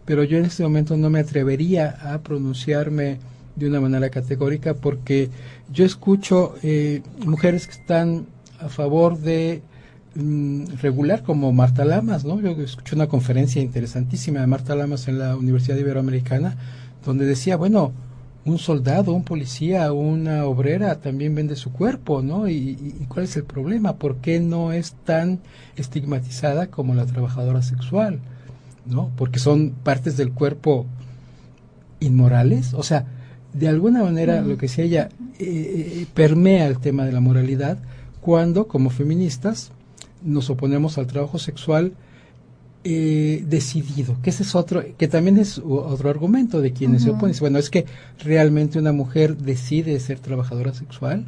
pero 0.05 0.23
yo 0.23 0.37
en 0.37 0.45
este 0.45 0.63
momento 0.63 0.97
no 0.97 1.09
me 1.09 1.19
atrevería 1.19 1.89
a 2.01 2.19
pronunciarme 2.19 3.19
de 3.55 3.67
una 3.67 3.81
manera 3.81 4.09
categórica 4.09 4.73
porque 4.73 5.29
yo 5.71 5.85
escucho 5.85 6.55
eh, 6.63 7.01
mujeres 7.25 7.67
que 7.67 7.73
están 7.73 8.25
a 8.59 8.69
favor 8.69 9.17
de 9.17 9.61
Mm, 10.13 10.65
regular 10.81 11.23
como 11.23 11.53
Marta 11.53 11.85
Lamas, 11.85 12.25
¿no? 12.25 12.41
Yo 12.41 12.51
escuché 12.61 12.95
una 12.95 13.07
conferencia 13.07 13.61
interesantísima 13.61 14.41
de 14.41 14.47
Marta 14.47 14.75
Lamas 14.75 15.07
en 15.07 15.17
la 15.19 15.37
Universidad 15.37 15.77
Iberoamericana, 15.77 16.57
donde 17.05 17.25
decía, 17.25 17.55
bueno, 17.55 17.93
un 18.43 18.57
soldado, 18.57 19.13
un 19.13 19.23
policía, 19.23 19.93
una 19.93 20.43
obrera 20.45 20.99
también 20.99 21.33
vende 21.33 21.55
su 21.55 21.71
cuerpo, 21.71 22.21
¿no? 22.21 22.49
¿Y, 22.49 23.05
cuál 23.07 23.23
es 23.23 23.37
el 23.37 23.45
problema? 23.45 23.95
¿Por 23.95 24.17
qué 24.17 24.41
no 24.41 24.73
es 24.73 24.95
tan 25.05 25.39
estigmatizada 25.77 26.67
como 26.67 26.93
la 26.93 27.05
trabajadora 27.05 27.61
sexual? 27.61 28.19
¿No? 28.85 29.11
Porque 29.15 29.39
son 29.39 29.71
partes 29.83 30.17
del 30.17 30.33
cuerpo 30.33 30.87
inmorales, 32.01 32.73
o 32.73 32.83
sea, 32.83 33.05
de 33.53 33.67
alguna 33.67 34.03
manera 34.03 34.41
lo 34.41 34.57
que 34.57 34.67
decía 34.67 34.85
ella 34.85 35.09
eh, 35.39 35.45
eh, 35.45 36.05
permea 36.13 36.67
el 36.67 36.79
tema 36.79 37.05
de 37.05 37.11
la 37.11 37.19
moralidad 37.19 37.77
cuando 38.21 38.67
como 38.67 38.89
feministas 38.89 39.71
nos 40.23 40.49
oponemos 40.49 40.97
al 40.97 41.07
trabajo 41.07 41.39
sexual 41.39 41.93
eh, 42.83 43.43
decidido, 43.47 44.17
que 44.23 44.31
ese 44.31 44.41
es 44.41 44.55
otro, 44.55 44.83
que 44.97 45.07
también 45.07 45.37
es 45.37 45.59
otro 45.59 46.09
argumento 46.09 46.61
de 46.61 46.73
quienes 46.73 47.03
se 47.03 47.11
oponen. 47.11 47.35
Bueno, 47.39 47.59
es 47.59 47.69
que 47.69 47.85
realmente 48.17 48.79
una 48.79 48.91
mujer 48.91 49.37
decide 49.37 49.99
ser 49.99 50.17
trabajadora 50.17 50.73
sexual. 50.73 51.25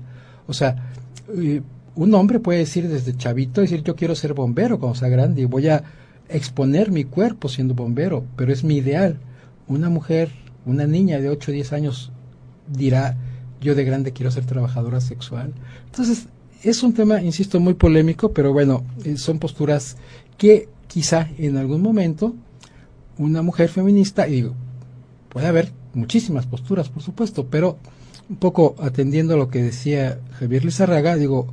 O 0.47 0.53
sea, 0.53 0.89
eh, 1.37 1.61
un 1.93 2.15
hombre 2.15 2.39
puede 2.39 2.57
decir 2.57 2.87
desde 2.87 3.15
chavito, 3.15 3.61
decir 3.61 3.83
yo 3.83 3.95
quiero 3.95 4.15
ser 4.15 4.33
bombero 4.33 4.79
cuando 4.79 4.97
sea 4.97 5.09
grande 5.09 5.43
y 5.43 5.45
voy 5.45 5.67
a 5.67 5.83
exponer 6.27 6.89
mi 6.89 7.03
cuerpo 7.03 7.47
siendo 7.49 7.75
bombero, 7.75 8.25
pero 8.35 8.51
es 8.51 8.63
mi 8.63 8.77
ideal. 8.77 9.19
Una 9.67 9.89
mujer, 9.89 10.31
una 10.65 10.87
niña 10.87 11.19
de 11.19 11.29
8 11.29 11.51
o 11.51 11.53
10 11.53 11.73
años 11.73 12.11
dirá 12.67 13.17
yo 13.61 13.75
de 13.75 13.85
grande 13.85 14.11
quiero 14.11 14.31
ser 14.31 14.45
trabajadora 14.45 14.99
sexual. 15.01 15.53
Entonces, 15.85 16.27
es 16.63 16.83
un 16.83 16.93
tema, 16.93 17.21
insisto, 17.21 17.59
muy 17.59 17.73
polémico, 17.73 18.33
pero 18.33 18.53
bueno, 18.53 18.83
eh, 19.03 19.17
son 19.17 19.39
posturas 19.39 19.97
que 20.37 20.69
quizá 20.87 21.29
en 21.37 21.57
algún 21.57 21.81
momento 21.81 22.35
una 23.17 23.41
mujer 23.41 23.69
feminista, 23.69 24.27
y 24.27 24.33
digo, 24.33 24.53
puede 25.29 25.47
haber 25.47 25.71
muchísimas 25.93 26.45
posturas, 26.45 26.89
por 26.89 27.03
supuesto, 27.03 27.47
pero 27.47 27.77
un 28.29 28.37
poco 28.37 28.75
atendiendo 28.79 29.33
a 29.33 29.37
lo 29.37 29.49
que 29.49 29.61
decía 29.61 30.19
Javier 30.39 30.65
Lizarraga, 30.65 31.15
digo, 31.15 31.47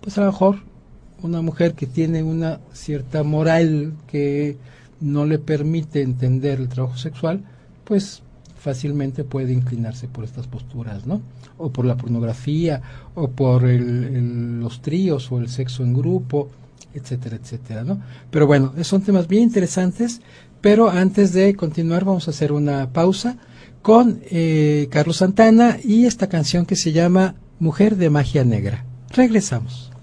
pues 0.00 0.16
a 0.18 0.22
lo 0.22 0.28
mejor 0.28 0.60
una 1.22 1.42
mujer 1.42 1.74
que 1.74 1.86
tiene 1.86 2.22
una 2.22 2.60
cierta 2.72 3.22
moral 3.22 3.94
que 4.06 4.56
no 5.00 5.26
le 5.26 5.38
permite 5.38 6.02
entender 6.02 6.60
el 6.60 6.68
trabajo 6.68 6.96
sexual, 6.96 7.42
pues 7.84 8.22
fácilmente 8.66 9.22
puede 9.22 9.52
inclinarse 9.52 10.08
por 10.08 10.24
estas 10.24 10.48
posturas, 10.48 11.06
¿no? 11.06 11.22
O 11.56 11.70
por 11.70 11.84
la 11.84 11.96
pornografía, 11.96 12.82
o 13.14 13.28
por 13.28 13.62
los 13.62 14.82
tríos, 14.82 15.30
o 15.30 15.38
el 15.38 15.48
sexo 15.48 15.84
en 15.84 15.94
grupo, 15.94 16.48
etcétera, 16.92 17.36
etcétera, 17.36 17.84
¿no? 17.84 18.00
Pero 18.32 18.48
bueno, 18.48 18.72
son 18.82 19.02
temas 19.02 19.28
bien 19.28 19.44
interesantes, 19.44 20.20
pero 20.60 20.90
antes 20.90 21.32
de 21.32 21.54
continuar 21.54 22.04
vamos 22.04 22.26
a 22.26 22.32
hacer 22.32 22.50
una 22.50 22.92
pausa 22.92 23.36
con 23.82 24.20
eh, 24.32 24.88
Carlos 24.90 25.18
Santana 25.18 25.78
y 25.80 26.06
esta 26.06 26.28
canción 26.28 26.66
que 26.66 26.74
se 26.74 26.90
llama 26.90 27.36
Mujer 27.60 27.94
de 27.94 28.10
Magia 28.10 28.44
Negra. 28.44 28.84
Regresamos. 29.10 29.95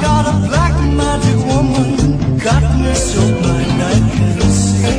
Got 0.00 0.26
a 0.26 0.32
black 0.48 0.74
magic 1.00 1.38
woman, 1.46 2.38
got 2.38 2.62
me 2.80 2.94
so 2.94 3.20
blind 3.40 3.82
I 3.82 3.94
can't 4.14 4.42
see. 4.42 4.98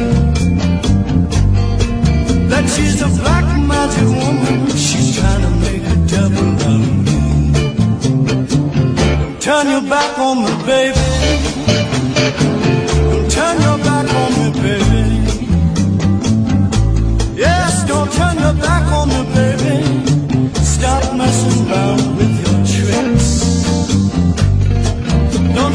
That 2.49 2.65
she's 2.69 3.01
a 3.01 3.07
black 3.21 3.45
magic 3.71 4.07
woman, 4.21 4.67
she's 4.69 5.15
trying 5.17 5.41
to 5.41 5.49
make 5.65 5.83
a 5.83 5.95
devil 6.13 6.47
out 6.67 6.81
of 6.81 6.95
me. 7.05 7.19
Turn 9.39 9.65
your 9.69 9.85
back 9.89 10.17
on 10.19 10.35
me, 10.43 10.51
baby. 10.65 11.05
Turn 13.29 13.55
your 13.61 13.77
back 13.89 14.07
on 14.21 14.31
me, 14.39 14.47
baby. 14.63 15.03
Yes, 17.35 17.83
don't 17.87 18.11
turn 18.13 18.37
your 18.39 18.53
back 18.53 18.85
on 18.91 19.09
me, 19.09 19.21
baby. 19.35 19.75
Stop 20.63 21.03
messing 21.15 21.71
around 21.71 22.14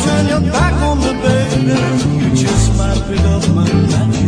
turn 0.04 0.26
your 0.28 0.52
back 0.52 0.74
on 0.82 0.98
me, 0.98 1.12
baby. 1.22 1.76
You 2.24 2.30
just 2.36 2.76
might 2.78 3.00
pick 3.08 3.20
up 3.20 3.48
my 3.54 3.64
magic 3.90 4.19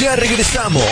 Ya 0.00 0.16
regresamos. 0.16 0.82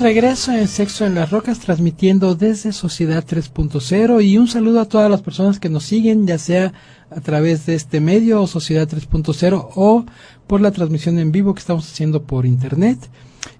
Regreso 0.00 0.52
en 0.52 0.66
Sexo 0.66 1.04
en 1.04 1.14
las 1.14 1.30
Rocas, 1.30 1.58
transmitiendo 1.58 2.34
desde 2.34 2.72
Sociedad 2.72 3.22
3.0 3.24 4.24
y 4.24 4.38
un 4.38 4.48
saludo 4.48 4.80
a 4.80 4.86
todas 4.86 5.10
las 5.10 5.20
personas 5.20 5.60
que 5.60 5.68
nos 5.68 5.84
siguen, 5.84 6.26
ya 6.26 6.38
sea 6.38 6.72
a 7.10 7.20
través 7.20 7.66
de 7.66 7.74
este 7.74 8.00
medio 8.00 8.42
o 8.42 8.46
Sociedad 8.46 8.88
3.0 8.88 9.68
o 9.74 10.06
por 10.46 10.62
la 10.62 10.70
transmisión 10.70 11.18
en 11.18 11.32
vivo 11.32 11.54
que 11.54 11.60
estamos 11.60 11.86
haciendo 11.86 12.22
por 12.22 12.46
internet. 12.46 12.98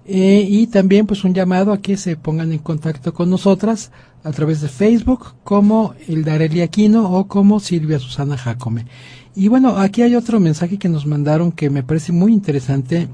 Eh, 0.05 0.45
y 0.49 0.67
también 0.67 1.05
pues 1.05 1.23
un 1.23 1.35
llamado 1.35 1.71
a 1.71 1.79
que 1.79 1.95
se 1.95 2.17
pongan 2.17 2.51
en 2.51 2.59
contacto 2.59 3.13
con 3.13 3.29
nosotras 3.29 3.91
a 4.23 4.31
través 4.31 4.61
de 4.61 4.67
Facebook 4.67 5.35
como 5.43 5.93
Hildareli 6.07 6.61
Aquino 6.61 7.11
o 7.11 7.27
como 7.27 7.59
Silvia 7.59 7.99
Susana 7.99 8.35
Jacome. 8.35 8.87
Y 9.35 9.47
bueno, 9.47 9.77
aquí 9.77 10.01
hay 10.01 10.15
otro 10.15 10.39
mensaje 10.39 10.79
que 10.79 10.89
nos 10.89 11.05
mandaron 11.05 11.51
que 11.51 11.69
me 11.69 11.83
parece 11.83 12.11
muy 12.11 12.33
interesante 12.33 13.07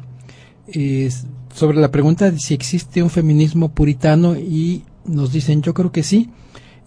eh, 0.67 1.09
sobre 1.57 1.79
la 1.79 1.89
pregunta 1.89 2.29
de 2.29 2.37
si 2.37 2.53
existe 2.53 3.01
un 3.01 3.09
feminismo 3.09 3.69
puritano 3.69 4.35
y 4.35 4.83
nos 5.05 5.31
dicen 5.31 5.63
yo 5.63 5.73
creo 5.73 5.91
que 5.91 6.03
sí. 6.03 6.29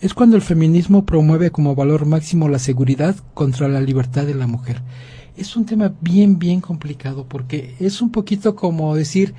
Es 0.00 0.14
cuando 0.14 0.36
el 0.36 0.42
feminismo 0.42 1.04
promueve 1.04 1.50
como 1.50 1.74
valor 1.74 2.06
máximo 2.06 2.48
la 2.48 2.60
seguridad 2.60 3.16
contra 3.34 3.66
la 3.66 3.80
libertad 3.80 4.26
de 4.26 4.36
la 4.36 4.46
mujer. 4.46 4.80
Es 5.36 5.56
un 5.56 5.66
tema 5.66 5.92
bien, 6.00 6.38
bien 6.38 6.60
complicado 6.60 7.26
porque 7.28 7.74
es 7.80 8.00
un 8.00 8.12
poquito 8.12 8.54
como 8.54 8.94
decir, 8.94 9.34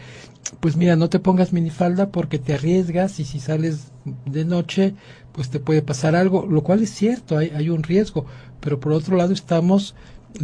pues 0.59 0.75
mira, 0.75 0.97
no 0.97 1.07
te 1.07 1.19
pongas 1.19 1.53
minifalda 1.53 2.09
porque 2.09 2.37
te 2.37 2.55
arriesgas 2.55 3.21
y 3.21 3.23
si 3.23 3.39
sales 3.39 3.93
de 4.25 4.43
noche, 4.43 4.95
pues 5.31 5.49
te 5.49 5.61
puede 5.61 5.81
pasar 5.81 6.13
algo, 6.13 6.45
lo 6.45 6.61
cual 6.61 6.83
es 6.83 6.89
cierto, 6.89 7.37
hay, 7.37 7.51
hay 7.55 7.69
un 7.69 7.83
riesgo, 7.83 8.25
pero 8.59 8.81
por 8.81 8.91
otro 8.91 9.15
lado 9.15 9.31
estamos 9.31 9.95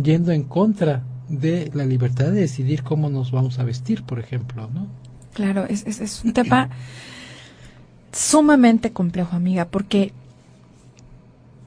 yendo 0.01 0.31
en 0.31 0.43
contra 0.43 1.03
de 1.29 1.71
la 1.73 1.85
libertad 1.85 2.25
de 2.25 2.41
decidir 2.41 2.83
cómo 2.83 3.09
nos 3.09 3.31
vamos 3.31 3.59
a 3.59 3.63
vestir, 3.63 4.03
por 4.03 4.19
ejemplo, 4.19 4.69
¿no? 4.73 4.87
Claro, 5.33 5.65
es, 5.65 5.85
es, 5.85 5.99
es 5.99 6.23
un 6.23 6.33
tema 6.33 6.69
sumamente 8.11 8.91
complejo, 8.91 9.35
amiga, 9.35 9.65
porque 9.65 10.13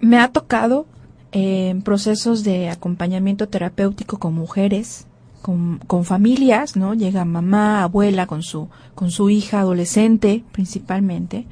me 0.01 0.19
ha 0.19 0.29
tocado 0.29 0.87
en 1.33 1.83
procesos 1.83 2.43
de 2.43 2.71
acompañamiento 2.71 3.49
terapéutico 3.49 4.19
con 4.19 4.35
mujeres, 4.35 5.07
con, 5.43 5.79
con, 5.87 6.05
familias, 6.05 6.77
¿no? 6.77 6.95
Llega 6.95 7.25
mamá, 7.25 7.83
abuela 7.83 8.27
con 8.27 8.43
su, 8.43 8.69
con 8.95 9.11
su 9.11 9.31
hija 9.31 9.61
adolescente, 9.61 10.45
principalmente. 10.53 11.47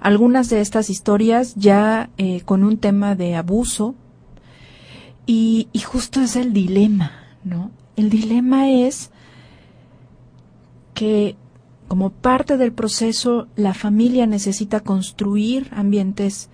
Algunas 0.00 0.50
de 0.50 0.60
estas 0.60 0.90
historias 0.90 1.54
ya 1.54 2.10
eh, 2.18 2.42
con 2.42 2.62
un 2.62 2.76
tema 2.76 3.14
de 3.14 3.34
abuso. 3.34 3.94
Y, 5.26 5.68
y 5.72 5.78
justo 5.78 6.20
es 6.20 6.36
el 6.36 6.52
dilema, 6.52 7.23
El 7.96 8.10
dilema 8.10 8.70
es 8.70 9.10
que 10.94 11.36
como 11.88 12.10
parte 12.10 12.56
del 12.56 12.72
proceso 12.72 13.46
la 13.56 13.74
familia 13.74 14.26
necesita 14.26 14.80
construir 14.80 15.68
ambientes 15.72 16.48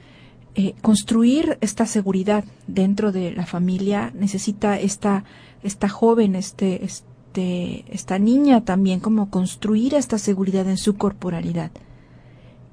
eh, 0.56 0.74
construir 0.82 1.58
esta 1.60 1.86
seguridad 1.86 2.44
dentro 2.66 3.12
de 3.12 3.30
la 3.30 3.46
familia. 3.46 4.12
Necesita 4.14 4.78
esta 4.80 5.24
esta 5.62 5.88
joven 5.88 6.34
este 6.34 6.84
este 6.84 7.84
esta 7.88 8.18
niña 8.18 8.64
también 8.64 8.98
como 8.98 9.30
construir 9.30 9.94
esta 9.94 10.18
seguridad 10.18 10.68
en 10.68 10.76
su 10.76 10.96
corporalidad. 10.96 11.70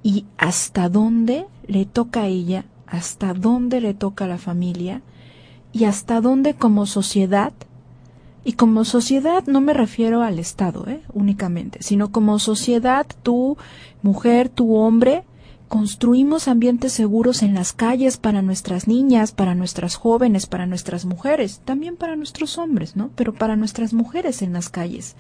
Y 0.02 0.26
hasta 0.38 0.90
dónde 0.90 1.46
le 1.68 1.86
toca 1.86 2.24
a 2.24 2.28
ella 2.28 2.66
hasta 2.88 3.34
dónde 3.34 3.80
le 3.80 3.94
toca 3.94 4.26
a 4.26 4.30
la 4.30 4.38
familia 4.38 5.02
y 5.72 5.84
hasta 5.84 6.20
dónde 6.22 6.56
como 6.56 6.88
sociedad 6.88 7.54
y 8.48 8.54
como 8.54 8.86
sociedad 8.86 9.44
no 9.46 9.60
me 9.60 9.74
refiero 9.74 10.24
al 10.24 10.40
Estado 10.40 10.88
¿eh? 10.88 11.02
únicamente, 11.12 11.84
sino 11.84 12.14
como 12.14 12.40
sociedad, 12.40 13.06
tú, 13.22 13.58
mujer, 14.02 14.48
tú, 14.48 14.78
hombre, 14.78 15.26
construimos 15.68 16.48
ambientes 16.48 16.94
seguros 16.94 17.44
en 17.44 17.54
las 17.54 17.74
calles 17.74 18.16
para 18.16 18.42
nuestras 18.42 18.88
niñas, 18.88 19.34
para 19.34 19.54
nuestras 19.54 19.98
jóvenes, 19.98 20.46
para 20.46 20.66
nuestras 20.66 21.04
mujeres, 21.04 21.60
también 21.66 21.98
para 21.98 22.16
nuestros 22.16 22.58
hombres, 22.58 22.96
¿no? 22.96 23.10
Pero 23.18 23.34
para 23.34 23.58
nuestras 23.58 23.92
mujeres 23.92 24.42
en 24.42 24.54
las 24.54 24.70
calles, 24.70 25.18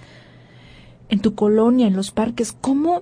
en 1.09 1.19
tu 1.19 1.35
colonia, 1.35 1.87
en 1.87 1.97
los 1.97 2.11
parques, 2.11 2.53
¿cómo, 2.53 3.01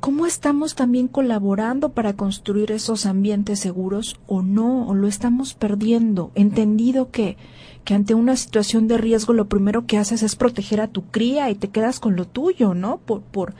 cómo 0.00 0.26
estamos 0.26 0.74
también 0.74 1.08
colaborando 1.08 1.92
para 1.92 2.16
construir 2.16 2.70
esos 2.70 3.06
ambientes 3.06 3.60
seguros 3.60 4.20
o 4.26 4.42
no, 4.42 4.86
o 4.86 4.92
lo 4.92 5.08
estamos 5.08 5.54
perdiendo, 5.54 6.32
entendido 6.34 7.10
que 7.10 7.38
que 7.84 7.94
ante 7.94 8.14
una 8.14 8.36
situación 8.36 8.88
de 8.88 8.98
riesgo 8.98 9.32
lo 9.32 9.48
primero 9.48 9.86
que 9.86 9.98
haces 9.98 10.22
es 10.22 10.36
proteger 10.36 10.80
a 10.80 10.88
tu 10.88 11.02
cría 11.04 11.50
y 11.50 11.54
te 11.54 11.68
quedas 11.68 12.00
con 12.00 12.16
lo 12.16 12.26
tuyo, 12.26 12.74
¿no? 12.74 12.98
Por, 12.98 13.22
por 13.22 13.54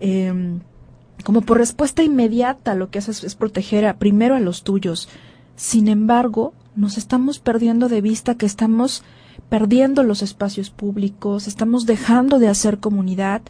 eh, 0.00 0.58
como 1.24 1.40
por 1.40 1.58
respuesta 1.58 2.02
inmediata 2.02 2.74
lo 2.74 2.90
que 2.90 2.98
haces 2.98 3.24
es 3.24 3.34
proteger 3.34 3.86
a, 3.86 3.96
primero 3.98 4.36
a 4.36 4.40
los 4.40 4.62
tuyos. 4.62 5.08
Sin 5.56 5.88
embargo, 5.88 6.52
nos 6.74 6.98
estamos 6.98 7.38
perdiendo 7.38 7.88
de 7.88 8.00
vista 8.00 8.36
que 8.36 8.46
estamos 8.46 9.02
perdiendo 9.48 10.02
los 10.02 10.22
espacios 10.22 10.70
públicos, 10.70 11.46
estamos 11.46 11.86
dejando 11.86 12.38
de 12.38 12.48
hacer 12.48 12.78
comunidad 12.78 13.42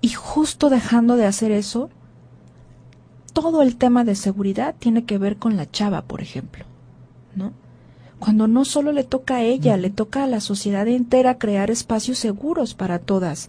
y 0.00 0.08
justo 0.08 0.68
dejando 0.68 1.16
de 1.16 1.26
hacer 1.26 1.52
eso, 1.52 1.90
todo 3.32 3.62
el 3.62 3.76
tema 3.76 4.04
de 4.04 4.14
seguridad 4.14 4.74
tiene 4.78 5.04
que 5.04 5.18
ver 5.18 5.36
con 5.36 5.56
la 5.56 5.70
chava, 5.70 6.02
por 6.02 6.20
ejemplo, 6.20 6.64
¿no? 7.34 7.52
Cuando 8.22 8.46
no 8.46 8.64
solo 8.64 8.92
le 8.92 9.02
toca 9.02 9.38
a 9.38 9.42
ella, 9.42 9.76
le 9.76 9.90
toca 9.90 10.22
a 10.22 10.28
la 10.28 10.38
sociedad 10.38 10.86
entera 10.86 11.38
crear 11.38 11.72
espacios 11.72 12.18
seguros 12.18 12.72
para 12.72 13.00
todas. 13.00 13.48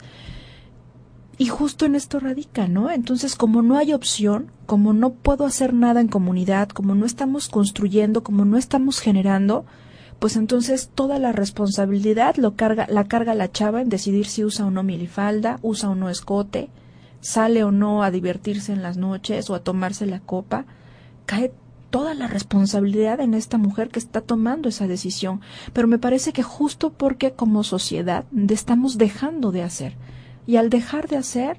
Y 1.38 1.46
justo 1.46 1.86
en 1.86 1.94
esto 1.94 2.20
radica, 2.20 2.68
¿no? 2.68 2.90
Entonces, 2.90 3.36
como 3.36 3.62
no 3.62 3.78
hay 3.78 3.94
opción, 3.94 4.48
como 4.66 4.94
no 4.94 5.12
puedo 5.12 5.46
hacer 5.46 5.76
nada 5.76 6.02
en 6.02 6.08
comunidad, 6.08 6.70
como 6.70 6.96
no 6.96 7.06
estamos 7.06 7.50
construyendo, 7.50 8.24
como 8.24 8.46
no 8.46 8.58
estamos 8.58 9.00
generando, 9.00 9.64
pues 10.18 10.38
entonces 10.38 10.90
toda 10.96 11.20
la 11.20 11.34
responsabilidad 11.34 12.38
lo 12.38 12.56
carga, 12.56 12.88
la 12.90 13.04
carga 13.04 13.36
la 13.36 13.52
chava 13.52 13.80
en 13.80 13.90
decidir 13.90 14.26
si 14.26 14.44
usa 14.44 14.66
o 14.66 14.72
no 14.72 14.82
milifalda, 14.82 15.60
usa 15.62 15.92
o 15.92 15.94
no 15.94 16.10
escote, 16.10 16.72
sale 17.22 17.64
o 17.64 17.72
no 17.72 18.02
a 18.02 18.10
divertirse 18.10 18.74
en 18.74 18.82
las 18.82 18.98
noches 18.98 19.52
o 19.52 19.54
a 19.54 19.60
tomarse 19.60 20.08
la 20.08 20.20
copa. 20.20 20.66
Cae 21.28 21.54
toda 21.94 22.16
la 22.16 22.26
responsabilidad 22.26 23.20
en 23.20 23.36
esta 23.36 23.60
mujer 23.60 23.90
que 23.90 24.00
está 24.00 24.20
tomando 24.20 24.68
esa 24.68 24.88
decisión. 24.88 25.42
Pero 25.74 25.88
me 25.88 26.00
parece 26.00 26.34
que 26.34 26.42
justo 26.42 26.92
porque 26.92 27.34
como 27.34 27.64
sociedad 27.64 28.26
estamos 28.50 28.98
dejando 28.98 29.52
de 29.52 29.62
hacer. 29.62 29.94
Y 30.48 30.56
al 30.56 30.72
dejar 30.72 31.08
de 31.08 31.18
hacer, 31.18 31.58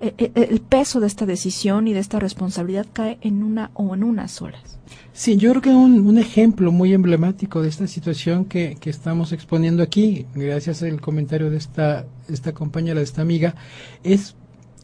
e, 0.00 0.14
e, 0.16 0.32
el 0.50 0.62
peso 0.62 1.00
de 1.00 1.06
esta 1.06 1.26
decisión 1.26 1.86
y 1.86 1.92
de 1.92 2.00
esta 2.00 2.18
responsabilidad 2.18 2.86
cae 2.94 3.18
en 3.20 3.42
una 3.42 3.70
o 3.74 3.94
en 3.94 4.04
unas 4.04 4.30
solas. 4.30 4.78
Sí, 5.12 5.36
yo 5.36 5.50
creo 5.50 5.60
que 5.60 5.68
un, 5.68 6.06
un 6.06 6.16
ejemplo 6.16 6.72
muy 6.72 6.94
emblemático 6.94 7.60
de 7.60 7.68
esta 7.68 7.86
situación 7.86 8.46
que, 8.46 8.78
que, 8.80 8.88
estamos 8.88 9.32
exponiendo 9.32 9.82
aquí, 9.82 10.24
gracias 10.34 10.82
al 10.82 10.98
comentario 11.02 11.50
de 11.50 11.58
esta, 11.58 12.06
esta 12.26 12.54
compañera, 12.54 13.00
de 13.00 13.04
esta 13.04 13.20
amiga, 13.20 13.54
es 14.02 14.34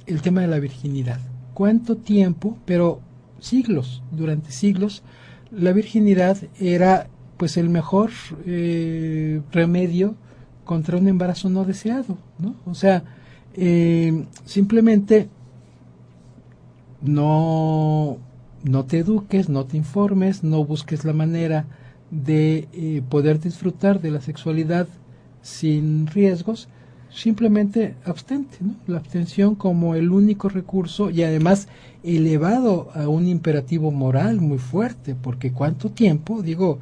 el 0.05 0.21
tema 0.21 0.43
de 0.43 0.49
la 0.49 0.59
virginidad. 0.59 1.21
¿Cuánto 1.55 1.97
tiempo, 1.97 2.59
pero 2.67 3.01
siglos, 3.41 4.03
durante 4.11 4.51
siglos, 4.53 5.03
la 5.51 5.73
virginidad 5.73 6.39
era 6.61 7.09
pues 7.37 7.57
el 7.57 7.71
mejor 7.71 8.11
eh, 8.47 9.41
remedio 9.53 10.15
contra 10.65 10.99
un 10.99 11.09
embarazo 11.09 11.49
no 11.49 11.65
deseado, 11.65 12.19
¿no? 12.39 12.55
O 12.67 12.75
sea, 12.75 13.05
eh, 13.55 14.25
simplemente 14.45 15.29
no, 17.01 18.19
no 18.65 18.85
te 18.85 18.99
eduques, 18.99 19.49
no 19.49 19.65
te 19.65 19.77
informes, 19.77 20.43
no 20.45 20.65
busques 20.65 21.05
la 21.05 21.13
manera 21.13 21.65
de 22.11 22.69
eh, 22.73 23.03
poder 23.09 23.41
disfrutar 23.41 24.01
de 24.01 24.11
la 24.11 24.21
sexualidad 24.21 24.89
sin 25.43 26.07
riesgos, 26.07 26.69
simplemente 27.11 27.95
abstente, 28.05 28.59
¿no? 28.61 28.75
La 28.87 28.99
abstención 28.99 29.55
como 29.55 29.95
el 29.95 30.11
único 30.11 30.49
recurso 30.49 31.11
y 31.11 31.23
además 31.23 31.69
elevado 32.03 32.91
a 32.95 33.09
un 33.09 33.27
imperativo 33.27 33.91
moral 33.91 34.41
muy 34.41 34.59
fuerte, 34.59 35.15
porque 35.15 35.53
cuánto 35.53 35.91
tiempo, 35.91 36.43
digo, 36.43 36.79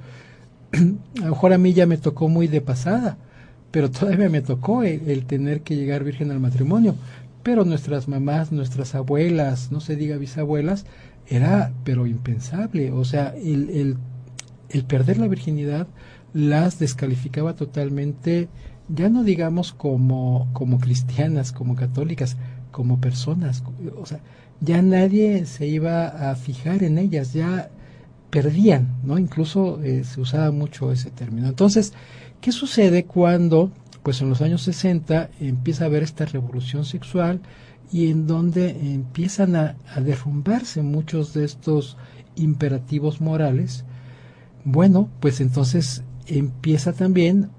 a 0.73 1.25
lo 1.25 1.31
mejor 1.31 1.53
a 1.53 1.59
mí 1.59 1.73
ya 1.73 1.87
me 1.87 1.99
tocó 1.99 2.29
muy 2.29 2.49
de 2.49 2.61
pasada, 2.61 3.19
pero 3.71 3.91
todavía 3.91 4.29
me 4.29 4.43
tocó 4.43 4.83
el, 4.83 5.27
tener 5.27 5.63
que 5.63 5.77
llegar 5.77 6.05
virgen 6.05 6.31
al 6.31 6.41
matrimonio. 6.41 6.95
Pero 7.43 7.65
nuestras 7.65 8.09
mamás, 8.09 8.51
nuestras 8.51 8.95
abuelas, 8.95 9.71
no 9.71 9.81
se 9.81 9.97
diga 9.97 10.17
bisabuelas, 10.17 10.87
era 11.29 11.73
pero 11.85 12.07
impensable. 12.07 12.91
O 12.91 13.05
sea, 13.05 13.35
el, 13.37 13.71
el, 13.71 13.97
el 14.71 14.85
perder 14.85 15.19
la 15.19 15.29
virginidad 15.29 15.87
las 16.33 16.79
descalificaba 16.79 17.55
totalmente, 17.55 18.49
ya 18.89 19.09
no 19.09 19.25
digamos 19.25 19.73
como, 19.73 20.49
como 20.53 20.79
cristianas, 20.79 21.53
como 21.53 21.75
católicas, 21.75 22.37
como 22.71 23.01
personas. 23.01 23.63
O 23.99 24.07
sea, 24.07 24.21
ya 24.61 24.83
nadie 24.83 25.47
se 25.47 25.67
iba 25.67 26.31
a 26.31 26.35
fijar 26.37 26.83
en 26.83 26.99
ellas, 26.99 27.33
ya 27.33 27.71
perdían, 28.31 28.97
¿no? 29.05 29.19
Incluso 29.19 29.83
eh, 29.83 30.05
se 30.05 30.21
usaba 30.21 30.51
mucho 30.51 30.93
ese 30.93 31.11
término. 31.11 31.49
Entonces, 31.49 31.93
¿Qué 32.41 32.53
sucede 32.53 33.07
cuando, 33.07 33.73
pues 34.03 34.21
en 34.21 34.29
los 34.29 34.41
años 34.41 34.63
60, 34.63 35.31
empieza 35.41 35.85
a 35.85 35.87
haber 35.89 36.03
esta 36.03 36.27
revolución 36.27 36.85
sexual 36.85 37.41
y 37.91 38.09
en 38.09 38.27
donde 38.27 38.71
empiezan 38.95 39.57
a, 39.57 39.77
derrumbarse 40.01 40.83
muchos 40.83 41.35
de 41.35 41.45
estos 41.45 41.97
imperativos 42.37 43.21
morales? 43.21 43.85
Bueno, 44.65 45.09
pues 45.21 45.41
entonces 45.41 46.05
empieza 46.27 46.93
también 46.93 47.51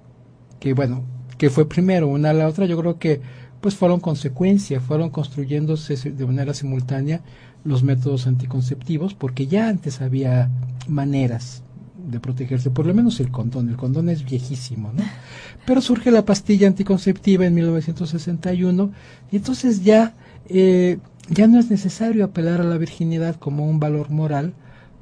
que, 0.59 0.73
bueno, 0.73 1.03
que 1.38 1.49
fue 1.49 1.67
primero 1.67 2.07
una 2.07 2.31
a 2.31 2.33
la 2.33 2.47
otra, 2.47 2.65
yo 2.65 2.77
creo 2.77 2.99
que 2.99 3.21
pues 3.61 3.75
fueron 3.75 3.99
consecuencia, 3.99 4.79
fueron 4.79 5.09
construyéndose 5.09 6.11
de 6.11 6.25
manera 6.25 6.53
simultánea 6.53 7.21
los 7.63 7.83
métodos 7.83 8.27
anticonceptivos, 8.27 9.13
porque 9.13 9.47
ya 9.47 9.67
antes 9.67 10.01
había 10.01 10.49
maneras 10.88 11.63
de 12.07 12.19
protegerse, 12.19 12.69
por 12.69 12.85
lo 12.85 12.93
menos 12.93 13.19
el 13.19 13.31
condón. 13.31 13.69
El 13.69 13.75
condón 13.75 14.09
es 14.09 14.23
viejísimo, 14.23 14.93
¿no? 14.93 15.03
Pero 15.65 15.81
surge 15.81 16.11
la 16.11 16.23
pastilla 16.23 16.67
anticonceptiva 16.67 17.45
en 17.45 17.55
1961 17.55 18.91
y 19.31 19.35
entonces 19.35 19.83
ya, 19.83 20.13
eh, 20.47 20.99
ya 21.29 21.47
no 21.47 21.59
es 21.59 21.69
necesario 21.69 22.23
apelar 22.23 22.61
a 22.61 22.63
la 22.63 22.77
virginidad 22.77 23.35
como 23.35 23.67
un 23.67 23.79
valor 23.79 24.09
moral 24.09 24.53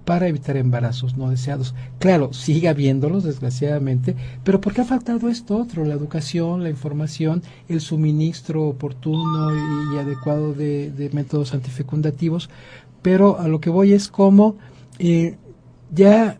para 0.05 0.27
evitar 0.27 0.55
embarazos 0.57 1.17
no 1.17 1.29
deseados. 1.29 1.75
Claro, 1.99 2.31
sigue 2.31 2.69
habiéndolos, 2.69 3.23
desgraciadamente, 3.23 4.15
pero 4.43 4.61
¿por 4.61 4.73
qué 4.73 4.81
ha 4.81 4.85
faltado 4.85 5.29
esto 5.29 5.57
otro? 5.57 5.83
La 5.83 5.95
educación, 5.95 6.63
la 6.63 6.69
información, 6.69 7.43
el 7.67 7.81
suministro 7.81 8.63
oportuno 8.67 9.49
y, 9.93 9.97
adecuado 9.97 10.53
de, 10.53 11.09
métodos 11.13 11.53
antifecundativos. 11.53 12.49
Pero 13.01 13.39
a 13.39 13.47
lo 13.47 13.59
que 13.59 13.69
voy 13.69 13.93
es 13.93 14.07
como 14.07 14.57
eh, 14.97 15.37
ya 15.91 16.39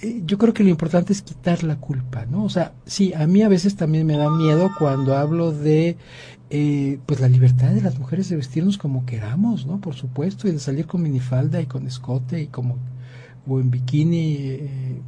eh, 0.00 0.22
yo 0.24 0.38
creo 0.38 0.54
que 0.54 0.62
lo 0.62 0.70
importante 0.70 1.12
es 1.12 1.22
quitar 1.22 1.64
la 1.64 1.76
culpa, 1.76 2.24
¿no? 2.26 2.44
O 2.44 2.48
sea, 2.48 2.72
sí, 2.86 3.12
a 3.14 3.26
mí 3.26 3.42
a 3.42 3.48
veces 3.48 3.74
también 3.76 4.06
me 4.06 4.16
da 4.16 4.30
miedo 4.30 4.70
cuando 4.78 5.16
hablo 5.16 5.52
de, 5.52 5.96
eh, 6.50 6.98
pues 7.04 7.20
la 7.20 7.28
libertad 7.28 7.70
de 7.72 7.82
las 7.82 7.98
mujeres 7.98 8.28
de 8.28 8.36
vestirnos 8.36 8.78
como 8.78 9.04
queramos, 9.06 9.66
¿no? 9.66 9.80
Por 9.80 9.94
supuesto, 9.94 10.46
y 10.46 10.52
de 10.52 10.60
salir 10.60 10.86
con 10.86 11.02
minifalda 11.02 11.60
y 11.60 11.66
con 11.66 11.86
escote 11.86 12.40
y 12.40 12.46
como, 12.46 12.78
o 13.48 13.60
en 13.60 13.70
bikini, 13.70 14.36
eh, 14.36 15.00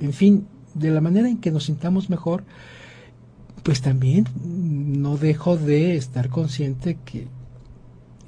en 0.00 0.12
fin, 0.12 0.46
de 0.74 0.90
la 0.90 1.00
manera 1.00 1.28
en 1.28 1.38
que 1.38 1.50
nos 1.50 1.64
sintamos 1.64 2.10
mejor, 2.10 2.44
pues 3.62 3.80
también 3.80 4.26
no 4.44 5.16
dejo 5.16 5.56
de 5.56 5.96
estar 5.96 6.28
consciente 6.28 6.98
que 7.04 7.26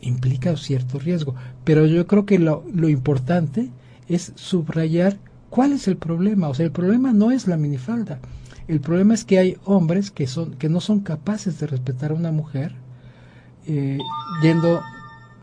implica 0.00 0.56
cierto 0.56 0.98
riesgo. 0.98 1.34
Pero 1.64 1.86
yo 1.86 2.06
creo 2.06 2.26
que 2.26 2.38
lo, 2.38 2.64
importante 2.88 3.70
es 4.08 4.32
subrayar 4.34 5.18
¿Cuál 5.50 5.72
es 5.72 5.88
el 5.88 5.96
problema? 5.96 6.48
O 6.48 6.54
sea, 6.54 6.64
el 6.64 6.70
problema 6.70 7.12
no 7.12 7.32
es 7.32 7.48
la 7.48 7.56
minifalda. 7.56 8.20
El 8.68 8.80
problema 8.80 9.14
es 9.14 9.24
que 9.24 9.40
hay 9.40 9.56
hombres 9.64 10.12
que, 10.12 10.28
son, 10.28 10.52
que 10.54 10.68
no 10.68 10.80
son 10.80 11.00
capaces 11.00 11.58
de 11.58 11.66
respetar 11.66 12.12
a 12.12 12.14
una 12.14 12.30
mujer 12.30 12.72
eh, 13.66 13.98
yendo 14.42 14.80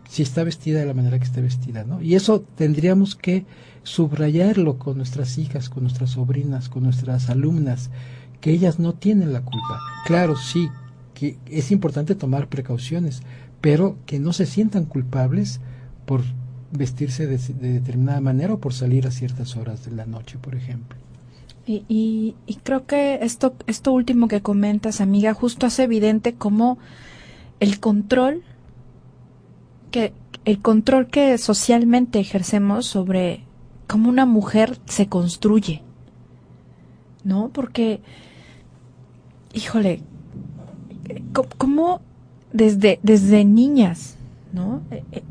si 0.09 0.23
está 0.23 0.45
vestida 0.45 0.79
de 0.79 0.85
la 0.85 0.93
manera 0.93 1.19
que 1.19 1.25
esté 1.25 1.41
vestida, 1.41 1.83
¿no? 1.83 2.01
Y 2.01 2.15
eso 2.15 2.45
tendríamos 2.55 3.17
que 3.17 3.45
subrayarlo 3.87 4.77
con 4.77 4.97
nuestras 4.97 5.37
hijas, 5.37 5.69
con 5.69 5.83
nuestras 5.83 6.11
sobrinas, 6.11 6.67
con 6.67 6.83
nuestras 6.83 7.29
alumnas, 7.29 7.89
que 8.41 8.51
ellas 8.51 8.79
no 8.79 8.93
tienen 8.93 9.31
la 9.31 9.41
culpa. 9.41 9.79
Claro, 10.05 10.35
sí, 10.35 10.67
que 11.13 11.37
es 11.45 11.71
importante 11.71 12.13
tomar 12.13 12.49
precauciones, 12.49 13.21
pero 13.61 13.97
que 14.05 14.19
no 14.19 14.33
se 14.33 14.45
sientan 14.45 14.83
culpables 14.83 15.61
por 16.05 16.21
vestirse 16.71 17.27
de, 17.27 17.37
determinada 17.37 18.19
manera 18.19 18.55
o 18.55 18.59
por 18.59 18.73
salir 18.73 19.07
a 19.07 19.11
ciertas 19.11 19.55
horas 19.55 19.85
de 19.85 19.91
la 19.91 20.05
noche, 20.05 20.37
por 20.37 20.53
ejemplo. 20.53 20.97
Y, 21.65 21.85
y, 21.87 22.55
creo 22.63 22.85
que 22.85 23.19
esto, 23.21 23.55
esto 23.67 23.93
último 23.93 24.27
que 24.27 24.41
comentas, 24.41 24.99
amiga, 24.99 25.33
justo 25.33 25.65
hace 25.65 25.83
evidente 25.83 26.33
cómo 26.33 26.77
el 27.61 27.79
control 27.79 28.43
que 29.91 30.13
el 30.45 30.59
control 30.59 31.07
que 31.07 31.37
socialmente 31.37 32.19
ejercemos 32.19 32.85
sobre 32.85 33.46
cómo 33.87 34.09
una 34.09 34.25
mujer 34.25 34.77
se 34.85 35.07
construye, 35.07 35.81
¿no? 37.23 37.49
Porque, 37.53 38.01
híjole, 39.53 40.01
cómo 41.57 42.01
desde, 42.51 42.99
desde 43.03 43.45
niñas, 43.45 44.15
¿no? 44.53 44.81
Eh, 44.91 45.03
eh, 45.11 45.23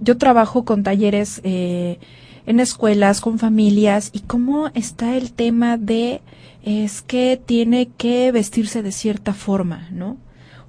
yo 0.00 0.16
trabajo 0.16 0.64
con 0.64 0.82
talleres 0.82 1.40
eh, 1.44 1.98
en 2.46 2.60
escuelas, 2.60 3.20
con 3.20 3.38
familias, 3.38 4.10
y 4.12 4.20
cómo 4.20 4.68
está 4.74 5.16
el 5.16 5.32
tema 5.32 5.76
de 5.76 6.20
es 6.62 7.00
que 7.02 7.40
tiene 7.44 7.88
que 7.96 8.32
vestirse 8.32 8.82
de 8.82 8.90
cierta 8.90 9.32
forma, 9.32 9.88
¿no? 9.92 10.16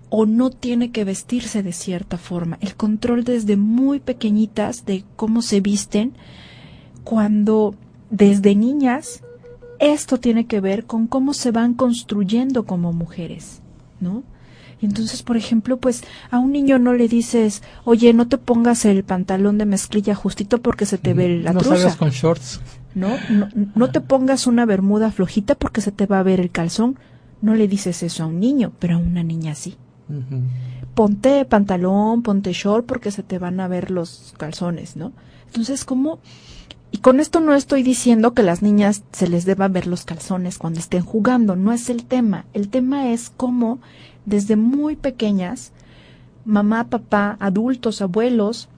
O 0.10 0.26
no 0.26 0.52
tiene 0.52 0.92
que 0.92 1.04
vestirse 1.04 1.64
de 1.64 1.74
cierta 1.74 2.18
forma. 2.18 2.60
El 2.62 2.76
control 2.76 3.24
desde 3.24 3.58
muy 3.58 4.00
pequeñitas 4.00 4.86
de 4.86 5.04
cómo 5.16 5.42
se 5.42 5.60
visten, 5.60 6.14
cuando 7.08 7.74
desde 8.10 8.54
niñas 8.54 9.24
esto 9.80 10.20
tiene 10.20 10.46
que 10.46 10.60
ver 10.60 10.84
con 10.84 11.08
cómo 11.08 11.34
se 11.34 11.52
van 11.52 11.74
construyendo 11.74 12.66
como 12.66 12.92
mujeres, 12.92 13.62
¿no? 14.02 14.24
entonces, 14.82 15.24
por 15.24 15.38
ejemplo, 15.38 15.78
pues 15.78 16.04
a 16.30 16.38
un 16.38 16.52
niño 16.52 16.80
no 16.80 16.94
le 16.94 17.08
dices, 17.08 17.64
oye, 17.86 18.14
no 18.14 18.28
te 18.28 18.38
pongas 18.38 18.84
el 18.84 19.04
pantalón 19.06 19.58
de 19.58 19.66
mezclilla 19.66 20.16
justito 20.16 20.62
porque 20.62 20.86
se 20.86 20.98
te 20.98 21.14
ve 21.14 21.40
la 21.42 21.54
no 21.54 21.62
truza. 21.62 21.96
con 21.98 22.10
shorts. 22.10 22.60
¿No? 22.94 23.10
¿no? 23.30 23.48
No 23.74 23.90
te 23.90 24.02
pongas 24.02 24.46
una 24.46 24.66
bermuda 24.66 25.10
flojita 25.10 25.56
porque 25.56 25.82
se 25.82 25.92
te 25.92 26.06
va 26.06 26.20
a 26.20 26.24
ver 26.24 26.40
el 26.40 26.52
calzón. 26.52 27.00
No 27.42 27.56
le 27.56 27.68
dices 27.68 28.04
eso 28.04 28.24
a 28.24 28.28
un 28.28 28.40
niño, 28.40 28.74
pero 28.80 28.96
a 28.96 28.98
una 29.00 29.24
niña 29.24 29.56
sí. 29.56 29.78
Ponte 30.94 31.46
pantalón, 31.46 32.22
ponte 32.22 32.54
short 32.54 32.86
porque 32.86 33.12
se 33.12 33.24
te 33.24 33.40
van 33.40 33.60
a 33.60 33.68
ver 33.68 33.92
los 33.92 34.36
calzones, 34.38 34.96
¿no? 34.96 35.12
Entonces, 35.48 35.86
¿cómo? 35.86 36.20
Y 36.92 37.00
con 37.00 37.20
esto 37.20 37.40
no 37.40 37.54
estoy 37.54 37.84
diciendo 37.84 38.34
que 38.34 38.44
las 38.44 38.62
niñas 38.62 39.04
se 39.12 39.28
les 39.28 39.46
deba 39.46 39.68
ver 39.68 39.88
los 39.88 40.06
calzones 40.06 40.58
cuando 40.58 40.80
estén 40.80 41.04
jugando, 41.04 41.56
no 41.56 41.74
es 41.74 41.90
el 41.90 42.06
tema. 42.06 42.46
El 42.54 42.70
tema 42.70 43.12
es 43.12 43.32
cómo 43.36 43.80
desde 44.26 44.56
muy 44.56 44.96
pequeñas, 44.96 45.74
mamá, 46.46 46.86
papá, 46.86 47.38
adultos, 47.40 48.02
abuelos, 48.02 48.70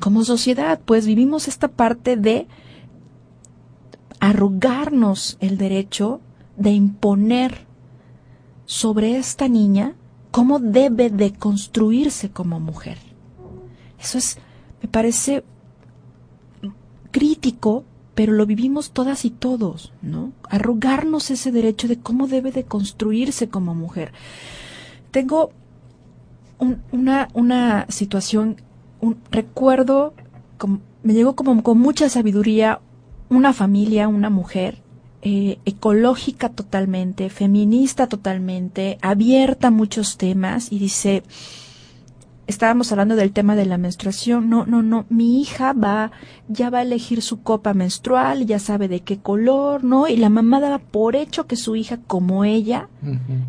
como 0.00 0.24
sociedad, 0.24 0.80
pues 0.84 1.06
vivimos 1.06 1.48
esta 1.48 1.68
parte 1.68 2.16
de 2.16 2.46
arrogarnos 4.20 5.36
el 5.40 5.58
derecho 5.58 6.20
de 6.56 6.70
imponer 6.70 7.66
sobre 8.64 9.16
esta 9.16 9.48
niña 9.48 9.94
cómo 10.30 10.58
debe 10.58 11.10
de 11.10 11.32
construirse 11.32 12.30
como 12.30 12.60
mujer. 12.60 12.98
Eso 13.98 14.18
es, 14.18 14.38
me 14.82 14.88
parece 14.88 15.44
crítico, 17.16 17.82
pero 18.14 18.34
lo 18.34 18.44
vivimos 18.44 18.90
todas 18.90 19.24
y 19.24 19.30
todos, 19.30 19.94
¿no? 20.02 20.32
Arrogarnos 20.50 21.30
ese 21.30 21.50
derecho 21.50 21.88
de 21.88 21.98
cómo 21.98 22.26
debe 22.26 22.52
de 22.52 22.64
construirse 22.64 23.48
como 23.48 23.74
mujer. 23.74 24.12
Tengo 25.12 25.50
una, 26.92 27.28
una 27.32 27.86
situación, 27.88 28.60
un 29.00 29.16
recuerdo, 29.30 30.12
me 31.02 31.14
llegó 31.14 31.34
como 31.34 31.62
con 31.62 31.78
mucha 31.78 32.10
sabiduría 32.10 32.80
una 33.30 33.54
familia, 33.54 34.08
una 34.08 34.28
mujer 34.28 34.82
eh, 35.22 35.58
ecológica 35.64 36.50
totalmente, 36.50 37.30
feminista 37.30 38.08
totalmente, 38.08 38.98
abierta 39.00 39.68
a 39.68 39.70
muchos 39.70 40.18
temas 40.18 40.70
y 40.70 40.78
dice, 40.78 41.22
estábamos 42.46 42.92
hablando 42.92 43.16
del 43.16 43.32
tema 43.32 43.56
de 43.56 43.66
la 43.66 43.78
menstruación, 43.78 44.48
no, 44.48 44.66
no, 44.66 44.82
no, 44.82 45.04
mi 45.08 45.40
hija 45.40 45.72
va, 45.72 46.12
ya 46.48 46.70
va 46.70 46.78
a 46.78 46.82
elegir 46.82 47.22
su 47.22 47.42
copa 47.42 47.74
menstrual, 47.74 48.46
ya 48.46 48.58
sabe 48.58 48.88
de 48.88 49.00
qué 49.00 49.18
color, 49.18 49.82
¿no? 49.82 50.06
Y 50.06 50.16
la 50.16 50.28
mamá 50.28 50.60
daba 50.60 50.78
por 50.78 51.16
hecho 51.16 51.46
que 51.46 51.56
su 51.56 51.74
hija, 51.74 51.98
como 52.06 52.44
ella, 52.44 52.88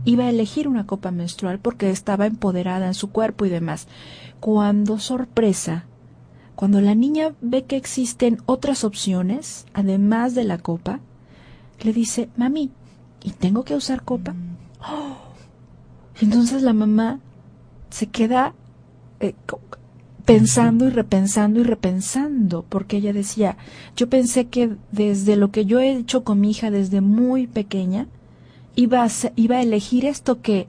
iba 0.03 0.25
a 0.25 0.29
elegir 0.29 0.67
una 0.67 0.87
copa 0.87 1.11
menstrual 1.11 1.59
porque 1.59 1.91
estaba 1.91 2.25
empoderada 2.25 2.87
en 2.87 2.93
su 2.95 3.11
cuerpo 3.11 3.45
y 3.45 3.49
demás. 3.49 3.87
Cuando 4.39 4.99
sorpresa, 4.99 5.85
cuando 6.55 6.81
la 6.81 6.95
niña 6.95 7.33
ve 7.41 7.65
que 7.65 7.77
existen 7.77 8.41
otras 8.47 8.83
opciones, 8.83 9.67
además 9.73 10.33
de 10.33 10.43
la 10.43 10.57
copa, 10.57 10.99
le 11.83 11.93
dice, 11.93 12.29
mami, 12.35 12.71
¿y 13.23 13.31
tengo 13.31 13.63
que 13.63 13.75
usar 13.75 14.03
copa? 14.03 14.33
¡Oh! 14.81 15.17
Entonces 16.19 16.63
la 16.63 16.73
mamá 16.73 17.19
se 17.91 18.07
queda 18.07 18.55
eh, 19.19 19.33
pensando 20.25 20.85
y 20.85 20.89
repensando 20.89 21.61
y 21.61 21.63
repensando, 21.63 22.65
porque 22.67 22.97
ella 22.97 23.13
decía, 23.13 23.57
yo 23.95 24.09
pensé 24.09 24.47
que 24.47 24.75
desde 24.91 25.37
lo 25.37 25.51
que 25.51 25.65
yo 25.65 25.79
he 25.79 25.91
hecho 25.91 26.23
con 26.23 26.41
mi 26.41 26.51
hija 26.51 26.69
desde 26.69 26.99
muy 26.99 27.47
pequeña, 27.47 28.07
iba 28.75 29.03
a, 29.03 29.09
iba 29.37 29.55
a 29.55 29.61
elegir 29.61 30.05
esto 30.05 30.41
que, 30.41 30.67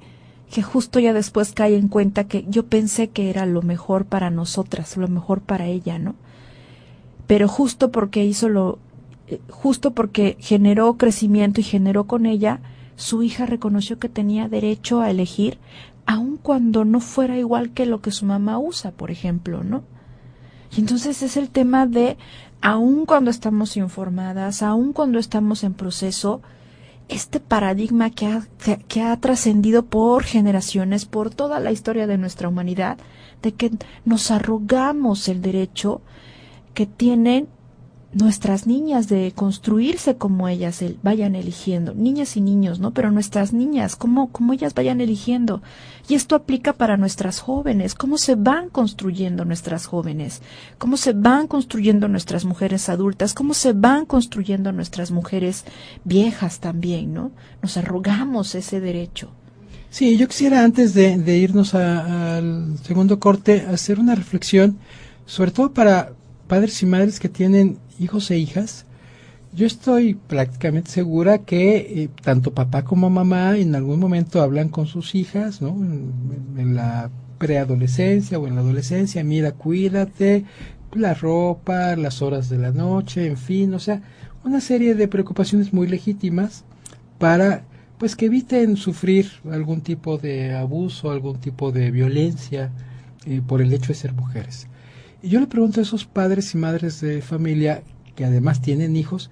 que 0.51 0.63
justo 0.63 1.01
ya 1.01 1.13
después 1.13 1.53
cae 1.53 1.77
en 1.77 1.89
cuenta 1.89 2.25
que 2.25 2.47
yo 2.49 2.67
pensé 2.67 3.09
que 3.09 3.31
era 3.31 3.47
lo 3.47 3.63
mejor 3.63 4.07
para 4.07 4.31
nosotras, 4.31 4.97
lo 4.97 5.09
mejor 5.09 5.41
para 5.41 5.67
ella, 5.67 5.99
¿no? 5.99 6.15
Pero 7.27 7.49
justo 7.49 7.91
porque 7.91 8.25
hizo 8.25 8.49
lo, 8.49 8.79
eh, 9.27 9.41
justo 9.51 9.91
porque 9.91 10.37
generó 10.39 10.97
crecimiento 10.97 11.61
y 11.61 11.65
generó 11.65 12.05
con 12.05 12.27
ella, 12.27 12.61
su 12.95 13.23
hija 13.23 13.45
reconoció 13.45 13.99
que 13.99 14.09
tenía 14.09 14.49
derecho 14.49 15.01
a 15.01 15.11
elegir, 15.11 15.59
aun 16.09 16.39
cuando 16.39 16.87
no 16.87 17.01
fuera 17.01 17.37
igual 17.37 17.73
que 17.75 17.85
lo 17.85 18.01
que 18.01 18.13
su 18.13 18.25
mamá 18.25 18.59
usa, 18.59 18.93
por 18.93 19.11
ejemplo, 19.11 19.63
¿no? 19.63 19.83
Y 20.75 20.81
entonces 20.81 21.23
es 21.23 21.37
el 21.37 21.51
tema 21.51 21.87
de, 21.87 22.17
aun 22.63 23.05
cuando 23.05 23.31
estamos 23.31 23.77
informadas, 23.77 24.63
aun 24.63 24.95
cuando 24.95 25.19
estamos 25.19 25.65
en 25.65 25.75
proceso, 25.75 26.41
este 27.11 27.41
paradigma 27.41 28.09
que 28.09 28.27
ha, 28.27 28.43
que 28.89 29.03
ha 29.03 29.15
trascendido 29.19 29.85
por 29.85 30.25
generaciones, 30.25 31.05
por 31.05 31.29
toda 31.29 31.61
la 31.61 31.73
historia 31.73 32.07
de 32.07 32.17
nuestra 32.17 32.49
humanidad, 32.49 32.97
de 33.43 33.53
que 33.53 33.71
nos 34.07 34.31
arrogamos 34.31 35.29
el 35.29 35.43
derecho 35.43 36.01
que 36.73 36.87
tienen 36.87 37.49
nuestras 38.13 38.67
niñas 38.67 39.09
de 39.09 39.33
construirse 39.35 40.17
como 40.17 40.49
ellas 40.49 40.83
vayan 41.03 41.35
eligiendo, 41.35 41.93
niñas 41.95 42.39
y 42.39 42.41
niños, 42.41 42.81
¿no? 42.81 42.93
Pero 42.93 43.11
nuestras 43.11 43.53
niñas, 43.53 43.97
cómo, 43.97 44.33
cómo 44.33 44.55
ellas 44.55 44.73
vayan 44.73 45.03
eligiendo. 45.03 45.63
Y 46.09 46.15
esto 46.15 46.35
aplica 46.35 46.73
para 46.73 46.97
nuestras 46.97 47.41
jóvenes, 47.41 47.95
cómo 47.95 48.17
se 48.17 48.35
van 48.35 48.71
construyendo 48.71 49.45
nuestras 49.45 49.85
jóvenes, 49.87 50.41
cómo 50.79 50.97
se 50.97 51.13
van 51.13 51.49
construyendo 51.49 52.09
nuestras 52.09 52.47
mujeres 52.47 52.89
adultas, 52.89 53.35
cómo 53.35 53.53
se 53.53 53.75
van 53.75 54.07
construyendo 54.07 54.73
nuestras 54.73 55.11
mujeres 55.11 55.65
viejas 56.05 56.61
también, 56.61 57.13
¿no? 57.13 57.31
Nos 57.61 57.77
arrogamos 57.77 58.55
ese 58.55 58.81
derecho. 58.81 59.31
Sí, 59.91 60.17
yo 60.17 60.29
quisiera 60.29 60.65
antes 60.65 60.95
de, 60.95 61.19
de 61.19 61.37
irnos 61.37 61.75
al 61.75 62.79
segundo 62.83 63.19
corte 63.21 63.67
hacer 63.71 63.99
una 63.99 64.15
reflexión, 64.15 64.79
sobre 65.27 65.51
todo 65.51 65.73
para 65.73 66.13
padres 66.49 66.83
y 66.83 66.87
madres 66.87 67.21
que 67.21 67.29
tienen 67.29 67.79
hijos 68.01 68.31
e 68.31 68.39
hijas, 68.39 68.87
yo 69.53 69.67
estoy 69.67 70.15
prácticamente 70.15 70.91
segura 70.91 71.39
que 71.39 71.77
eh, 71.79 72.09
tanto 72.23 72.53
papá 72.53 72.85
como 72.85 73.09
mamá 73.09 73.57
en 73.57 73.75
algún 73.75 73.99
momento 73.99 74.43
hablan 74.43 74.69
con 74.69 74.87
sus 74.87 75.15
hijas, 75.15 75.63
¿no? 75.63 75.71
En, 75.71 76.75
la 76.75 77.11
preadolescencia 77.39 78.39
o 78.39 78.47
en 78.47 78.57
la 78.57 78.63
adolescencia, 78.63 79.23
mira, 79.25 79.53
cuídate, 79.53 80.45
la 80.93 81.15
ropa, 81.15 81.97
las 81.97 82.21
horas 82.21 82.49
de 82.49 82.59
la 82.59 82.73
noche, 82.73 83.27
en 83.27 83.37
fin, 83.37 83.73
o 83.75 83.79
sea, 83.79 84.03
una 84.45 84.61
serie 84.61 84.95
de 84.95 85.09
preocupaciones 85.09 85.73
muy 85.73 85.87
legítimas 85.87 86.65
para 87.19 87.63
pues 87.99 88.17
que 88.17 88.27
eviten 88.27 88.77
sufrir 88.77 89.31
algún 89.51 89.81
tipo 89.81 90.19
de 90.19 90.55
abuso, 90.55 91.11
algún 91.11 91.41
tipo 91.41 91.73
de 91.73 91.91
violencia 91.91 92.71
eh, 93.27 93.41
por 93.47 93.61
el 93.61 93.73
hecho 93.73 93.89
de 93.89 93.95
ser 93.95 94.13
mujeres. 94.13 94.69
Y 95.21 95.31
yo 95.31 95.41
le 95.41 95.49
pregunto 95.49 95.81
a 95.81 95.83
esos 95.83 96.05
padres 96.05 96.55
y 96.55 96.59
madres 96.59 97.01
de 97.01 97.23
familia 97.23 97.83
que 98.14 98.25
además 98.25 98.62
tienen 98.62 98.97
hijos, 98.97 99.31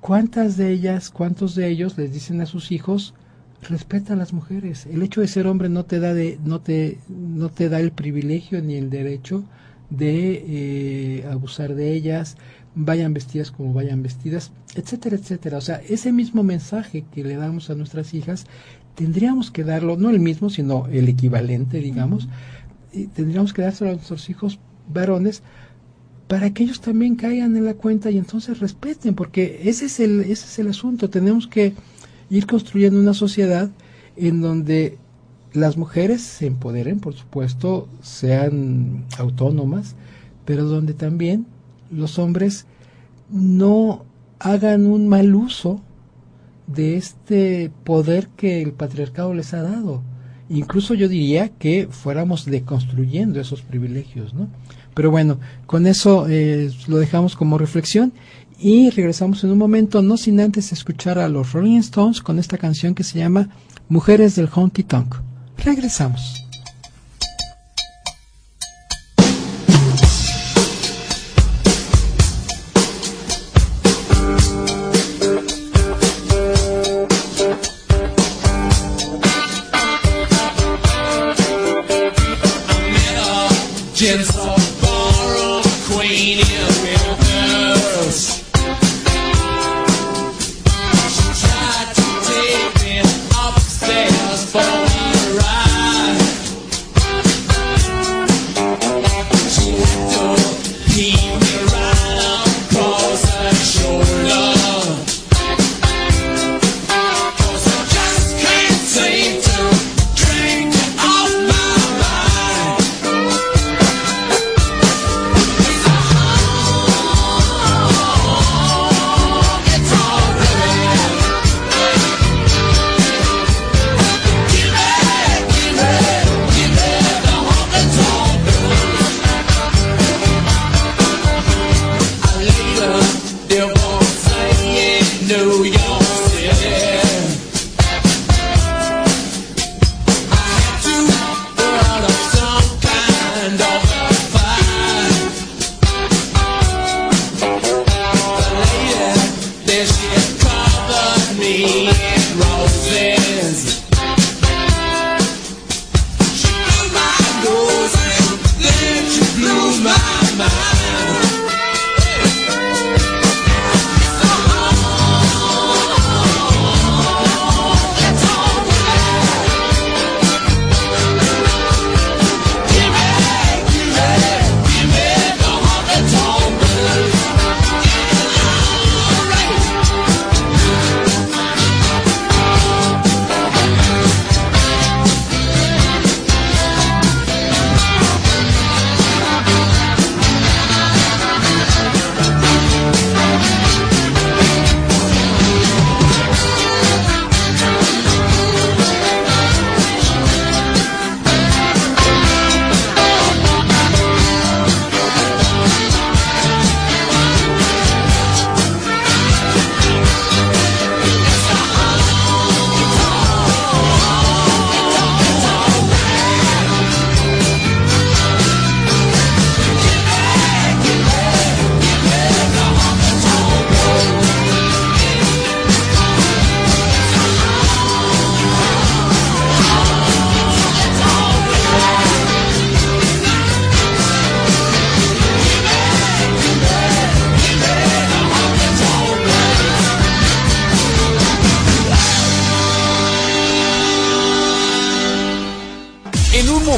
¿cuántas 0.00 0.56
de 0.56 0.70
ellas, 0.70 1.10
cuántos 1.10 1.54
de 1.54 1.68
ellos 1.68 1.96
les 1.96 2.12
dicen 2.12 2.40
a 2.42 2.46
sus 2.46 2.72
hijos, 2.72 3.14
respeta 3.62 4.12
a 4.12 4.16
las 4.16 4.34
mujeres? 4.34 4.86
El 4.86 5.02
hecho 5.02 5.22
de 5.22 5.28
ser 5.28 5.46
hombre 5.46 5.70
no 5.70 5.84
te 5.84 5.98
da, 5.98 6.12
de, 6.12 6.38
no 6.44 6.60
te, 6.60 6.98
no 7.08 7.48
te 7.48 7.70
da 7.70 7.80
el 7.80 7.92
privilegio 7.92 8.60
ni 8.60 8.74
el 8.74 8.90
derecho 8.90 9.44
de 9.88 10.44
eh, 10.46 11.26
abusar 11.30 11.74
de 11.74 11.94
ellas, 11.94 12.36
vayan 12.74 13.14
vestidas 13.14 13.50
como 13.50 13.72
vayan 13.72 14.02
vestidas, 14.02 14.52
etcétera, 14.74 15.16
etcétera. 15.16 15.58
O 15.58 15.62
sea, 15.62 15.80
ese 15.88 16.12
mismo 16.12 16.42
mensaje 16.42 17.04
que 17.14 17.24
le 17.24 17.36
damos 17.36 17.70
a 17.70 17.74
nuestras 17.74 18.12
hijas, 18.12 18.46
tendríamos 18.94 19.50
que 19.50 19.64
darlo, 19.64 19.96
no 19.96 20.10
el 20.10 20.20
mismo, 20.20 20.50
sino 20.50 20.86
el 20.88 21.08
equivalente, 21.08 21.78
digamos, 21.78 22.28
y 22.92 23.06
tendríamos 23.06 23.54
que 23.54 23.62
dárselo 23.62 23.90
a 23.90 23.94
nuestros 23.94 24.28
hijos 24.28 24.58
varones 24.88 25.42
para 26.28 26.54
que 26.54 26.62
ellos 26.64 26.80
también 26.80 27.16
caigan 27.16 27.56
en 27.56 27.64
la 27.64 27.74
cuenta 27.74 28.10
y 28.10 28.16
entonces 28.16 28.58
respeten, 28.60 29.14
porque 29.14 29.60
ese 29.64 29.86
es 29.86 30.00
el, 30.00 30.20
ese 30.20 30.46
es 30.46 30.58
el 30.58 30.68
asunto. 30.68 31.10
Tenemos 31.10 31.46
que 31.46 31.74
ir 32.30 32.46
construyendo 32.46 32.98
una 32.98 33.12
sociedad 33.12 33.70
en 34.16 34.40
donde 34.40 34.96
las 35.52 35.76
mujeres 35.76 36.22
se 36.22 36.46
empoderen, 36.46 37.00
por 37.00 37.14
supuesto, 37.14 37.88
sean 38.00 39.04
autónomas, 39.18 39.94
pero 40.46 40.64
donde 40.64 40.94
también 40.94 41.46
los 41.90 42.18
hombres 42.18 42.64
no 43.30 44.04
hagan 44.38 44.86
un 44.86 45.08
mal 45.08 45.34
uso 45.34 45.80
de 46.66 46.96
este 46.96 47.70
poder 47.84 48.28
que 48.28 48.62
el 48.62 48.72
patriarcado 48.72 49.34
les 49.34 49.52
ha 49.52 49.62
dado. 49.62 50.02
Incluso 50.52 50.92
yo 50.92 51.08
diría 51.08 51.48
que 51.48 51.88
fuéramos 51.90 52.44
deconstruyendo 52.44 53.40
esos 53.40 53.62
privilegios, 53.62 54.34
¿no? 54.34 54.48
Pero 54.94 55.10
bueno, 55.10 55.40
con 55.64 55.86
eso 55.86 56.26
eh, 56.28 56.70
lo 56.86 56.98
dejamos 56.98 57.36
como 57.36 57.56
reflexión 57.56 58.12
y 58.58 58.90
regresamos 58.90 59.42
en 59.44 59.50
un 59.50 59.58
momento, 59.58 60.02
no 60.02 60.18
sin 60.18 60.38
antes 60.40 60.70
escuchar 60.72 61.18
a 61.18 61.28
los 61.28 61.52
Rolling 61.52 61.78
Stones 61.78 62.20
con 62.20 62.38
esta 62.38 62.58
canción 62.58 62.94
que 62.94 63.02
se 63.02 63.18
llama 63.18 63.48
Mujeres 63.88 64.36
del 64.36 64.48
Honky 64.54 64.82
Tonk. 64.82 65.16
Regresamos. 65.56 66.51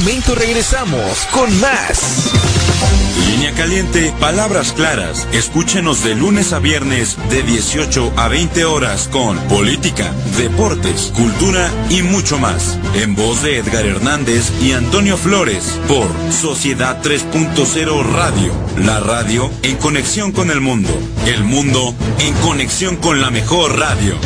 Momento 0.04 0.34
regresamos 0.34 1.26
con 1.32 1.48
más. 1.60 2.30
Línea 3.26 3.52
Caliente, 3.52 4.12
palabras 4.20 4.72
claras. 4.72 5.26
Escúchenos 5.32 6.04
de 6.04 6.14
lunes 6.14 6.52
a 6.52 6.58
viernes 6.58 7.16
de 7.30 7.42
18 7.42 8.12
a 8.14 8.28
20 8.28 8.66
horas 8.66 9.08
con 9.08 9.38
política, 9.48 10.12
deportes, 10.36 11.10
cultura 11.16 11.70
y 11.88 12.02
mucho 12.02 12.38
más. 12.38 12.78
En 12.96 13.14
voz 13.14 13.42
de 13.42 13.56
Edgar 13.56 13.86
Hernández 13.86 14.52
y 14.60 14.72
Antonio 14.72 15.16
Flores 15.16 15.80
por 15.88 16.06
Sociedad 16.30 17.00
3.0 17.02 18.04
Radio. 18.04 18.52
La 18.76 19.00
radio 19.00 19.50
en 19.62 19.76
conexión 19.78 20.32
con 20.32 20.50
el 20.50 20.60
mundo. 20.60 20.90
El 21.24 21.44
mundo 21.44 21.94
en 22.18 22.34
conexión 22.42 22.96
con 22.96 23.22
la 23.22 23.30
mejor 23.30 23.78
radio. 23.78 24.18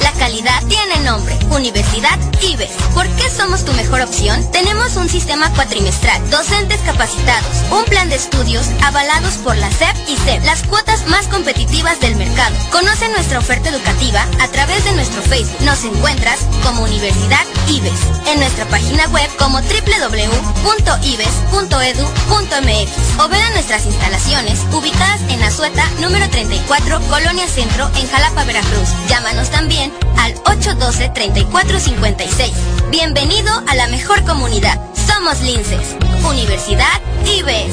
La 0.00 0.12
calidad 0.12 0.62
tiene 0.68 1.00
nombre, 1.04 1.36
Universidad 1.54 2.18
IBES. 2.42 2.72
¿Por 2.94 3.06
qué 3.16 3.30
somos 3.30 3.64
tu 3.64 3.72
mejor 3.74 4.00
opción? 4.00 4.44
Tenemos 4.50 4.96
un 4.96 5.08
sistema 5.08 5.50
cuatrimestral, 5.54 6.28
docentes 6.30 6.80
capacitados, 6.80 7.62
un 7.70 7.84
plan 7.84 8.08
de 8.08 8.16
estudios 8.16 8.66
avalados 8.82 9.34
por 9.38 9.56
la 9.56 9.70
SEP 9.70 9.94
y 10.08 10.16
CEP, 10.16 10.44
las 10.44 10.64
cuotas 10.64 11.06
más 11.06 11.28
competitivas 11.28 12.00
del 12.00 12.16
mercado. 12.16 12.54
Conoce 12.72 13.08
nuestra 13.08 13.38
oferta 13.38 13.70
educativa 13.70 14.26
a 14.40 14.48
través 14.48 14.84
de 14.84 14.92
nuestro 14.92 15.22
Facebook. 15.22 15.60
Nos 15.62 15.84
encuentras 15.84 16.40
como 16.64 16.82
Universidad 16.82 17.44
IBES, 17.68 18.00
en 18.26 18.40
nuestra 18.40 18.64
página 18.66 19.06
web 19.08 19.30
como 19.38 19.60
www.ibes.edu.mx 19.60 20.24
o 23.20 23.28
ven 23.28 23.40
a 23.40 23.50
nuestras 23.50 23.86
instalaciones 23.86 24.60
ubicadas 24.72 25.20
en 25.28 25.42
Azueta, 25.42 25.88
número 26.00 26.28
34, 26.30 27.00
Colonia 27.08 27.46
Centro, 27.46 27.90
en 27.96 28.08
Jalapa, 28.08 28.44
Veracruz. 28.44 28.88
Llámanos 29.08 29.50
también 29.50 29.92
al 30.18 30.34
812-3456. 31.52 32.52
Bienvenido 32.90 33.52
a 33.66 33.74
la 33.74 33.88
mejor 33.88 34.22
comunidad. 34.24 34.78
Somos 34.94 35.40
Linces, 35.42 35.96
Universidad 36.28 37.00
IBES. 37.24 37.72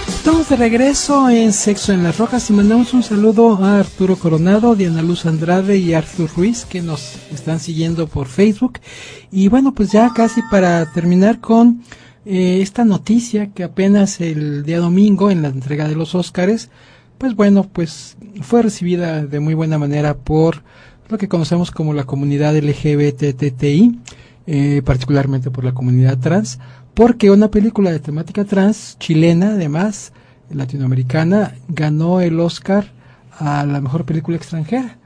Estamos 0.07 0.49
de 0.49 0.55
regreso 0.57 1.29
en 1.29 1.53
Sexo 1.53 1.91
en 1.91 2.03
las 2.03 2.17
Rojas 2.17 2.49
y 2.49 2.53
mandamos 2.53 2.93
un 2.93 3.01
saludo 3.01 3.63
a 3.63 3.79
Arturo 3.79 4.15
Coronado, 4.15 4.75
Diana 4.75 5.01
Luz 5.01 5.25
Andrade 5.25 5.77
y 5.77 5.93
Arthur 5.93 6.29
Ruiz 6.35 6.65
que 6.65 6.81
nos 6.81 7.15
están 7.33 7.59
siguiendo 7.59 8.07
por 8.07 8.27
Facebook. 8.27 8.79
Y 9.31 9.47
bueno, 9.47 9.73
pues 9.73 9.91
ya 9.91 10.11
casi 10.13 10.41
para 10.51 10.91
terminar 10.91 11.39
con 11.39 11.83
eh, 12.25 12.59
esta 12.61 12.85
noticia 12.85 13.51
que 13.53 13.63
apenas 13.63 14.21
el 14.21 14.63
día 14.63 14.79
domingo 14.79 15.31
en 15.31 15.41
la 15.41 15.47
entrega 15.47 15.87
de 15.87 15.95
los 15.95 16.13
Óscares, 16.13 16.69
pues 17.19 17.35
bueno, 17.35 17.63
pues 17.63 18.17
fue 18.41 18.63
recibida 18.63 19.25
de 19.25 19.39
muy 19.39 19.53
buena 19.53 19.77
manera 19.77 20.17
por 20.17 20.63
lo 21.09 21.17
que 21.17 21.27
conocemos 21.27 21.69
como 21.69 21.93
la 21.93 22.05
comunidad 22.05 22.55
LGBTTI, 22.55 23.99
eh, 24.47 24.81
particularmente 24.85 25.51
por 25.51 25.65
la 25.65 25.73
comunidad 25.73 26.17
trans, 26.17 26.59
porque 26.93 27.29
una 27.29 27.51
película 27.51 27.91
de 27.91 27.99
temática 27.99 28.45
trans, 28.45 28.97
chilena 28.99 29.49
además, 29.49 30.13
latinoamericana, 30.49 31.55
ganó 31.67 32.21
el 32.21 32.39
Oscar 32.39 32.93
a 33.37 33.65
la 33.65 33.81
mejor 33.81 34.05
película 34.05 34.37
extranjera. 34.37 34.97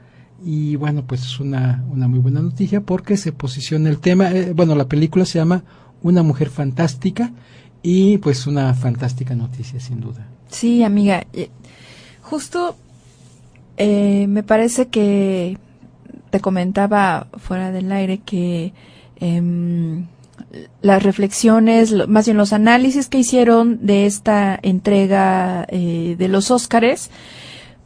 Y 0.44 0.76
bueno, 0.76 1.04
pues 1.06 1.22
es 1.22 1.40
una, 1.40 1.84
una 1.90 2.06
muy 2.06 2.20
buena 2.20 2.42
noticia 2.42 2.80
porque 2.80 3.16
se 3.16 3.32
posiciona 3.32 3.88
el 3.88 3.98
tema, 3.98 4.30
eh, 4.30 4.52
bueno, 4.54 4.76
la 4.76 4.86
película 4.88 5.24
se 5.24 5.38
llama 5.38 5.64
Una 6.02 6.22
mujer 6.22 6.48
fantástica 6.48 7.32
y 7.82 8.18
pues 8.18 8.46
una 8.46 8.72
fantástica 8.74 9.34
noticia 9.34 9.80
sin 9.80 10.00
duda. 10.00 10.28
Sí, 10.48 10.84
amiga. 10.84 11.26
Justo 12.24 12.76
eh, 13.76 14.26
me 14.28 14.42
parece 14.42 14.88
que 14.88 15.58
te 16.30 16.40
comentaba 16.40 17.28
fuera 17.36 17.70
del 17.70 17.92
aire 17.92 18.18
que 18.18 18.72
em, 19.20 20.06
las 20.82 21.02
reflexiones, 21.02 22.08
más 22.08 22.26
bien 22.26 22.36
los 22.36 22.52
análisis 22.52 23.08
que 23.08 23.18
hicieron 23.18 23.86
de 23.86 24.06
esta 24.06 24.58
entrega 24.62 25.66
eh, 25.68 26.16
de 26.18 26.28
los 26.28 26.50
Óscares, 26.50 27.10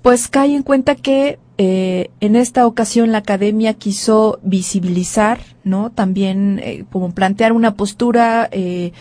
pues 0.03 0.29
cae 0.29 0.55
en 0.55 0.63
cuenta 0.63 0.95
que 0.95 1.39
eh, 1.61 2.11
en 2.21 2.37
esta 2.37 2.67
ocasión 2.67 3.11
la 3.11 3.19
academia 3.19 3.75
quiso 3.75 4.39
visibilizar, 4.45 5.41
¿no? 5.65 5.91
También 5.91 6.61
eh, 6.63 6.85
como 6.91 7.13
plantear 7.13 7.53
una 7.53 7.75
postura 7.75 8.49
eh, 8.53 8.93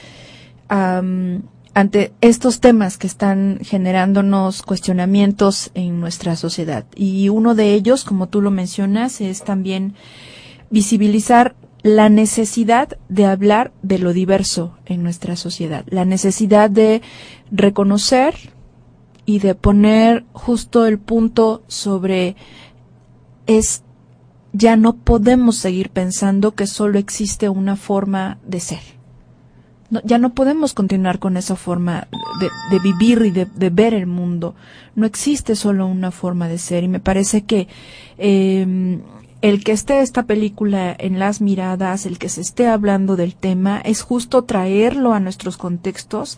ante 1.78 2.12
estos 2.22 2.60
temas 2.60 2.98
que 2.98 3.06
están 3.06 3.60
generándonos 3.62 4.64
cuestionamientos 4.64 5.70
en 5.76 6.00
nuestra 6.00 6.36
sociedad. 6.36 6.86
Y 6.96 7.30
uno 7.30 7.54
de 7.54 7.76
ellos, 7.76 8.04
como 8.04 8.30
tú 8.30 8.42
lo 8.42 8.50
mencionas, 8.50 9.22
es 9.22 9.44
también 9.44 9.94
visibilizar 10.72 11.56
la 11.84 12.10
necesidad 12.10 12.98
de 13.10 13.28
hablar 13.28 13.74
de 13.84 14.00
lo 14.00 14.12
diverso 14.12 14.76
en 14.88 15.04
nuestra 15.04 15.36
sociedad, 15.36 15.86
la 15.88 16.04
necesidad 16.04 16.72
de 16.72 17.04
reconocer 17.52 18.34
y 19.28 19.38
de 19.38 19.54
poner 19.54 20.26
justo 20.34 20.88
el 20.88 20.98
punto 20.98 21.62
sobre 21.68 22.36
es 23.46 23.84
ya 24.52 24.78
no 24.78 24.96
podemos 24.96 25.58
seguir 25.58 25.92
pensando 25.92 26.56
que 26.56 26.66
solo 26.66 26.98
existe 26.98 27.50
una 27.50 27.76
forma 27.76 28.40
de 28.48 28.62
ser. 28.62 28.97
No, 29.90 30.02
ya 30.04 30.18
no 30.18 30.34
podemos 30.34 30.74
continuar 30.74 31.20
con 31.20 31.38
esa 31.38 31.56
forma 31.56 32.08
de, 32.40 32.80
vivir 32.80 33.22
y 33.26 33.32
de, 33.32 33.70
ver 33.70 33.94
el 33.94 34.06
mundo. 34.06 34.54
No 34.96 35.06
existe 35.06 35.56
solo 35.56 35.88
una 35.88 36.12
forma 36.12 36.48
de 36.48 36.58
ser 36.58 36.84
y 36.84 36.88
me 36.88 37.00
parece 37.00 37.44
que 37.44 37.68
eh, 38.18 39.00
el 39.42 39.64
que 39.64 39.72
esté 39.72 40.02
esta 40.02 40.24
película 40.24 40.96
en 40.98 41.20
las 41.20 41.42
miradas, 41.42 42.06
el 42.06 42.18
que 42.18 42.30
se 42.30 42.42
esté 42.42 42.68
hablando 42.68 43.16
del 43.16 43.36
tema, 43.36 43.80
es 43.80 44.02
justo 44.02 44.44
traerlo 44.44 45.14
a 45.14 45.20
nuestros 45.20 45.58
contextos 45.58 46.38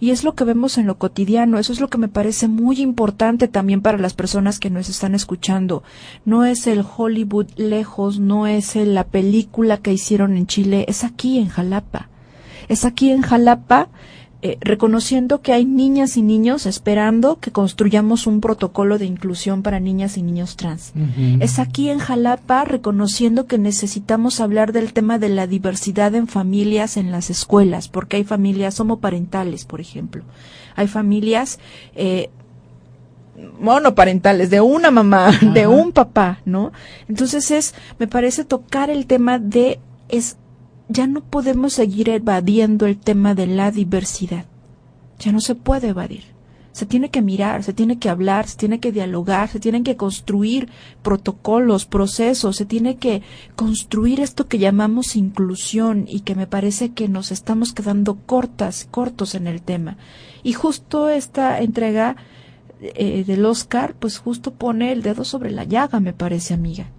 y 0.00 0.10
es 0.10 0.24
lo 0.24 0.34
que 0.34 0.44
vemos 0.44 0.76
en 0.78 0.86
lo 0.86 0.98
cotidiano, 0.98 1.58
eso 1.58 1.72
es 1.72 1.80
lo 1.80 1.88
que 1.88 1.98
me 1.98 2.08
parece 2.08 2.48
muy 2.48 2.80
importante 2.80 3.46
también 3.48 3.80
para 3.80 3.98
las 3.98 4.14
personas 4.14 4.58
que 4.58 4.70
nos 4.70 4.88
están 4.88 5.14
escuchando. 5.14 5.82
No 6.24 6.44
es 6.44 6.66
el 6.66 6.84
Hollywood 6.84 7.46
lejos, 7.56 8.18
no 8.18 8.46
es 8.46 8.74
la 8.76 9.04
película 9.04 9.78
que 9.78 9.92
hicieron 9.92 10.36
en 10.36 10.46
Chile, 10.46 10.84
es 10.88 11.04
aquí 11.04 11.38
en 11.38 11.48
Jalapa. 11.48 12.08
Es 12.68 12.84
aquí 12.84 13.10
en 13.10 13.22
Jalapa 13.22 13.88
eh, 14.46 14.58
reconociendo 14.60 15.40
que 15.40 15.54
hay 15.54 15.64
niñas 15.64 16.18
y 16.18 16.22
niños 16.22 16.66
esperando 16.66 17.38
que 17.40 17.50
construyamos 17.50 18.26
un 18.26 18.42
protocolo 18.42 18.98
de 18.98 19.06
inclusión 19.06 19.62
para 19.62 19.80
niñas 19.80 20.18
y 20.18 20.22
niños 20.22 20.56
trans. 20.56 20.92
Es 21.40 21.58
aquí 21.58 21.88
en 21.88 21.98
Jalapa 21.98 22.66
reconociendo 22.66 23.46
que 23.46 23.56
necesitamos 23.56 24.40
hablar 24.40 24.72
del 24.72 24.92
tema 24.92 25.18
de 25.18 25.30
la 25.30 25.46
diversidad 25.46 26.14
en 26.14 26.28
familias 26.28 26.98
en 26.98 27.10
las 27.10 27.30
escuelas, 27.30 27.88
porque 27.88 28.18
hay 28.18 28.24
familias 28.24 28.78
homoparentales, 28.80 29.64
por 29.64 29.80
ejemplo. 29.80 30.24
Hay 30.76 30.88
familias 30.88 31.58
eh, 31.94 32.28
monoparentales, 33.58 34.50
de 34.50 34.60
una 34.60 34.90
mamá, 34.90 35.30
de 35.54 35.66
un 35.66 35.92
papá, 35.92 36.40
¿no? 36.44 36.70
Entonces 37.08 37.50
es, 37.50 37.74
me 37.98 38.08
parece 38.08 38.44
tocar 38.44 38.90
el 38.90 39.06
tema 39.06 39.38
de, 39.38 39.80
es, 40.10 40.36
ya 40.88 41.06
no 41.06 41.22
podemos 41.22 41.72
seguir 41.72 42.08
evadiendo 42.08 42.86
el 42.86 42.98
tema 42.98 43.34
de 43.34 43.46
la 43.46 43.70
diversidad. 43.70 44.46
Ya 45.18 45.32
no 45.32 45.40
se 45.40 45.54
puede 45.54 45.88
evadir. 45.88 46.34
Se 46.72 46.86
tiene 46.86 47.08
que 47.08 47.22
mirar, 47.22 47.62
se 47.62 47.72
tiene 47.72 48.00
que 48.00 48.08
hablar, 48.08 48.48
se 48.48 48.56
tiene 48.56 48.80
que 48.80 48.90
dialogar, 48.90 49.48
se 49.48 49.60
tienen 49.60 49.84
que 49.84 49.96
construir 49.96 50.68
protocolos, 51.02 51.86
procesos, 51.86 52.56
se 52.56 52.66
tiene 52.66 52.96
que 52.96 53.22
construir 53.54 54.18
esto 54.18 54.48
que 54.48 54.58
llamamos 54.58 55.14
inclusión 55.14 56.06
y 56.08 56.20
que 56.20 56.34
me 56.34 56.48
parece 56.48 56.90
que 56.90 57.08
nos 57.08 57.30
estamos 57.30 57.72
quedando 57.72 58.16
cortas, 58.16 58.88
cortos 58.90 59.36
en 59.36 59.46
el 59.46 59.62
tema. 59.62 59.98
Y 60.42 60.52
justo 60.52 61.08
esta 61.08 61.60
entrega 61.60 62.16
eh, 62.80 63.22
del 63.24 63.46
Oscar, 63.46 63.94
pues 63.94 64.18
justo 64.18 64.52
pone 64.52 64.90
el 64.90 65.02
dedo 65.02 65.24
sobre 65.24 65.52
la 65.52 65.62
llaga, 65.62 66.00
me 66.00 66.12
parece, 66.12 66.54
amiga. 66.54 66.90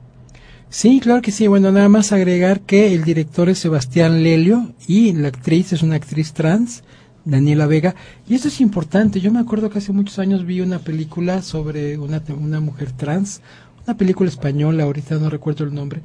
Sí, 0.69 0.99
claro 0.99 1.21
que 1.21 1.31
sí. 1.31 1.47
Bueno, 1.47 1.71
nada 1.71 1.89
más 1.89 2.11
agregar 2.11 2.61
que 2.61 2.93
el 2.93 3.03
director 3.03 3.49
es 3.49 3.59
Sebastián 3.59 4.23
Lelio 4.23 4.73
y 4.87 5.13
la 5.13 5.29
actriz 5.29 5.73
es 5.73 5.83
una 5.83 5.95
actriz 5.95 6.33
trans, 6.33 6.83
Daniela 7.23 7.65
Vega. 7.65 7.95
Y 8.27 8.35
esto 8.35 8.49
es 8.49 8.59
importante. 8.59 9.21
Yo 9.21 9.31
me 9.31 9.39
acuerdo 9.39 9.69
que 9.69 9.77
hace 9.77 9.93
muchos 9.93 10.19
años 10.19 10.45
vi 10.45 10.61
una 10.61 10.79
película 10.79 11.41
sobre 11.41 11.97
una, 11.97 12.21
una 12.39 12.59
mujer 12.59 12.91
trans, 12.91 13.41
una 13.85 13.95
película 13.95 14.29
española, 14.29 14.83
ahorita 14.83 15.15
no 15.15 15.29
recuerdo 15.29 15.63
el 15.63 15.73
nombre, 15.73 16.01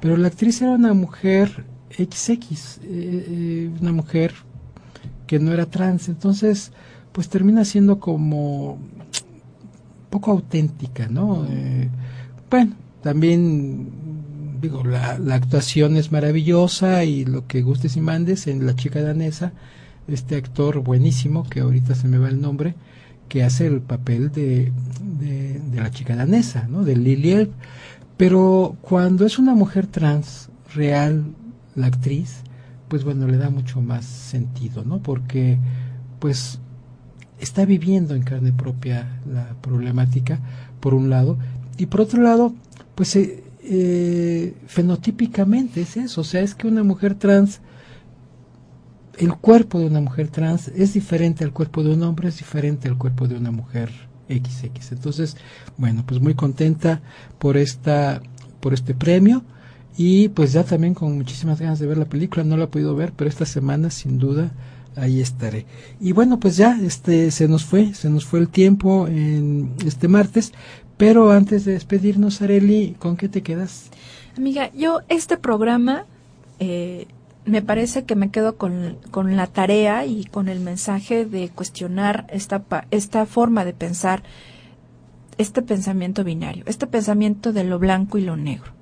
pero 0.00 0.16
la 0.16 0.28
actriz 0.28 0.62
era 0.62 0.70
una 0.72 0.94
mujer 0.94 1.64
XX, 1.90 2.52
eh, 2.52 2.80
eh, 2.84 3.70
una 3.80 3.92
mujer 3.92 4.32
que 5.26 5.38
no 5.38 5.52
era 5.52 5.66
trans. 5.66 6.08
Entonces, 6.08 6.72
pues 7.12 7.28
termina 7.28 7.64
siendo 7.64 8.00
como 8.00 8.78
poco 10.10 10.30
auténtica, 10.30 11.08
¿no? 11.08 11.46
Eh, 11.48 11.88
bueno, 12.50 12.72
también 13.04 13.90
digo, 14.62 14.82
la, 14.82 15.18
la, 15.18 15.34
actuación 15.34 15.98
es 15.98 16.10
maravillosa 16.10 17.04
y 17.04 17.26
lo 17.26 17.46
que 17.46 17.60
gustes 17.60 17.98
y 17.98 18.00
mandes 18.00 18.46
en 18.46 18.64
La 18.64 18.74
chica 18.74 19.02
danesa, 19.02 19.52
este 20.08 20.36
actor 20.36 20.80
buenísimo, 20.80 21.46
que 21.46 21.60
ahorita 21.60 21.94
se 21.94 22.08
me 22.08 22.16
va 22.16 22.30
el 22.30 22.40
nombre, 22.40 22.76
que 23.28 23.44
hace 23.44 23.66
el 23.66 23.82
papel 23.82 24.32
de, 24.32 24.72
de, 25.20 25.60
de 25.60 25.80
la 25.82 25.90
chica 25.90 26.16
danesa, 26.16 26.66
¿no? 26.66 26.82
De 26.82 26.96
Lily 26.96 27.32
Elf. 27.32 27.50
Pero 28.16 28.78
cuando 28.80 29.26
es 29.26 29.38
una 29.38 29.54
mujer 29.54 29.86
trans 29.86 30.48
real, 30.74 31.26
la 31.74 31.88
actriz, 31.88 32.36
pues 32.88 33.04
bueno, 33.04 33.26
le 33.26 33.36
da 33.36 33.50
mucho 33.50 33.82
más 33.82 34.06
sentido, 34.06 34.82
¿no? 34.82 35.02
Porque, 35.02 35.58
pues, 36.20 36.58
está 37.38 37.66
viviendo 37.66 38.14
en 38.14 38.22
carne 38.22 38.54
propia 38.54 39.20
la 39.30 39.54
problemática, 39.60 40.40
por 40.80 40.94
un 40.94 41.10
lado, 41.10 41.36
y 41.76 41.86
por 41.86 42.02
otro 42.02 42.22
lado, 42.22 42.54
pues 42.94 43.16
eh, 43.16 43.42
eh, 43.62 44.54
fenotípicamente 44.66 45.82
es 45.82 45.96
eso, 45.96 46.20
o 46.20 46.24
sea, 46.24 46.42
es 46.42 46.54
que 46.54 46.66
una 46.66 46.82
mujer 46.82 47.14
trans, 47.14 47.60
el 49.18 49.34
cuerpo 49.34 49.78
de 49.78 49.86
una 49.86 50.00
mujer 50.00 50.28
trans 50.28 50.68
es 50.68 50.94
diferente 50.94 51.44
al 51.44 51.52
cuerpo 51.52 51.82
de 51.82 51.94
un 51.94 52.02
hombre, 52.02 52.28
es 52.28 52.38
diferente 52.38 52.88
al 52.88 52.98
cuerpo 52.98 53.28
de 53.28 53.36
una 53.36 53.50
mujer 53.50 53.90
XX. 54.28 54.92
Entonces, 54.92 55.36
bueno, 55.76 56.04
pues 56.06 56.20
muy 56.20 56.34
contenta 56.34 57.02
por 57.38 57.56
esta, 57.56 58.22
por 58.60 58.74
este 58.74 58.94
premio 58.94 59.44
y 59.96 60.28
pues 60.30 60.52
ya 60.52 60.64
también 60.64 60.94
con 60.94 61.16
muchísimas 61.16 61.60
ganas 61.60 61.78
de 61.78 61.86
ver 61.86 61.98
la 61.98 62.06
película, 62.06 62.44
no 62.44 62.56
la 62.56 62.64
he 62.64 62.68
podido 62.68 62.96
ver, 62.96 63.12
pero 63.12 63.30
esta 63.30 63.46
semana 63.46 63.90
sin 63.90 64.18
duda 64.18 64.52
ahí 64.96 65.20
estaré. 65.20 65.66
Y 66.00 66.12
bueno, 66.12 66.40
pues 66.40 66.56
ya 66.56 66.78
este 66.82 67.30
se 67.30 67.48
nos 67.48 67.64
fue, 67.64 67.94
se 67.94 68.10
nos 68.10 68.24
fue 68.24 68.40
el 68.40 68.48
tiempo 68.48 69.06
en 69.06 69.72
este 69.84 70.08
martes, 70.08 70.52
pero 70.96 71.30
antes 71.30 71.64
de 71.64 71.72
despedirnos, 71.72 72.42
Areli, 72.42 72.96
¿con 72.98 73.16
qué 73.16 73.28
te 73.28 73.42
quedas? 73.42 73.90
Amiga, 74.36 74.70
yo 74.72 75.00
este 75.08 75.36
programa 75.36 76.06
eh, 76.58 77.06
me 77.44 77.62
parece 77.62 78.04
que 78.04 78.16
me 78.16 78.30
quedo 78.30 78.56
con, 78.56 78.96
con, 79.10 79.36
la 79.36 79.46
tarea 79.46 80.06
y 80.06 80.24
con 80.24 80.48
el 80.48 80.60
mensaje 80.60 81.26
de 81.26 81.50
cuestionar 81.50 82.26
esta, 82.30 82.64
esta 82.90 83.26
forma 83.26 83.64
de 83.64 83.74
pensar, 83.74 84.22
este 85.36 85.62
pensamiento 85.62 86.24
binario, 86.24 86.64
este 86.66 86.86
pensamiento 86.86 87.52
de 87.52 87.64
lo 87.64 87.78
blanco 87.78 88.18
y 88.18 88.22
lo 88.22 88.36
negro. 88.36 88.72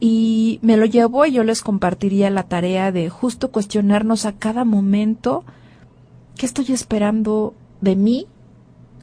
Y 0.00 0.58
me 0.62 0.78
lo 0.78 0.86
llevo 0.86 1.26
y 1.26 1.32
yo 1.32 1.44
les 1.44 1.60
compartiría 1.60 2.30
la 2.30 2.44
tarea 2.44 2.90
de 2.90 3.10
justo 3.10 3.50
cuestionarnos 3.50 4.24
a 4.24 4.32
cada 4.32 4.64
momento 4.64 5.44
qué 6.36 6.46
estoy 6.46 6.72
esperando 6.72 7.54
de 7.82 7.96
mí 7.96 8.26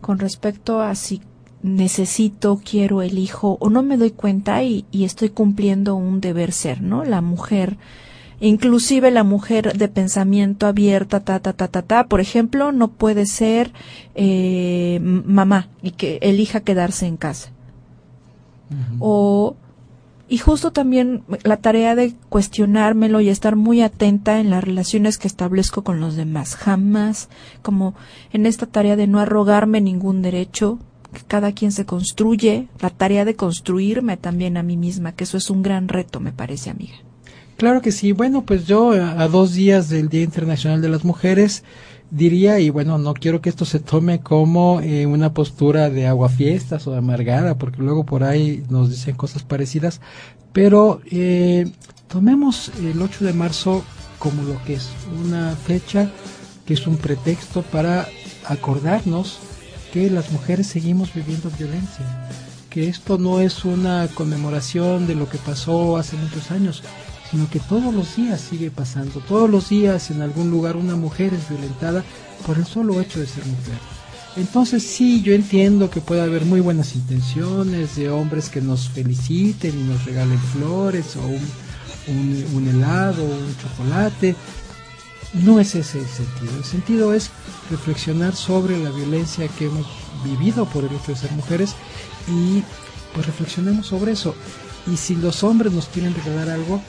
con 0.01 0.17
respecto 0.17 0.81
a 0.81 0.95
si 0.95 1.21
necesito, 1.63 2.61
quiero, 2.63 3.01
elijo 3.01 3.57
o 3.59 3.69
no 3.69 3.83
me 3.83 3.97
doy 3.97 4.11
cuenta 4.11 4.63
y, 4.63 4.85
y, 4.91 5.03
estoy 5.03 5.29
cumpliendo 5.29 5.95
un 5.95 6.21
deber 6.21 6.51
ser, 6.51 6.81
¿no? 6.81 7.03
La 7.03 7.21
mujer, 7.21 7.77
inclusive 8.39 9.11
la 9.11 9.23
mujer 9.23 9.77
de 9.77 9.87
pensamiento 9.87 10.67
abierta, 10.67 11.21
ta, 11.21 11.39
ta, 11.39 11.53
ta, 11.53 11.67
ta, 11.67 11.81
ta, 11.81 12.07
por 12.07 12.21
ejemplo, 12.21 12.71
no 12.71 12.89
puede 12.89 13.25
ser 13.25 13.71
eh, 14.15 14.99
mamá 15.01 15.69
y 15.81 15.91
que 15.91 16.19
elija 16.21 16.61
quedarse 16.61 17.07
en 17.07 17.17
casa. 17.17 17.51
Uh 18.69 18.73
-huh. 18.73 18.97
O 18.99 19.55
y 20.29 20.39
justo 20.39 20.71
también 20.71 21.23
la 21.43 21.57
tarea 21.57 21.95
de 21.95 22.13
cuestionármelo 22.27 23.21
y 23.21 23.29
estar 23.29 23.55
muy 23.55 23.81
atenta 23.81 24.39
en 24.39 24.49
las 24.49 24.61
relaciones 24.61 25.17
que 25.17 25.27
establezco 25.27 25.85
con 25.85 26.01
los 26.01 26.17
demás. 26.17 26.55
Jamás, 26.55 27.29
como 27.61 27.95
en 28.33 28.45
esta 28.45 28.65
tarea 28.65 28.97
de 28.97 29.07
no 29.07 29.19
arrogarme 29.19 29.79
ningún 29.79 30.21
derecho, 30.21 30.79
que 31.13 31.21
cada 31.27 31.51
quien 31.51 31.71
se 31.71 31.85
construye, 31.85 32.67
la 32.79 32.89
tarea 32.89 33.25
de 33.25 33.35
construirme 33.35 34.17
también 34.17 34.57
a 34.57 34.63
mí 34.63 34.77
misma, 34.77 35.13
que 35.13 35.23
eso 35.23 35.37
es 35.37 35.49
un 35.49 35.63
gran 35.63 35.87
reto, 35.87 36.19
me 36.19 36.31
parece, 36.31 36.69
amiga. 36.69 36.95
Claro 37.57 37.81
que 37.81 37.91
sí. 37.91 38.11
Bueno, 38.11 38.43
pues 38.43 38.67
yo 38.67 38.91
a, 38.91 39.21
a 39.21 39.27
dos 39.27 39.53
días 39.53 39.89
del 39.89 40.09
Día 40.09 40.21
Internacional 40.21 40.81
de 40.81 40.89
las 40.89 41.03
Mujeres 41.03 41.63
diría, 42.09 42.59
y 42.59 42.69
bueno, 42.69 42.97
no 42.97 43.13
quiero 43.13 43.41
que 43.41 43.49
esto 43.49 43.65
se 43.65 43.79
tome 43.79 44.19
como 44.19 44.79
eh, 44.81 45.05
una 45.05 45.33
postura 45.33 45.89
de 45.89 46.07
aguafiestas 46.07 46.87
o 46.87 46.91
de 46.91 46.97
amargada, 46.97 47.57
porque 47.57 47.81
luego 47.81 48.05
por 48.05 48.23
ahí 48.23 48.63
nos 48.69 48.89
dicen 48.89 49.15
cosas 49.15 49.43
parecidas, 49.43 50.01
pero 50.53 51.01
eh, 51.11 51.71
tomemos 52.07 52.71
el 52.79 53.01
8 53.01 53.25
de 53.25 53.33
marzo 53.33 53.83
como 54.19 54.43
lo 54.43 54.63
que 54.63 54.75
es 54.75 54.89
una 55.23 55.55
fecha 55.55 56.09
que 56.65 56.73
es 56.73 56.87
un 56.87 56.97
pretexto 56.97 57.61
para 57.61 58.07
acordarnos 58.45 59.39
que 59.91 60.09
las 60.09 60.31
mujeres 60.31 60.67
seguimos 60.67 61.13
viviendo 61.13 61.49
violencia, 61.57 62.05
que 62.69 62.89
esto 62.89 63.17
no 63.17 63.39
es 63.39 63.65
una 63.65 64.07
conmemoración 64.13 65.07
de 65.07 65.15
lo 65.15 65.29
que 65.29 65.37
pasó 65.37 65.97
hace 65.97 66.15
muchos 66.17 66.51
años, 66.51 66.83
sino 67.29 67.49
que 67.49 67.59
todos 67.59 67.93
los 67.93 68.15
días 68.15 68.41
sigue 68.41 68.71
pasando, 68.71 69.19
todos 69.21 69.49
los 69.49 69.69
días 69.69 70.11
en 70.11 70.21
algún 70.21 70.49
lugar 70.49 70.77
una 70.77 70.95
mujer 70.95 71.33
es 71.33 71.49
violentada 71.49 72.03
por 72.45 72.57
el 72.57 72.65
solo 72.65 73.01
hecho 73.01 73.19
de 73.19 73.27
ser 73.27 73.45
mujer. 73.45 73.77
Entonces 74.37 74.83
sí, 74.83 75.21
yo 75.23 75.33
entiendo 75.33 75.89
que 75.89 75.99
puede 75.99 76.21
haber 76.21 76.45
muy 76.45 76.59
buenas 76.59 76.95
intenciones 76.95 77.95
de 77.95 78.09
hombres 78.09 78.49
que 78.49 78.61
nos 78.61 78.87
feliciten 78.89 79.77
y 79.77 79.83
nos 79.83 80.05
regalen 80.05 80.37
flores 80.39 81.15
o 81.15 81.21
un, 81.21 81.41
un, 82.07 82.45
un 82.53 82.67
helado 82.67 83.23
un 83.23 83.55
chocolate. 83.57 84.35
No 85.33 85.59
es 85.59 85.75
ese 85.75 85.99
el 85.99 86.07
sentido. 86.07 86.57
El 86.57 86.63
sentido 86.63 87.13
es 87.13 87.29
reflexionar 87.69 88.35
sobre 88.35 88.77
la 88.77 88.89
violencia 88.91 89.47
que 89.47 89.65
hemos 89.65 89.85
vivido 90.23 90.65
por 90.65 90.83
el 90.83 90.95
hecho 90.95 91.11
de 91.11 91.17
ser 91.17 91.31
mujeres 91.31 91.75
y 92.27 92.63
pues 93.13 93.25
reflexionemos 93.25 93.87
sobre 93.87 94.13
eso. 94.13 94.35
Y 94.91 94.97
si 94.97 95.15
los 95.15 95.43
hombres 95.43 95.73
nos 95.73 95.87
quieren 95.87 96.15
regalar 96.15 96.49
algo, 96.49 96.81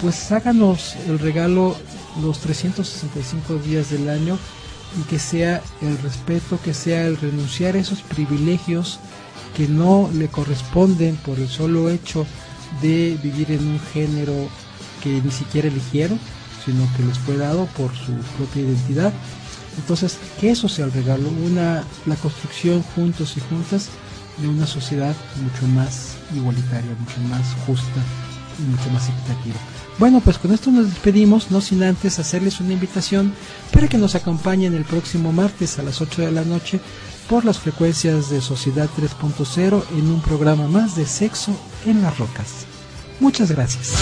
pues 0.00 0.32
háganos 0.32 0.96
el 1.06 1.18
regalo 1.18 1.76
los 2.22 2.38
365 2.40 3.56
días 3.56 3.90
del 3.90 4.08
año 4.08 4.38
y 4.98 5.02
que 5.08 5.18
sea 5.18 5.62
el 5.82 5.98
respeto, 5.98 6.58
que 6.62 6.74
sea 6.74 7.06
el 7.06 7.16
renunciar 7.16 7.74
a 7.74 7.80
esos 7.80 8.02
privilegios 8.02 8.98
que 9.56 9.68
no 9.68 10.10
le 10.14 10.28
corresponden 10.28 11.16
por 11.16 11.38
el 11.38 11.48
solo 11.48 11.90
hecho 11.90 12.26
de 12.82 13.18
vivir 13.22 13.52
en 13.52 13.66
un 13.66 13.80
género 13.92 14.48
que 15.02 15.20
ni 15.22 15.30
siquiera 15.30 15.68
eligieron, 15.68 16.18
sino 16.64 16.88
que 16.96 17.04
les 17.04 17.18
fue 17.18 17.36
dado 17.36 17.66
por 17.76 17.94
su 17.94 18.12
propia 18.36 18.62
identidad. 18.62 19.12
Entonces, 19.76 20.18
que 20.40 20.50
eso 20.50 20.68
sea 20.68 20.84
el 20.84 20.92
regalo, 20.92 21.28
una, 21.44 21.84
la 22.06 22.16
construcción 22.16 22.82
juntos 22.94 23.36
y 23.36 23.40
juntas 23.40 23.88
de 24.38 24.48
una 24.48 24.66
sociedad 24.66 25.14
mucho 25.42 25.66
más 25.68 26.16
igualitaria, 26.34 26.90
mucho 26.98 27.20
más 27.28 27.54
justa 27.66 28.00
mucho 28.58 28.90
más 28.90 29.08
equitativo. 29.08 29.56
Bueno, 29.98 30.20
pues 30.20 30.38
con 30.38 30.52
esto 30.52 30.70
nos 30.70 30.86
despedimos, 30.86 31.50
no 31.50 31.60
sin 31.60 31.82
antes 31.82 32.18
hacerles 32.18 32.60
una 32.60 32.72
invitación 32.72 33.32
para 33.72 33.88
que 33.88 33.98
nos 33.98 34.14
acompañen 34.14 34.74
el 34.74 34.84
próximo 34.84 35.32
martes 35.32 35.78
a 35.78 35.82
las 35.82 36.00
8 36.00 36.22
de 36.22 36.32
la 36.32 36.44
noche 36.44 36.80
por 37.28 37.44
las 37.44 37.58
frecuencias 37.58 38.30
de 38.30 38.40
Sociedad 38.40 38.88
3.0 38.96 39.82
en 39.96 40.10
un 40.10 40.20
programa 40.20 40.66
más 40.66 40.96
de 40.96 41.06
sexo 41.06 41.56
en 41.86 42.02
las 42.02 42.18
rocas. 42.18 42.66
Muchas 43.20 43.50
gracias. 43.50 43.92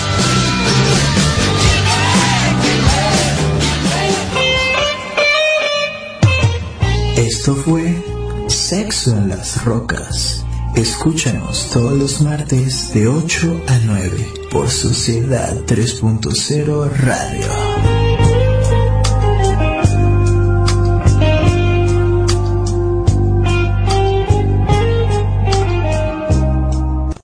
Esto 7.43 7.57
fue 7.57 8.01
Sexo 8.47 9.17
en 9.17 9.31
las 9.31 9.65
Rocas. 9.65 10.45
Escúchanos 10.77 11.71
todos 11.73 11.93
los 11.93 12.21
martes 12.21 12.95
de 12.95 13.09
8 13.09 13.63
a 13.67 13.79
9 13.85 14.27
por 14.49 14.71
Sociedad 14.71 15.53
3.0 15.67 16.89
Radio. 16.99 17.92